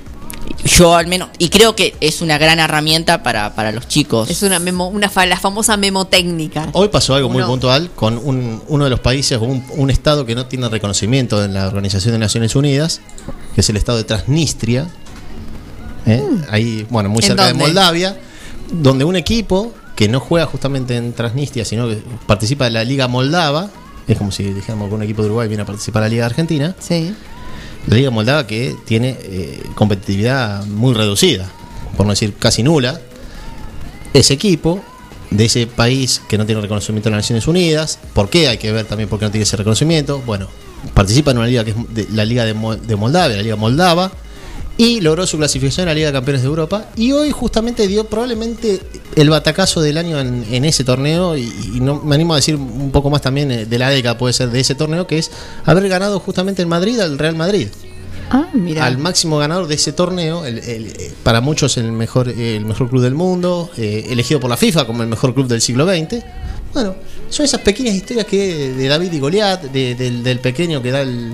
Yo 0.65 0.95
al 0.95 1.07
menos... 1.07 1.30
Y 1.40 1.49
creo 1.49 1.76
que 1.76 1.95
es 2.02 2.22
una 2.22 2.38
gran 2.38 2.60
herramienta 2.60 3.24
para, 3.24 3.53
para 3.56 3.72
los 3.72 3.88
chicos. 3.88 4.30
Es 4.30 4.44
una 4.44 4.60
memo, 4.60 4.88
una 4.88 5.10
fa- 5.10 5.26
la 5.26 5.38
famosa 5.38 5.78
memotécnica. 5.78 6.69
Hoy 6.74 6.90
pasó 6.90 7.15
algo 7.15 7.30
muy 7.30 7.44
puntual 7.44 7.90
con 7.95 8.18
un- 8.18 8.61
uno 8.68 8.84
de 8.84 8.90
los 8.90 8.99
países, 8.99 9.38
o 9.38 9.44
un, 9.44 9.64
un 9.69 9.90
estado 9.90 10.26
que 10.26 10.36
no 10.36 10.45
tiene 10.48 10.68
reconocimiento 10.69 11.44
en 11.44 11.53
la 11.53 11.68
Organización 11.68 12.14
de 12.14 12.19
Naciones 12.19 12.56
Unidas, 12.56 13.02
que 13.56 13.61
es 13.61 13.69
el 13.69 13.78
estado 13.78 13.98
de 13.98 14.03
Transnistria, 14.03 14.88
¿eh? 16.06 16.24
ahí, 16.49 16.86
bueno, 16.90 17.10
muy 17.10 17.19
¿En 17.22 17.28
cerca 17.28 17.48
de? 17.48 17.53
Moldavia, 17.53 18.18
donde 18.72 19.03
un 19.06 19.15
equipo 19.15 19.74
que 19.95 20.07
no 20.07 20.19
juega 20.19 20.45
justamente 20.45 20.95
en 20.95 21.14
Transnistria, 21.14 21.65
sino 21.65 21.88
que 21.88 22.02
participa 22.28 22.65
de 22.65 22.72
la 22.72 22.84
Liga 22.84 23.07
Moldava, 23.07 23.69
es 24.07 24.18
como 24.18 24.32
si 24.32 24.44
dijéramos 24.44 24.90
que 24.90 24.95
un 24.95 25.03
equipo 25.03 25.22
de 25.22 25.28
Uruguay 25.28 25.48
viene 25.48 25.64
a 25.64 25.65
participar 25.65 26.03
de 26.03 26.10
la 26.10 26.14
Liga 26.14 26.26
Argentina, 26.28 26.76
Sí. 26.80 27.14
La 27.88 27.95
Liga 27.95 28.11
Moldava 28.11 28.45
que 28.47 28.76
tiene 28.85 29.18
eh, 29.22 29.64
competitividad 29.76 30.65
muy 30.65 30.93
reducida, 30.93 31.49
por 31.95 32.05
no 32.05 32.11
decir 32.11 32.34
casi 32.38 32.64
nula. 32.64 32.99
Ese 34.14 34.34
equipo 34.34 34.81
de 35.31 35.45
ese 35.45 35.68
país 35.68 36.22
que 36.30 36.38
no 36.38 36.45
tiene 36.45 36.61
reconocimiento 36.61 37.09
en 37.09 37.15
las 37.15 37.23
Naciones 37.26 37.47
Unidas, 37.47 37.99
¿por 38.14 38.30
qué? 38.30 38.47
Hay 38.47 38.57
que 38.57 38.72
ver 38.72 38.85
también 38.85 39.09
por 39.09 39.19
qué 39.19 39.26
no 39.26 39.31
tiene 39.31 39.43
ese 39.43 39.57
reconocimiento. 39.57 40.22
Bueno, 40.26 40.47
participa 40.93 41.31
en 41.31 41.38
una 41.38 41.47
liga 41.47 41.64
que 41.64 41.72
es 41.72 41.76
de- 41.89 42.07
la 42.14 42.26
Liga 42.26 42.45
de, 42.45 42.53
de 42.53 42.95
Moldavia, 42.95 43.38
la 43.38 43.43
Liga 43.43 43.55
Moldava, 43.55 44.11
y 44.77 45.01
logró 45.01 45.25
su 45.25 45.37
clasificación 45.37 45.87
a 45.87 45.91
la 45.91 45.95
Liga 45.95 46.07
de 46.07 46.13
Campeones 46.13 46.41
de 46.43 46.47
Europa. 46.47 46.85
Y 46.95 47.11
hoy 47.11 47.31
justamente 47.31 47.87
dio 47.87 48.03
probablemente 48.05 48.79
el 49.15 49.29
batacazo 49.29 49.81
del 49.81 49.97
año 49.97 50.19
en, 50.19 50.45
en 50.51 50.65
ese 50.65 50.83
torneo, 50.83 51.35
y, 51.35 51.43
y 51.73 51.79
no, 51.79 51.99
me 52.01 52.15
animo 52.15 52.33
a 52.33 52.37
decir 52.37 52.55
un 52.55 52.91
poco 52.91 53.09
más 53.09 53.21
también 53.21 53.49
eh, 53.51 53.65
de 53.65 53.79
la 53.79 53.89
década, 53.89 54.17
puede 54.17 54.33
ser 54.33 54.49
de 54.51 54.59
ese 54.59 54.75
torneo, 54.75 55.07
que 55.07 55.17
es 55.17 55.31
haber 55.65 55.87
ganado 55.89 56.19
justamente 56.19 56.61
en 56.61 56.69
Madrid 56.69 56.99
al 56.99 57.17
Real 57.17 57.35
Madrid 57.35 57.67
Ah, 58.29 58.49
mira. 58.53 58.85
al 58.85 58.97
máximo 58.97 59.37
ganador 59.37 59.67
de 59.67 59.75
ese 59.75 59.93
torneo, 59.93 60.45
el- 60.45 60.57
el- 60.59 60.87
eh, 60.87 61.13
para 61.23 61.39
muchos 61.41 61.77
el 61.77 61.91
mejor, 61.93 62.27
eh, 62.29 62.57
el 62.57 62.65
mejor 62.65 62.89
club 62.89 63.01
del 63.01 63.15
mundo, 63.15 63.69
eh, 63.77 64.05
elegido 64.09 64.39
por 64.41 64.49
la 64.49 64.57
FIFA 64.57 64.85
como 64.85 65.01
el 65.01 65.07
mejor 65.07 65.33
club 65.33 65.47
del 65.47 65.61
siglo 65.61 65.85
XX. 65.87 66.21
Bueno, 66.73 66.93
son 67.29 67.45
esas 67.45 67.61
pequeñas 67.61 67.95
historias 67.95 68.25
que 68.27 68.73
de 68.73 68.87
David 68.89 69.13
y 69.13 69.19
Goliat, 69.19 69.63
de- 69.71 69.95
del, 69.95 70.23
del 70.23 70.39
pequeño 70.39 70.81
que 70.83 70.91
da 70.91 71.01
el, 71.01 71.31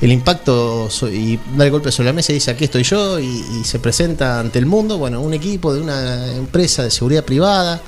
el 0.00 0.12
impacto 0.12 0.88
y 1.12 1.38
da 1.56 1.64
el 1.64 1.70
golpe 1.70 1.90
sobre 1.90 2.10
la 2.10 2.12
mesa 2.12 2.32
y 2.32 2.36
dice 2.36 2.50
aquí 2.50 2.64
estoy 2.64 2.82
yo 2.84 3.18
y, 3.18 3.44
y 3.60 3.64
se 3.64 3.78
presenta 3.78 4.40
ante 4.40 4.58
el 4.58 4.66
mundo, 4.66 4.98
bueno, 4.98 5.20
un 5.20 5.34
equipo 5.34 5.74
de 5.74 5.80
una 5.80 6.32
empresa 6.34 6.84
de 6.84 6.90
seguridad 6.90 7.24
privada, 7.24 7.80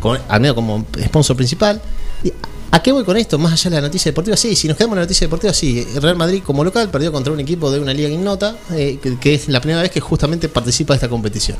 con, 0.00 0.18
al 0.28 0.40
menos 0.40 0.54
como 0.54 0.86
sponsor 1.04 1.36
principal. 1.36 1.80
Y, 2.24 2.32
¿A 2.74 2.82
qué 2.82 2.90
voy 2.90 3.04
con 3.04 3.18
esto? 3.18 3.38
Más 3.38 3.52
allá 3.52 3.68
de 3.68 3.76
la 3.76 3.82
noticia 3.82 4.10
deportiva, 4.10 4.34
sí, 4.34 4.56
si 4.56 4.66
nos 4.66 4.78
quedamos 4.78 4.94
en 4.94 5.00
la 5.00 5.04
noticia 5.04 5.26
deportiva, 5.26 5.52
sí, 5.52 5.86
Real 6.00 6.16
Madrid 6.16 6.42
como 6.42 6.64
local 6.64 6.88
perdió 6.88 7.12
contra 7.12 7.30
un 7.30 7.38
equipo 7.38 7.70
de 7.70 7.78
una 7.78 7.92
liga 7.92 8.08
ignota, 8.08 8.56
eh, 8.70 8.98
que, 9.02 9.18
que 9.18 9.34
es 9.34 9.48
la 9.48 9.60
primera 9.60 9.82
vez 9.82 9.90
que 9.90 10.00
justamente 10.00 10.48
participa 10.48 10.94
de 10.94 10.96
esta 10.96 11.08
competición. 11.10 11.58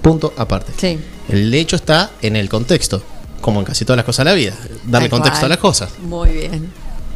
Punto 0.00 0.32
aparte. 0.36 0.72
Sí. 0.78 1.00
El 1.28 1.52
hecho 1.52 1.74
está 1.74 2.12
en 2.22 2.36
el 2.36 2.48
contexto, 2.48 3.02
como 3.40 3.58
en 3.58 3.66
casi 3.66 3.84
todas 3.84 3.96
las 3.96 4.06
cosas 4.06 4.24
de 4.24 4.30
la 4.30 4.36
vida, 4.36 4.56
darle 4.86 5.10
contexto 5.10 5.40
cual. 5.40 5.46
a 5.46 5.48
las 5.48 5.58
cosas. 5.58 5.90
Muy 6.00 6.30
bien. 6.30 6.72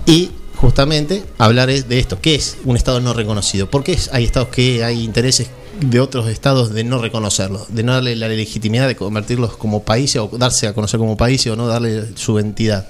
Y 0.06 0.30
justamente 0.56 1.24
hablar 1.38 1.70
es 1.70 1.88
de 1.88 1.98
esto, 1.98 2.18
¿qué 2.20 2.34
es 2.34 2.56
un 2.64 2.76
Estado 2.76 3.00
no 3.00 3.12
reconocido? 3.12 3.70
¿Por 3.70 3.84
qué 3.84 3.98
hay 4.12 4.24
estados 4.24 4.48
que 4.48 4.82
hay 4.84 5.02
intereses 5.02 5.48
de 5.80 6.00
otros 6.00 6.28
estados 6.28 6.72
de 6.72 6.84
no 6.84 6.98
reconocerlos, 7.00 7.74
de 7.74 7.82
no 7.82 7.92
darle 7.92 8.16
la 8.16 8.28
legitimidad 8.28 8.88
de 8.88 8.96
convertirlos 8.96 9.56
como 9.56 9.82
países 9.82 10.16
o 10.22 10.28
darse 10.38 10.66
a 10.66 10.72
conocer 10.72 10.98
como 10.98 11.16
países 11.16 11.52
o 11.52 11.56
no 11.56 11.66
darle 11.66 12.16
su 12.16 12.38
entidad? 12.38 12.86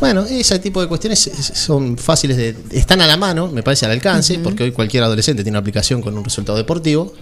Bueno, 0.00 0.22
ese 0.28 0.58
tipo 0.58 0.80
de 0.80 0.88
cuestiones 0.88 1.26
es- 1.28 1.52
son 1.58 1.96
fáciles 1.96 2.36
de. 2.36 2.56
están 2.72 3.00
a 3.00 3.06
la 3.06 3.16
mano, 3.16 3.46
me 3.48 3.62
parece 3.62 3.86
al 3.86 3.92
alcance, 3.92 4.38
porque 4.40 4.64
hoy 4.64 4.72
cualquier 4.72 5.04
adolescente 5.04 5.42
tiene 5.44 5.54
una 5.56 5.60
aplicación 5.60 6.02
con 6.02 6.18
un 6.18 6.24
resultado 6.24 6.58
deportivo. 6.58 7.14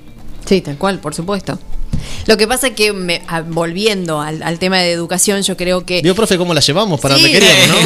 Sí, 0.47 0.63
tal 0.63 0.79
cual, 0.79 0.99
por 0.99 1.15
supuesto. 1.15 1.59
Lo 2.27 2.37
que 2.37 2.47
pasa 2.47 2.69
es 2.69 2.75
que, 2.75 2.93
me- 2.93 3.23
a- 3.27 3.43
volviendo 3.43 4.21
al, 4.21 4.43
al 4.43 4.59
tema 4.59 4.79
de 4.79 4.93
educación, 4.93 5.43
yo 5.43 5.57
creo 5.57 5.85
que 5.85 6.01
Vio, 6.03 6.15
profe, 6.15 6.37
cómo 6.39 6.55
la 6.55 6.61
llevamos 6.61 7.01
para 7.01 7.17
Sí. 7.17 7.23
donde 7.23 7.39
queríamos, 7.39 7.85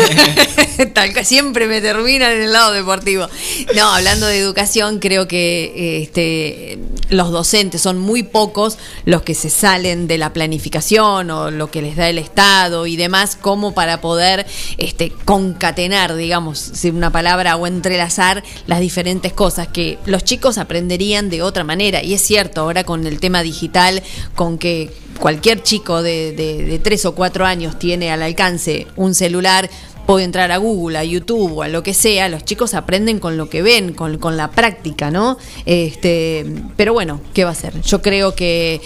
¿no? 0.79 0.87
Tal 0.93 1.13
que 1.15 1.25
siempre 1.25 1.67
me 1.67 1.81
termina 1.81 2.33
en 2.33 2.43
el 2.43 2.53
lado 2.53 2.73
deportivo. 2.73 3.29
No, 3.75 3.93
hablando 3.95 4.27
de 4.27 4.39
educación, 4.39 4.99
creo 4.99 5.29
que 5.29 6.03
este, 6.03 6.79
los 7.11 7.31
docentes 7.31 7.81
son 7.81 7.99
muy 7.99 8.23
pocos 8.23 8.79
los 9.05 9.23
que 9.23 9.35
se 9.35 9.51
salen 9.51 10.07
de 10.07 10.19
la 10.19 10.33
planificación 10.33 11.31
o 11.31 11.51
lo 11.51 11.71
que 11.71 11.83
les 11.83 11.97
da 11.97 12.09
el 12.09 12.19
Estado 12.19 12.87
y 12.87 12.97
demás, 12.97 13.37
como 13.41 13.73
para 13.73 14.01
poder 14.01 14.47
este, 14.79 15.11
concatenar, 15.25 16.15
digamos, 16.17 16.59
si 16.59 16.91
una 16.91 17.11
palabra 17.11 17.57
o 17.57 17.67
entrelazar 17.67 18.43
las 18.67 18.81
diferentes 18.81 19.33
cosas 19.33 19.69
que 19.69 19.99
los 20.07 20.25
chicos 20.25 20.59
aprenderían 20.59 21.31
de 21.31 21.43
otra 21.43 21.65
manera. 21.65 22.03
Y 22.03 22.15
es 22.15 22.23
cierto, 22.23 22.63
ahora 22.63 22.85
con 22.85 23.07
el 23.07 23.21
tema 23.21 23.43
digital, 23.43 24.03
con 24.35 24.59
que 24.59 24.91
cualquier 25.19 25.63
chico 25.63 26.03
de, 26.03 26.33
de, 26.33 26.65
de 26.65 26.79
tres 26.79 27.05
o 27.07 27.15
cuatro 27.15 27.45
años 27.47 27.79
tiene 27.79 28.11
al 28.11 28.23
alcance 28.23 28.87
un 28.97 29.15
celular, 29.15 29.71
puede 30.07 30.25
entrar 30.25 30.53
a 30.53 30.59
Google, 30.59 30.99
a 30.99 31.05
YouTube 31.05 31.53
o 31.59 31.63
a 31.63 31.69
lo 31.69 31.83
que 31.83 31.95
sea, 31.95 32.29
los 32.29 32.45
chicos 32.45 32.75
aprenden 32.75 33.19
con 33.19 33.37
lo 33.37 33.49
que 33.49 33.63
ven, 33.63 33.95
con, 33.95 34.19
con 34.19 34.37
la 34.37 34.51
práctica, 34.51 35.11
¿no? 35.11 35.39
Este, 35.67 36.45
pero 36.77 36.93
bueno, 36.93 37.21
¿qué 37.33 37.45
va 37.45 37.51
a 37.51 37.55
ser? 37.55 37.81
Yo 37.83 38.03
creo 38.03 38.35
que 38.35 38.81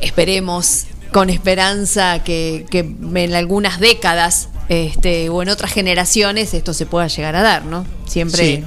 esperemos 0.00 0.84
con 1.12 1.30
esperanza 1.30 2.22
que, 2.24 2.66
que 2.70 2.78
en 2.80 3.34
algunas 3.34 3.78
décadas 3.80 4.48
este, 4.68 5.28
o 5.28 5.42
en 5.42 5.48
otras 5.50 5.72
generaciones 5.72 6.54
esto 6.54 6.74
se 6.74 6.86
pueda 6.86 7.06
llegar 7.08 7.36
a 7.36 7.42
dar, 7.42 7.64
¿no? 7.66 7.86
Siempre, 8.06 8.56
Sí. 8.56 8.64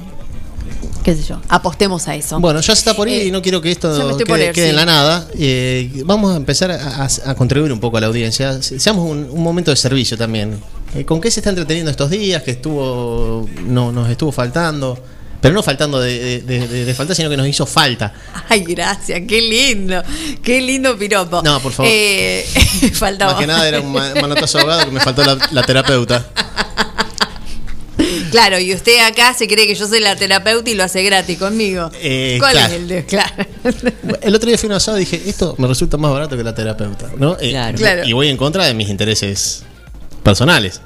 qué 1.02 1.14
sé 1.14 1.22
yo, 1.24 1.40
apostemos 1.48 2.06
a 2.08 2.14
eso. 2.14 2.38
Bueno, 2.40 2.60
ya 2.60 2.74
se 2.74 2.80
está 2.80 2.94
por 2.94 3.08
Eh, 3.08 3.26
y 3.26 3.30
no 3.30 3.42
quiero 3.42 3.60
que 3.60 3.70
esto 3.70 4.16
quede, 4.24 4.52
quede 4.52 4.64
sí. 4.66 4.70
en 4.70 4.76
la 4.76 4.84
nada. 4.86 5.28
Eh, 5.38 5.90
vamos 6.04 6.32
a 6.32 6.36
empezar 6.36 6.70
a, 6.70 7.04
a- 7.04 7.30
a 7.30 7.34
contribuir 7.34 7.72
un 7.72 7.80
poco 7.80 7.96
a 7.96 8.00
la 8.00 8.06
audiencia. 8.06 8.62
Se- 8.62 8.78
Seamos 8.78 9.10
un, 9.10 9.28
un 9.30 9.42
momento 9.42 9.70
de 9.72 9.76
servicio 9.76 10.16
también. 10.16 10.58
Eh, 10.94 11.04
¿Con 11.04 11.20
qué 11.20 11.30
se 11.30 11.40
está 11.40 11.50
entreteniendo 11.50 11.90
estos 11.90 12.10
días? 12.10 12.42
Que 12.42 12.52
estuvo 12.52 13.48
no, 13.64 13.92
nos 13.92 14.08
estuvo 14.10 14.32
faltando. 14.32 14.98
Pero 15.40 15.54
no 15.54 15.62
faltando 15.62 16.00
de, 16.00 16.42
de- 16.42 16.66
de- 16.66 16.84
de 16.84 16.94
falta, 16.94 17.14
sino 17.14 17.30
que 17.30 17.36
nos 17.36 17.46
hizo 17.46 17.64
falta. 17.64 18.12
Ay, 18.48 18.64
gracias, 18.64 19.20
qué 19.28 19.40
lindo, 19.40 20.02
qué 20.42 20.60
lindo 20.60 20.98
piropo. 20.98 21.42
No, 21.44 21.60
por 21.60 21.70
favor. 21.70 21.92
Eh, 21.94 22.44
faltaba. 22.94 23.32
Más 23.34 23.40
que 23.40 23.46
nada 23.46 23.68
era 23.68 23.80
un 23.80 23.92
ma- 23.92 24.14
manotazo 24.20 24.58
ahogado 24.58 24.86
que 24.86 24.90
me 24.90 24.98
faltó 25.00 25.22
la, 25.24 25.38
la 25.52 25.62
terapeuta. 25.62 26.26
Claro, 28.32 28.58
y 28.58 28.74
usted 28.74 28.98
acá 29.06 29.32
se 29.32 29.46
cree 29.48 29.66
que 29.66 29.74
yo 29.74 29.86
soy 29.88 30.00
la 30.00 30.14
terapeuta 30.16 30.68
y 30.70 30.74
lo 30.74 30.84
hace 30.84 31.02
gratis 31.02 31.38
conmigo. 31.38 31.90
Eh, 32.02 32.36
¿Cuál 32.40 32.52
claro. 32.52 32.74
es 32.74 32.80
el 32.80 32.88
de? 32.88 33.04
Claro. 33.06 33.34
El 34.20 34.34
otro 34.34 34.48
día 34.48 34.58
fui 34.58 34.66
a 34.66 34.70
un 34.70 34.76
asado 34.76 34.96
y 34.98 35.00
dije, 35.00 35.22
esto 35.26 35.54
me 35.58 35.66
resulta 35.66 35.96
más 35.96 36.10
barato 36.12 36.36
que 36.36 36.42
la 36.44 36.54
terapeuta. 36.54 37.10
¿no? 37.16 37.36
Eh, 37.40 37.50
Claro. 37.76 38.04
Y 38.06 38.12
voy 38.12 38.28
en 38.28 38.36
contra 38.36 38.66
de 38.66 38.74
mis 38.74 38.88
intereses 38.90 39.62
personales. 40.28 40.80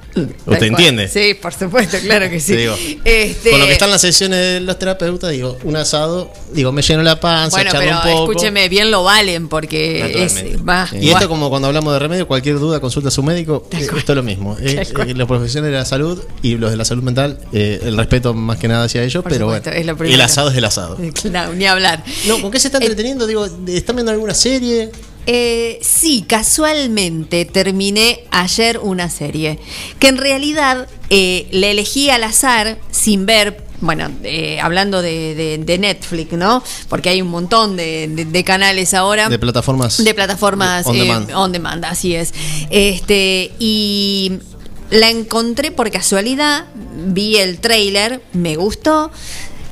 ¿Usted 0.47 0.63
entiende? 0.67 1.09
Sí, 1.09 1.35
por 1.35 1.53
supuesto, 1.55 1.97
claro 2.03 2.29
que 2.31 2.39
sí. 2.41 2.55
Digo, 2.57 2.75
Este, 3.05 3.51
Con 3.51 3.61
lo 3.61 3.67
que 3.67 3.73
están 3.73 3.91
las 3.91 4.01
sesiones 4.01 4.39
de 4.39 4.61
los 4.61 4.79
terapeutas, 4.79 5.31
digo, 5.31 5.57
un 5.65 5.77
asado, 5.77 6.31
digo, 6.53 6.71
me 6.73 6.83
lleno 6.83 7.03
la 7.03 7.19
panza, 7.19 7.57
bueno, 7.57 7.71
pero 7.73 7.91
un 7.97 8.03
poco. 8.03 8.33
escúcheme, 8.33 8.69
bien 8.69 8.91
lo 8.91 9.05
valen 9.05 9.49
porque 9.49 10.25
es 10.25 10.37
va, 10.69 10.89
Y 10.93 11.09
va. 11.09 11.15
esto 11.15 11.29
como 11.29 11.49
cuando 11.51 11.69
hablamos 11.69 11.93
de 11.93 11.99
remedio, 11.99 12.27
cualquier 12.29 12.59
duda 12.59 12.79
consulta 12.81 13.09
a 13.09 13.13
su 13.13 13.23
médico, 13.23 13.67
eh, 13.73 13.89
esto 13.97 14.13
es 14.13 14.17
lo 14.17 14.23
mismo. 14.23 14.57
Eh, 14.61 14.83
eh, 15.07 15.15
los 15.15 15.27
profesionales 15.29 15.73
de 15.73 15.79
la 15.79 15.85
salud 15.85 16.23
y 16.43 16.57
los 16.57 16.71
de 16.71 16.77
la 16.77 16.85
salud 16.85 17.03
mental, 17.03 17.39
eh, 17.53 17.81
el 17.83 17.97
respeto 17.97 18.35
más 18.35 18.59
que 18.59 18.69
nada 18.69 18.85
hacia 18.85 19.03
ellos, 19.03 19.23
Por 19.23 19.33
pero 19.33 19.47
supuesto, 19.47 19.71
bueno, 19.71 20.15
el 20.15 20.21
asado 20.21 20.51
es 20.51 20.57
el 20.57 20.65
asado. 20.65 20.99
Claro, 21.23 21.55
ni 21.55 21.67
hablar. 21.67 22.05
No, 22.27 22.41
¿con 22.41 22.51
qué 22.51 22.61
se 22.61 22.69
está 22.69 22.79
entreteniendo? 22.79 23.27
Digo, 23.27 23.47
¿están 23.67 23.97
viendo 23.97 24.13
alguna 24.13 24.35
serie? 24.35 24.91
Eh, 25.27 25.79
sí, 25.83 26.25
casualmente 26.27 27.45
terminé 27.45 28.25
ayer 28.31 28.79
una 28.79 29.09
serie 29.09 29.59
que 30.01 30.09
en 30.09 30.17
realidad 30.17 30.89
eh, 31.11 31.47
la 31.53 31.69
elegí 31.69 32.11
al 32.11 32.25
azar 32.25 32.79
sin 32.91 33.25
ver. 33.27 33.63
Bueno, 33.81 34.11
eh, 34.23 34.61
hablando 34.61 35.03
de, 35.03 35.35
de- 35.35 35.59
de 35.59 35.79
Netflix, 35.79 36.33
¿no? 36.35 36.63
Porque 36.89 37.09
hay 37.09 37.21
un 37.23 37.29
montón 37.29 37.77
de, 37.77 38.07
de- 38.09 38.25
de 38.25 38.45
canales 38.45 38.95
ahora. 38.95 39.29
De 39.29 39.39
plataformas. 39.39 40.03
De 40.03 40.15
plataformas 40.15 40.87
On 40.87 40.95
eh, 40.97 41.01
demand. 41.01 41.31
on 41.35 41.53
demand, 41.53 41.85
así 41.85 42.15
es. 42.15 42.33
Este, 42.71 43.53
y 43.59 44.33
la 44.91 45.11
encontré 45.11 45.71
por 45.73 45.91
casualidad, 45.91 46.67
vi 47.07 47.37
el 47.39 47.59
trailer, 47.59 48.23
me 48.33 48.55
gustó. 48.57 49.11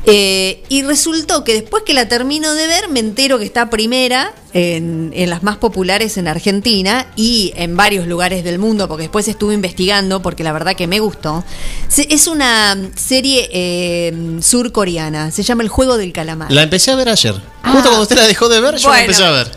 Eh, 0.06 0.62
y 0.68 0.82
resultó 0.82 1.44
que 1.44 1.52
después 1.52 1.82
que 1.84 1.92
la 1.94 2.08
termino 2.08 2.54
de 2.54 2.66
ver, 2.66 2.88
me 2.88 3.00
entero 3.00 3.38
que 3.38 3.44
está 3.44 3.68
primera 3.68 4.32
en, 4.54 5.12
en 5.14 5.28
las 5.30 5.42
más 5.42 5.58
populares 5.58 6.16
en 6.16 6.26
Argentina 6.26 7.06
y 7.16 7.52
en 7.56 7.76
varios 7.76 8.06
lugares 8.06 8.42
del 8.42 8.58
mundo, 8.58 8.88
porque 8.88 9.02
después 9.02 9.28
estuve 9.28 9.52
investigando, 9.54 10.22
porque 10.22 10.42
la 10.42 10.52
verdad 10.52 10.74
que 10.74 10.86
me 10.86 11.00
gustó. 11.00 11.44
Se- 11.88 12.06
Es 12.10 12.26
una 12.28 12.76
serie 12.96 13.48
eh, 13.52 14.38
surcoreana, 14.40 15.30
se 15.30 15.42
llama 15.42 15.62
El 15.62 15.68
Juego 15.68 15.96
del 15.98 16.12
Calamar. 16.12 16.50
La 16.50 16.62
empecé 16.62 16.90
a 16.90 16.96
ver 16.96 17.08
ayer. 17.10 17.34
Ah. 17.62 17.72
Justo 17.72 17.88
cuando 17.88 18.02
usted 18.02 18.16
la 18.16 18.26
dejó 18.26 18.48
de 18.48 18.60
ver, 18.60 18.76
yo 18.76 18.88
la 18.90 19.00
empecé 19.02 19.24
a 19.24 19.30
ver. 19.32 19.50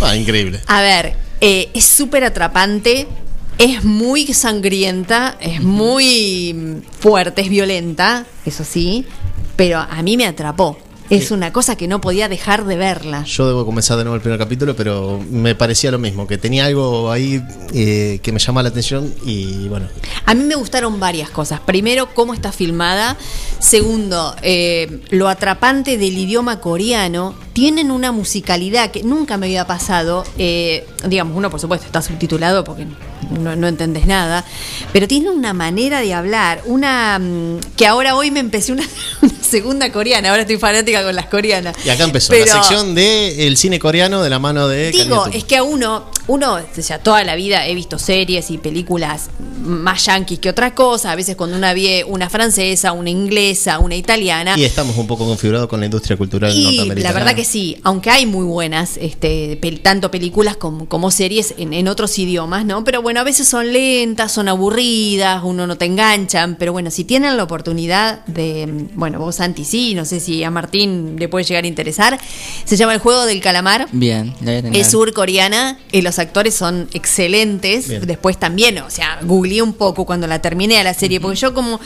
Ah, 0.00 0.16
increíble. 0.16 0.60
A 0.66 0.80
ver, 0.82 1.14
eh, 1.42 1.68
es 1.74 1.84
súper 1.84 2.24
atrapante, 2.24 3.06
es 3.58 3.84
muy 3.84 4.26
sangrienta, 4.32 5.36
es 5.40 5.62
muy 5.62 6.82
fuerte, 6.98 7.42
es 7.42 7.50
violenta, 7.50 8.24
eso 8.46 8.64
sí, 8.64 9.04
pero 9.60 9.78
a 9.78 10.02
mí 10.02 10.16
me 10.16 10.24
atrapó. 10.24 10.78
Es 11.10 11.30
una 11.30 11.52
cosa 11.52 11.76
que 11.76 11.86
no 11.86 12.00
podía 12.00 12.30
dejar 12.30 12.64
de 12.64 12.76
verla. 12.76 13.24
Yo 13.24 13.46
debo 13.46 13.66
comenzar 13.66 13.98
de 13.98 14.04
nuevo 14.04 14.14
el 14.14 14.22
primer 14.22 14.38
capítulo, 14.38 14.74
pero 14.74 15.20
me 15.30 15.54
parecía 15.54 15.90
lo 15.90 15.98
mismo, 15.98 16.26
que 16.26 16.38
tenía 16.38 16.64
algo 16.64 17.10
ahí 17.10 17.42
eh, 17.74 18.20
que 18.22 18.32
me 18.32 18.38
llama 18.38 18.62
la 18.62 18.70
atención 18.70 19.12
y 19.26 19.68
bueno, 19.68 19.88
A 20.24 20.32
mí 20.32 20.44
me 20.44 20.54
gustaron 20.54 20.98
varias 20.98 21.28
cosas. 21.28 21.60
Primero, 21.60 22.14
cómo 22.14 22.32
está 22.32 22.52
filmada. 22.52 23.18
Segundo, 23.58 24.34
eh, 24.40 25.02
lo 25.10 25.28
atrapante 25.28 25.98
del 25.98 26.16
idioma 26.16 26.60
coreano. 26.60 27.34
Tienen 27.60 27.90
una 27.90 28.10
musicalidad 28.10 28.90
que 28.90 29.02
nunca 29.02 29.36
me 29.36 29.44
había 29.44 29.66
pasado. 29.66 30.24
Eh, 30.38 30.86
digamos, 31.06 31.36
uno 31.36 31.50
por 31.50 31.60
supuesto 31.60 31.84
está 31.84 32.00
subtitulado 32.00 32.64
porque 32.64 32.86
no, 33.38 33.54
no 33.54 33.68
entendés 33.68 34.06
nada. 34.06 34.46
Pero 34.94 35.06
tiene 35.06 35.28
una 35.28 35.52
manera 35.52 36.00
de 36.00 36.14
hablar. 36.14 36.62
Una 36.64 37.18
mm, 37.18 37.58
que 37.76 37.86
ahora 37.86 38.16
hoy 38.16 38.30
me 38.30 38.40
empecé 38.40 38.72
una, 38.72 38.84
una 39.20 39.34
segunda 39.42 39.92
coreana. 39.92 40.30
Ahora 40.30 40.40
estoy 40.40 40.56
fanática 40.56 41.02
con 41.04 41.14
las 41.14 41.26
coreanas. 41.26 41.76
y 41.84 41.90
acá 41.90 42.04
empezó 42.04 42.30
Pero- 42.32 42.46
la 42.46 42.52
sección 42.54 42.94
de 42.94 43.46
el 43.46 43.58
cine 43.58 43.78
coreano 43.78 44.22
de 44.22 44.30
la 44.30 44.38
mano 44.38 44.66
de 44.66 44.90
Digo, 44.90 45.26
es 45.26 45.44
que 45.44 45.58
a 45.58 45.62
uno, 45.62 46.06
uno, 46.28 46.54
o 46.54 46.82
sea, 46.82 46.98
toda 47.00 47.24
la 47.24 47.34
vida 47.34 47.66
he 47.66 47.74
visto 47.74 47.98
series 47.98 48.50
y 48.50 48.56
películas 48.56 49.28
más 49.62 50.06
yanquis 50.06 50.38
que 50.38 50.48
otra 50.48 50.74
cosa. 50.74 51.12
A 51.12 51.14
veces 51.14 51.36
cuando 51.36 51.58
una 51.58 51.74
vi 51.74 52.02
una 52.06 52.30
francesa, 52.30 52.92
una 52.92 53.10
inglesa, 53.10 53.80
una 53.80 53.96
italiana. 53.96 54.54
Y 54.56 54.64
estamos 54.64 54.96
un 54.96 55.06
poco 55.06 55.26
configurados 55.26 55.68
con 55.68 55.80
la 55.80 55.84
industria 55.86 56.16
cultural 56.16 56.50
Y 56.54 56.64
norteamericana. 56.64 57.12
la 57.12 57.12
verdad 57.18 57.34
que 57.36 57.44
sí, 57.50 57.76
aunque 57.84 58.10
hay 58.10 58.26
muy 58.26 58.44
buenas, 58.44 58.96
este, 58.96 59.60
pel- 59.60 59.82
tanto 59.82 60.10
películas 60.10 60.56
como, 60.56 60.86
como 60.88 61.10
series 61.10 61.54
en, 61.58 61.72
en 61.72 61.88
otros 61.88 62.18
idiomas, 62.18 62.64
¿no? 62.64 62.84
Pero 62.84 63.02
bueno, 63.02 63.20
a 63.20 63.24
veces 63.24 63.48
son 63.48 63.72
lentas, 63.72 64.32
son 64.32 64.48
aburridas, 64.48 65.42
uno 65.44 65.66
no 65.66 65.76
te 65.76 65.84
enganchan, 65.84 66.56
pero 66.56 66.72
bueno, 66.72 66.90
si 66.90 67.04
tienen 67.04 67.36
la 67.36 67.42
oportunidad 67.44 68.24
de, 68.26 68.86
bueno, 68.94 69.18
vos 69.18 69.36
Santi 69.36 69.64
sí, 69.64 69.94
no 69.94 70.04
sé 70.04 70.20
si 70.20 70.42
a 70.44 70.50
Martín 70.50 71.16
le 71.18 71.28
puede 71.28 71.44
llegar 71.44 71.64
a 71.64 71.66
interesar, 71.66 72.18
se 72.64 72.76
llama 72.76 72.94
El 72.94 73.00
Juego 73.00 73.24
del 73.26 73.40
Calamar. 73.40 73.88
Bien, 73.92 74.28
la 74.40 74.50
voy 74.52 74.54
a 74.56 74.62
tener. 74.62 74.80
Es 74.80 74.90
surcoreana 74.90 75.78
y 75.92 76.02
los 76.02 76.18
actores 76.18 76.54
son 76.54 76.88
excelentes. 76.92 77.88
Bien. 77.88 78.06
Después 78.06 78.38
también, 78.38 78.78
o 78.78 78.90
sea, 78.90 79.18
googleé 79.22 79.62
un 79.62 79.72
poco 79.74 80.04
cuando 80.06 80.26
la 80.26 80.40
terminé 80.40 80.78
a 80.78 80.84
la 80.84 80.94
serie, 80.94 81.20
porque 81.20 81.36
yo 81.36 81.52
como 81.54 81.80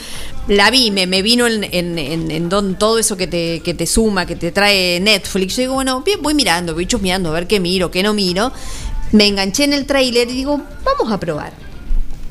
la 0.47 0.69
vi, 0.69 0.91
me, 0.91 1.07
me 1.07 1.21
vino 1.21 1.47
en, 1.47 1.63
en- 1.63 1.97
en- 1.97 2.31
en 2.31 2.49
don- 2.49 2.75
todo 2.77 2.99
eso 2.99 3.17
que 3.17 3.27
te, 3.27 3.61
que 3.61 3.73
te 3.73 3.85
suma, 3.87 4.25
que 4.25 4.35
te 4.35 4.51
trae 4.51 4.99
Netflix. 4.99 5.44
Yo 5.47 5.61
digo, 5.61 5.73
bueno, 5.73 6.03
voy 6.21 6.33
mirando, 6.33 6.73
voy 6.73 6.85
chusmeando 6.85 7.29
a 7.29 7.33
ver 7.33 7.47
qué 7.47 7.59
miro, 7.59 7.91
qué 7.91 8.03
no 8.03 8.13
miro. 8.13 8.51
Me 9.11 9.27
enganché 9.27 9.63
en 9.63 9.73
el 9.73 9.85
tráiler 9.85 10.29
y 10.29 10.33
digo, 10.33 10.61
vamos 10.83 11.11
a 11.11 11.19
probar. 11.19 11.65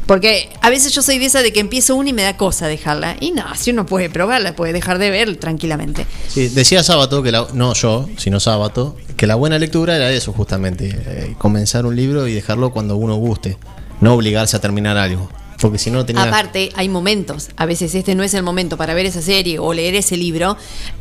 Porque 0.06 0.50
a 0.60 0.68
veces 0.68 0.92
yo 0.92 1.00
soy 1.00 1.18
de 1.18 1.26
esa 1.26 1.40
de 1.40 1.52
que 1.52 1.60
empiezo 1.60 1.96
una 1.96 2.10
y 2.10 2.12
me 2.12 2.22
da 2.22 2.36
cosa 2.36 2.66
dejarla. 2.66 3.16
Y 3.20 3.32
no, 3.32 3.42
si 3.54 3.70
uno 3.70 3.86
puede 3.86 4.10
probarla, 4.10 4.54
puede 4.54 4.72
dejar 4.72 4.98
de 4.98 5.10
ver 5.10 5.36
tranquilamente. 5.36 6.06
Decía 6.34 6.82
Sábato, 6.82 7.22
que 7.22 7.32
la, 7.32 7.46
no 7.54 7.72
yo, 7.72 8.08
sino 8.18 8.38
Sábato, 8.38 8.96
que 9.16 9.26
la 9.26 9.34
buena 9.34 9.58
lectura 9.58 9.96
era 9.96 10.10
eso 10.10 10.32
justamente, 10.32 10.90
eh, 11.06 11.34
comenzar 11.38 11.86
un 11.86 11.96
libro 11.96 12.28
y 12.28 12.34
dejarlo 12.34 12.70
cuando 12.70 12.96
uno 12.96 13.16
guste, 13.16 13.56
no 14.00 14.12
obligarse 14.14 14.56
a 14.56 14.60
terminar 14.60 14.98
algo, 14.98 15.30
porque 15.64 15.78
si 15.78 15.90
no. 15.90 16.00
Aparte, 16.00 16.68
hay 16.76 16.90
momentos. 16.90 17.48
A 17.56 17.64
veces 17.64 17.94
este 17.94 18.14
no 18.14 18.22
es 18.22 18.34
el 18.34 18.42
momento 18.42 18.76
para 18.76 18.92
ver 18.92 19.06
esa 19.06 19.22
serie 19.22 19.58
o 19.58 19.72
leer 19.72 19.94
ese 19.94 20.18
libro. 20.18 20.58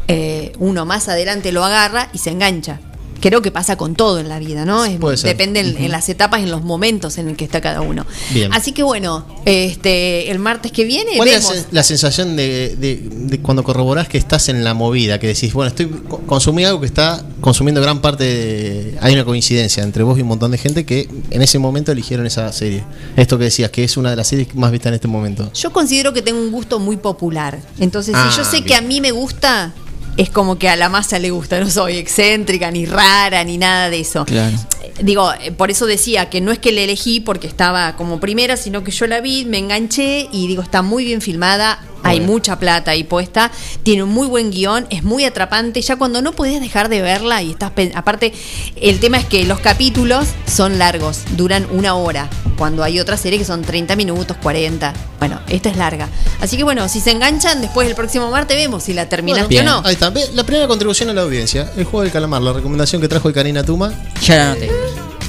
eh, 0.08 0.54
uno 0.58 0.86
más 0.86 1.10
adelante 1.10 1.52
lo 1.52 1.66
agarra 1.66 2.08
y 2.14 2.20
se 2.20 2.30
engancha. 2.30 2.80
Creo 3.24 3.42
que 3.42 3.52
pasa 3.52 3.78
con 3.78 3.96
todo 3.96 4.20
en 4.20 4.28
la 4.28 4.38
vida, 4.38 4.66
¿no? 4.66 4.84
Es- 4.84 5.24
depende 5.24 5.62
en, 5.62 5.90
las 5.92 6.10
etapas, 6.10 6.42
en 6.42 6.52
los 6.52 6.62
momentos 6.62 7.18
en 7.18 7.30
el 7.30 7.38
que 7.38 7.46
está 7.46 7.62
cada 7.62 7.80
uno. 7.80 8.06
Bien. 8.34 8.52
Así 8.54 8.74
que 8.74 8.84
bueno, 8.84 9.26
este, 9.46 10.30
el 10.30 10.40
martes 10.40 10.74
que 10.74 10.84
viene 10.84 11.12
¿Cuál 11.16 11.30
es 11.30 11.36
vemos. 11.36 11.56
la, 11.56 11.62
sen- 11.62 11.66
la 11.72 11.84
sensación 11.84 12.36
de, 12.36 12.76
de- 12.76 13.02
de 13.10 13.40
cuando 13.40 13.64
corroborás 13.64 14.10
que 14.10 14.18
estás 14.18 14.50
en 14.50 14.66
la 14.66 14.74
movida? 14.74 15.20
Que 15.20 15.28
decís, 15.28 15.54
bueno, 15.54 15.70
estoy 15.70 15.86
co- 15.88 16.20
consumí 16.26 16.66
algo 16.66 16.82
que 16.82 16.86
está 16.86 17.24
consumiendo 17.40 17.82
gran 17.82 18.02
parte 18.02 18.26
de... 18.26 18.98
Hay 19.02 19.14
una 19.14 19.24
coincidencia 19.24 19.84
entre 19.84 20.04
vos 20.04 20.18
y 20.20 20.22
un 20.22 20.28
montón 20.28 20.52
de 20.52 20.58
gente 20.58 20.86
que 20.86 21.08
en 21.30 21.42
ese 21.42 21.60
momento 21.60 21.94
eligieron 21.94 22.26
esa 22.26 22.52
serie. 22.52 22.84
Esto 23.16 23.38
que 23.38 23.46
decías, 23.46 23.72
que 23.72 23.86
es 23.86 23.96
una 23.96 24.10
de 24.10 24.18
las 24.18 24.28
series 24.28 24.54
más 24.56 24.70
vistas 24.72 24.90
en 24.90 24.96
este 24.96 25.08
momento. 25.08 25.50
Yo 25.54 25.72
considero 25.72 26.12
que 26.12 26.22
tengo 26.22 26.40
un 26.42 26.52
gusto 26.52 26.78
muy 26.80 26.98
popular. 26.98 27.60
Entonces, 27.80 28.14
Ah, 28.18 28.30
si 28.32 28.38
yo 28.38 28.44
sé 28.44 28.58
bien. 28.58 28.66
que 28.66 28.76
a 28.76 28.82
mí 28.82 29.00
me 29.00 29.12
gusta, 29.12 29.72
es 30.18 30.30
como 30.30 30.58
que 30.58 30.70
a 30.70 30.76
la 30.76 30.90
masa 30.90 31.20
le 31.20 31.32
gusta. 31.32 31.60
No 31.60 31.70
soy 31.70 31.98
excéntrica, 31.98 32.72
ni 32.72 32.86
rara, 32.86 33.44
ni 33.44 33.58
nada 33.58 33.90
de 33.90 34.00
eso. 34.00 34.26
Claro. 34.26 34.58
Digo, 35.02 35.32
eh, 35.42 35.52
por 35.52 35.72
eso 35.72 35.86
decía 35.86 36.30
que 36.30 36.42
no 36.42 36.52
es 36.52 36.60
que 36.60 36.72
la 36.72 36.82
elegí 36.82 37.20
porque 37.20 37.48
estaba 37.48 37.96
como 37.96 38.20
primera, 38.20 38.58
sino 38.58 38.84
que 38.84 38.92
yo 38.92 39.08
la 39.08 39.22
vi, 39.22 39.46
me 39.46 39.58
enganché 39.58 40.28
y 40.32 40.48
digo, 40.48 40.62
está 40.62 40.82
muy 40.82 41.04
bien 41.04 41.22
filmada, 41.22 41.80
hay 42.04 42.18
Bueno. 42.20 42.34
mucha 42.34 42.60
plata 42.60 42.92
ahí 42.92 43.04
puesta, 43.04 43.52
tiene 43.84 44.04
un 44.04 44.10
muy 44.10 44.28
buen 44.28 44.52
guion, 44.52 44.86
es 44.90 45.04
muy 45.04 45.26
atrapante, 45.26 45.82
ya 45.82 45.96
cuando 45.96 46.22
no 46.22 46.34
podías 46.34 46.62
dejar 46.62 46.90
de 46.90 47.02
verla 47.02 47.42
y 47.42 47.52
estás... 47.52 47.72
pen- 47.72 47.92
Aparte, 47.96 48.34
el 48.76 49.00
tema 49.00 49.18
es 49.18 49.26
que 49.26 49.44
los 49.46 49.60
capítulos 49.60 50.28
son 50.46 50.78
largos, 50.78 51.20
duran 51.38 51.66
una 51.72 51.96
hora, 51.96 52.30
cuando 52.58 52.84
hay 52.84 53.00
otras 53.00 53.20
series 53.22 53.40
que 53.42 53.46
son 53.46 53.62
30 53.62 53.96
minutos, 53.96 54.38
40. 54.44 54.94
Bueno, 55.20 55.40
esta 55.48 55.70
es 55.70 55.78
larga. 55.78 56.10
Así 56.42 56.58
que 56.58 56.64
bueno, 56.64 56.88
si 56.90 57.00
se 57.00 57.12
enganchan, 57.12 57.62
después 57.62 57.88
el 57.88 57.96
próximo 57.96 58.30
martes 58.30 58.58
vemos 58.58 58.84
si 58.84 58.94
la 58.94 59.08
terminaste 59.08 59.54
Bueno, 59.56 59.78
o 59.80 59.82
no. 59.82 59.88
Ahí 59.88 59.94
está. 59.94 60.10
Ve, 60.10 60.30
La 60.34 60.44
primera 60.44 60.68
contribución 60.68 61.10
a 61.10 61.14
la 61.14 61.22
audiencia, 61.22 61.72
el 61.78 61.86
juego 61.86 62.02
del 62.04 62.12
calamar, 62.12 62.42
la 62.42 62.52
recomendación 62.54 63.02
que 63.02 63.08
trajo 63.08 63.30
de 63.30 63.34
Karina 63.34 63.64
Tuma. 63.64 63.94
Ya 64.22 64.38
la. 64.38 64.56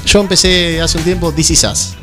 Yo 0.06 0.20
empecé 0.20 0.80
hace 0.82 0.98
un 0.98 1.05
tiempo 1.05 1.32
This 1.32 1.51
Is 1.52 1.64
Us. 1.64 1.94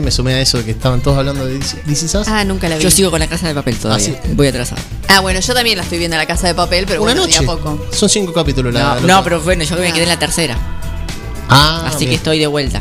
Me 0.00 0.10
sumé 0.10 0.34
a 0.34 0.40
eso 0.40 0.58
de 0.58 0.64
que 0.64 0.70
estaban 0.70 1.00
todos 1.00 1.18
hablando 1.18 1.44
de 1.44 1.56
Is 1.56 2.14
Us. 2.14 2.26
Ah, 2.28 2.44
nunca 2.44 2.68
la 2.68 2.76
vi. 2.76 2.82
Yo 2.82 2.90
sigo 2.90 3.10
con 3.10 3.20
la 3.20 3.26
casa 3.26 3.48
de 3.48 3.54
papel 3.54 3.76
todavía. 3.76 4.06
Ah, 4.18 4.20
sí. 4.24 4.32
Voy 4.34 4.46
atrasado. 4.46 4.80
Ah, 5.08 5.20
bueno, 5.20 5.40
yo 5.40 5.54
también 5.54 5.76
la 5.76 5.84
estoy 5.84 5.98
viendo 5.98 6.14
en 6.16 6.20
la 6.20 6.26
casa 6.26 6.46
de 6.46 6.54
papel, 6.54 6.84
pero 6.86 7.02
Una 7.02 7.12
bueno, 7.12 7.26
noche. 7.26 7.40
de 7.40 7.44
a 7.44 7.48
poco. 7.48 7.86
Son 7.92 8.08
cinco 8.08 8.32
capítulos 8.32 8.72
la 8.72 8.80
No, 8.94 9.06
la 9.06 9.14
no, 9.16 9.24
pero 9.24 9.40
bueno, 9.40 9.64
yo 9.64 9.76
me 9.76 9.92
quedé 9.92 10.04
en 10.04 10.08
la 10.08 10.18
tercera. 10.18 10.56
Ah, 11.48 11.84
Así 11.86 11.98
bien. 12.00 12.10
que 12.10 12.14
estoy 12.16 12.38
de 12.38 12.46
vuelta. 12.46 12.80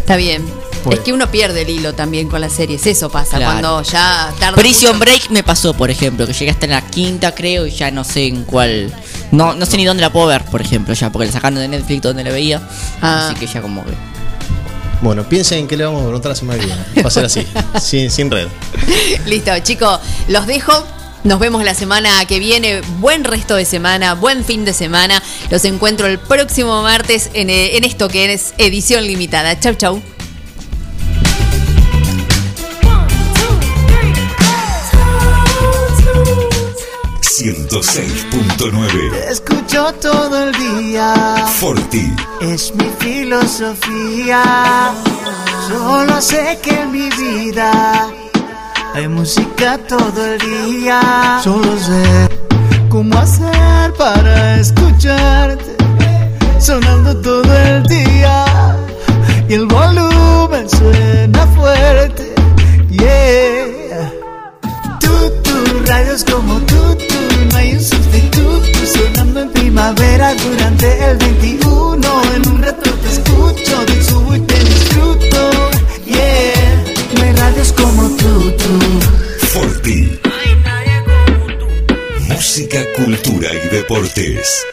Está 0.00 0.16
bien. 0.16 0.42
Es 0.90 1.00
que 1.00 1.12
uno 1.12 1.30
pierde 1.30 1.60
el 1.62 1.68
hilo 1.68 1.92
también 1.92 2.28
con 2.28 2.40
las 2.40 2.54
series. 2.54 2.86
Eso 2.86 3.10
pasa 3.10 3.36
Claro. 3.36 3.52
cuando 3.60 3.82
ya 3.82 4.32
tarda. 4.40 4.56
Prison 4.56 4.92
mucho. 4.96 5.00
Break 5.00 5.30
me 5.30 5.42
pasó, 5.42 5.74
por 5.74 5.90
ejemplo, 5.90 6.26
que 6.26 6.32
llegué 6.32 6.50
hasta 6.50 6.64
en 6.64 6.72
la 6.72 6.80
quinta, 6.86 7.34
creo, 7.34 7.66
y 7.66 7.70
ya 7.70 7.90
no 7.90 8.02
sé 8.02 8.26
en 8.26 8.44
cuál. 8.44 8.90
No, 9.30 9.52
no 9.54 9.66
sé 9.66 9.76
ni 9.76 9.84
dónde 9.84 10.00
la 10.00 10.10
puedo 10.10 10.26
ver, 10.28 10.42
por 10.46 10.62
ejemplo, 10.62 10.94
ya, 10.94 11.12
porque 11.12 11.26
la 11.26 11.32
sacaron 11.32 11.58
de 11.58 11.68
Netflix 11.68 12.00
donde 12.00 12.24
la 12.24 12.30
veía. 12.30 12.62
Ah. 13.02 13.26
Así 13.26 13.34
que 13.38 13.46
ya 13.46 13.60
como 13.60 13.84
que. 13.84 13.90
Bueno, 15.00 15.24
piensen 15.24 15.66
que 15.66 15.76
le 15.76 15.84
vamos 15.84 16.02
a 16.02 16.04
preguntar 16.04 16.30
la 16.30 16.36
semana 16.36 16.58
que 16.58 16.66
viene. 16.66 16.82
Va 17.02 17.08
a 17.08 17.10
ser 17.10 17.24
así, 17.24 17.46
sin, 17.80 18.10
sin 18.10 18.30
red. 18.30 18.48
Listo, 19.26 19.58
chicos, 19.60 19.98
los 20.28 20.46
dejo. 20.46 20.72
Nos 21.22 21.38
vemos 21.38 21.64
la 21.64 21.74
semana 21.74 22.24
que 22.26 22.38
viene. 22.38 22.80
Buen 22.98 23.24
resto 23.24 23.56
de 23.56 23.64
semana, 23.64 24.14
buen 24.14 24.44
fin 24.44 24.64
de 24.64 24.72
semana. 24.72 25.22
Los 25.50 25.64
encuentro 25.64 26.06
el 26.06 26.18
próximo 26.18 26.82
martes 26.82 27.30
en, 27.34 27.50
eh, 27.50 27.76
en 27.76 27.84
esto 27.84 28.08
que 28.08 28.32
es 28.32 28.54
edición 28.58 29.06
limitada. 29.06 29.58
Chau, 29.58 29.74
chau. 29.74 30.02
106.9 37.40 39.12
Te 39.12 39.32
escucho 39.32 39.94
todo 39.94 40.44
el 40.44 40.52
día. 40.52 41.46
Forti. 41.58 42.12
Es 42.42 42.74
mi 42.74 42.84
filosofía. 42.98 44.42
Solo 45.66 46.20
sé 46.20 46.58
que 46.62 46.82
en 46.82 46.92
mi 46.92 47.08
vida 47.08 48.10
hay 48.92 49.08
música 49.08 49.78
todo 49.88 50.22
el 50.22 50.38
día. 50.38 51.40
Solo 51.42 51.78
sé 51.78 52.28
cómo 52.90 53.16
hacer 53.16 53.94
para 53.96 54.56
escucharte. 54.56 55.76
Sonando 56.58 57.16
todo 57.22 57.56
el 57.56 57.82
día. 57.84 58.44
Y 59.48 59.54
el 59.54 59.64
volumen 59.64 60.68
suena 60.68 61.46
fuerte. 61.56 62.34
Yeah. 62.90 64.12
Tú, 65.00 65.32
tú, 65.42 65.54
radios 65.86 66.22
como 66.24 66.58
tú, 66.60 66.96
tú, 66.96 67.29
no 67.50 67.56
hay 67.56 67.72
un 67.72 67.80
sustituto. 67.80 68.86
Sonando 68.86 69.40
en 69.42 69.50
primavera 69.50 70.34
durante 70.34 71.10
el 71.10 71.16
21. 71.18 72.22
En 72.34 72.48
un 72.48 72.62
rato 72.62 72.90
te 72.90 73.08
escucho, 73.08 73.84
te 73.86 74.04
subo 74.04 74.36
y 74.36 74.40
te 74.40 74.58
disfruto. 74.64 75.50
Yeah, 76.06 76.84
no 77.16 77.22
hay 77.22 77.32
radios 77.32 77.72
como 77.72 78.08
tú, 78.16 78.52
tú. 78.52 79.46
Forti. 79.46 80.18
Música, 82.28 82.78
cultura 82.96 83.48
y 83.52 83.68
deportes. 83.68 84.64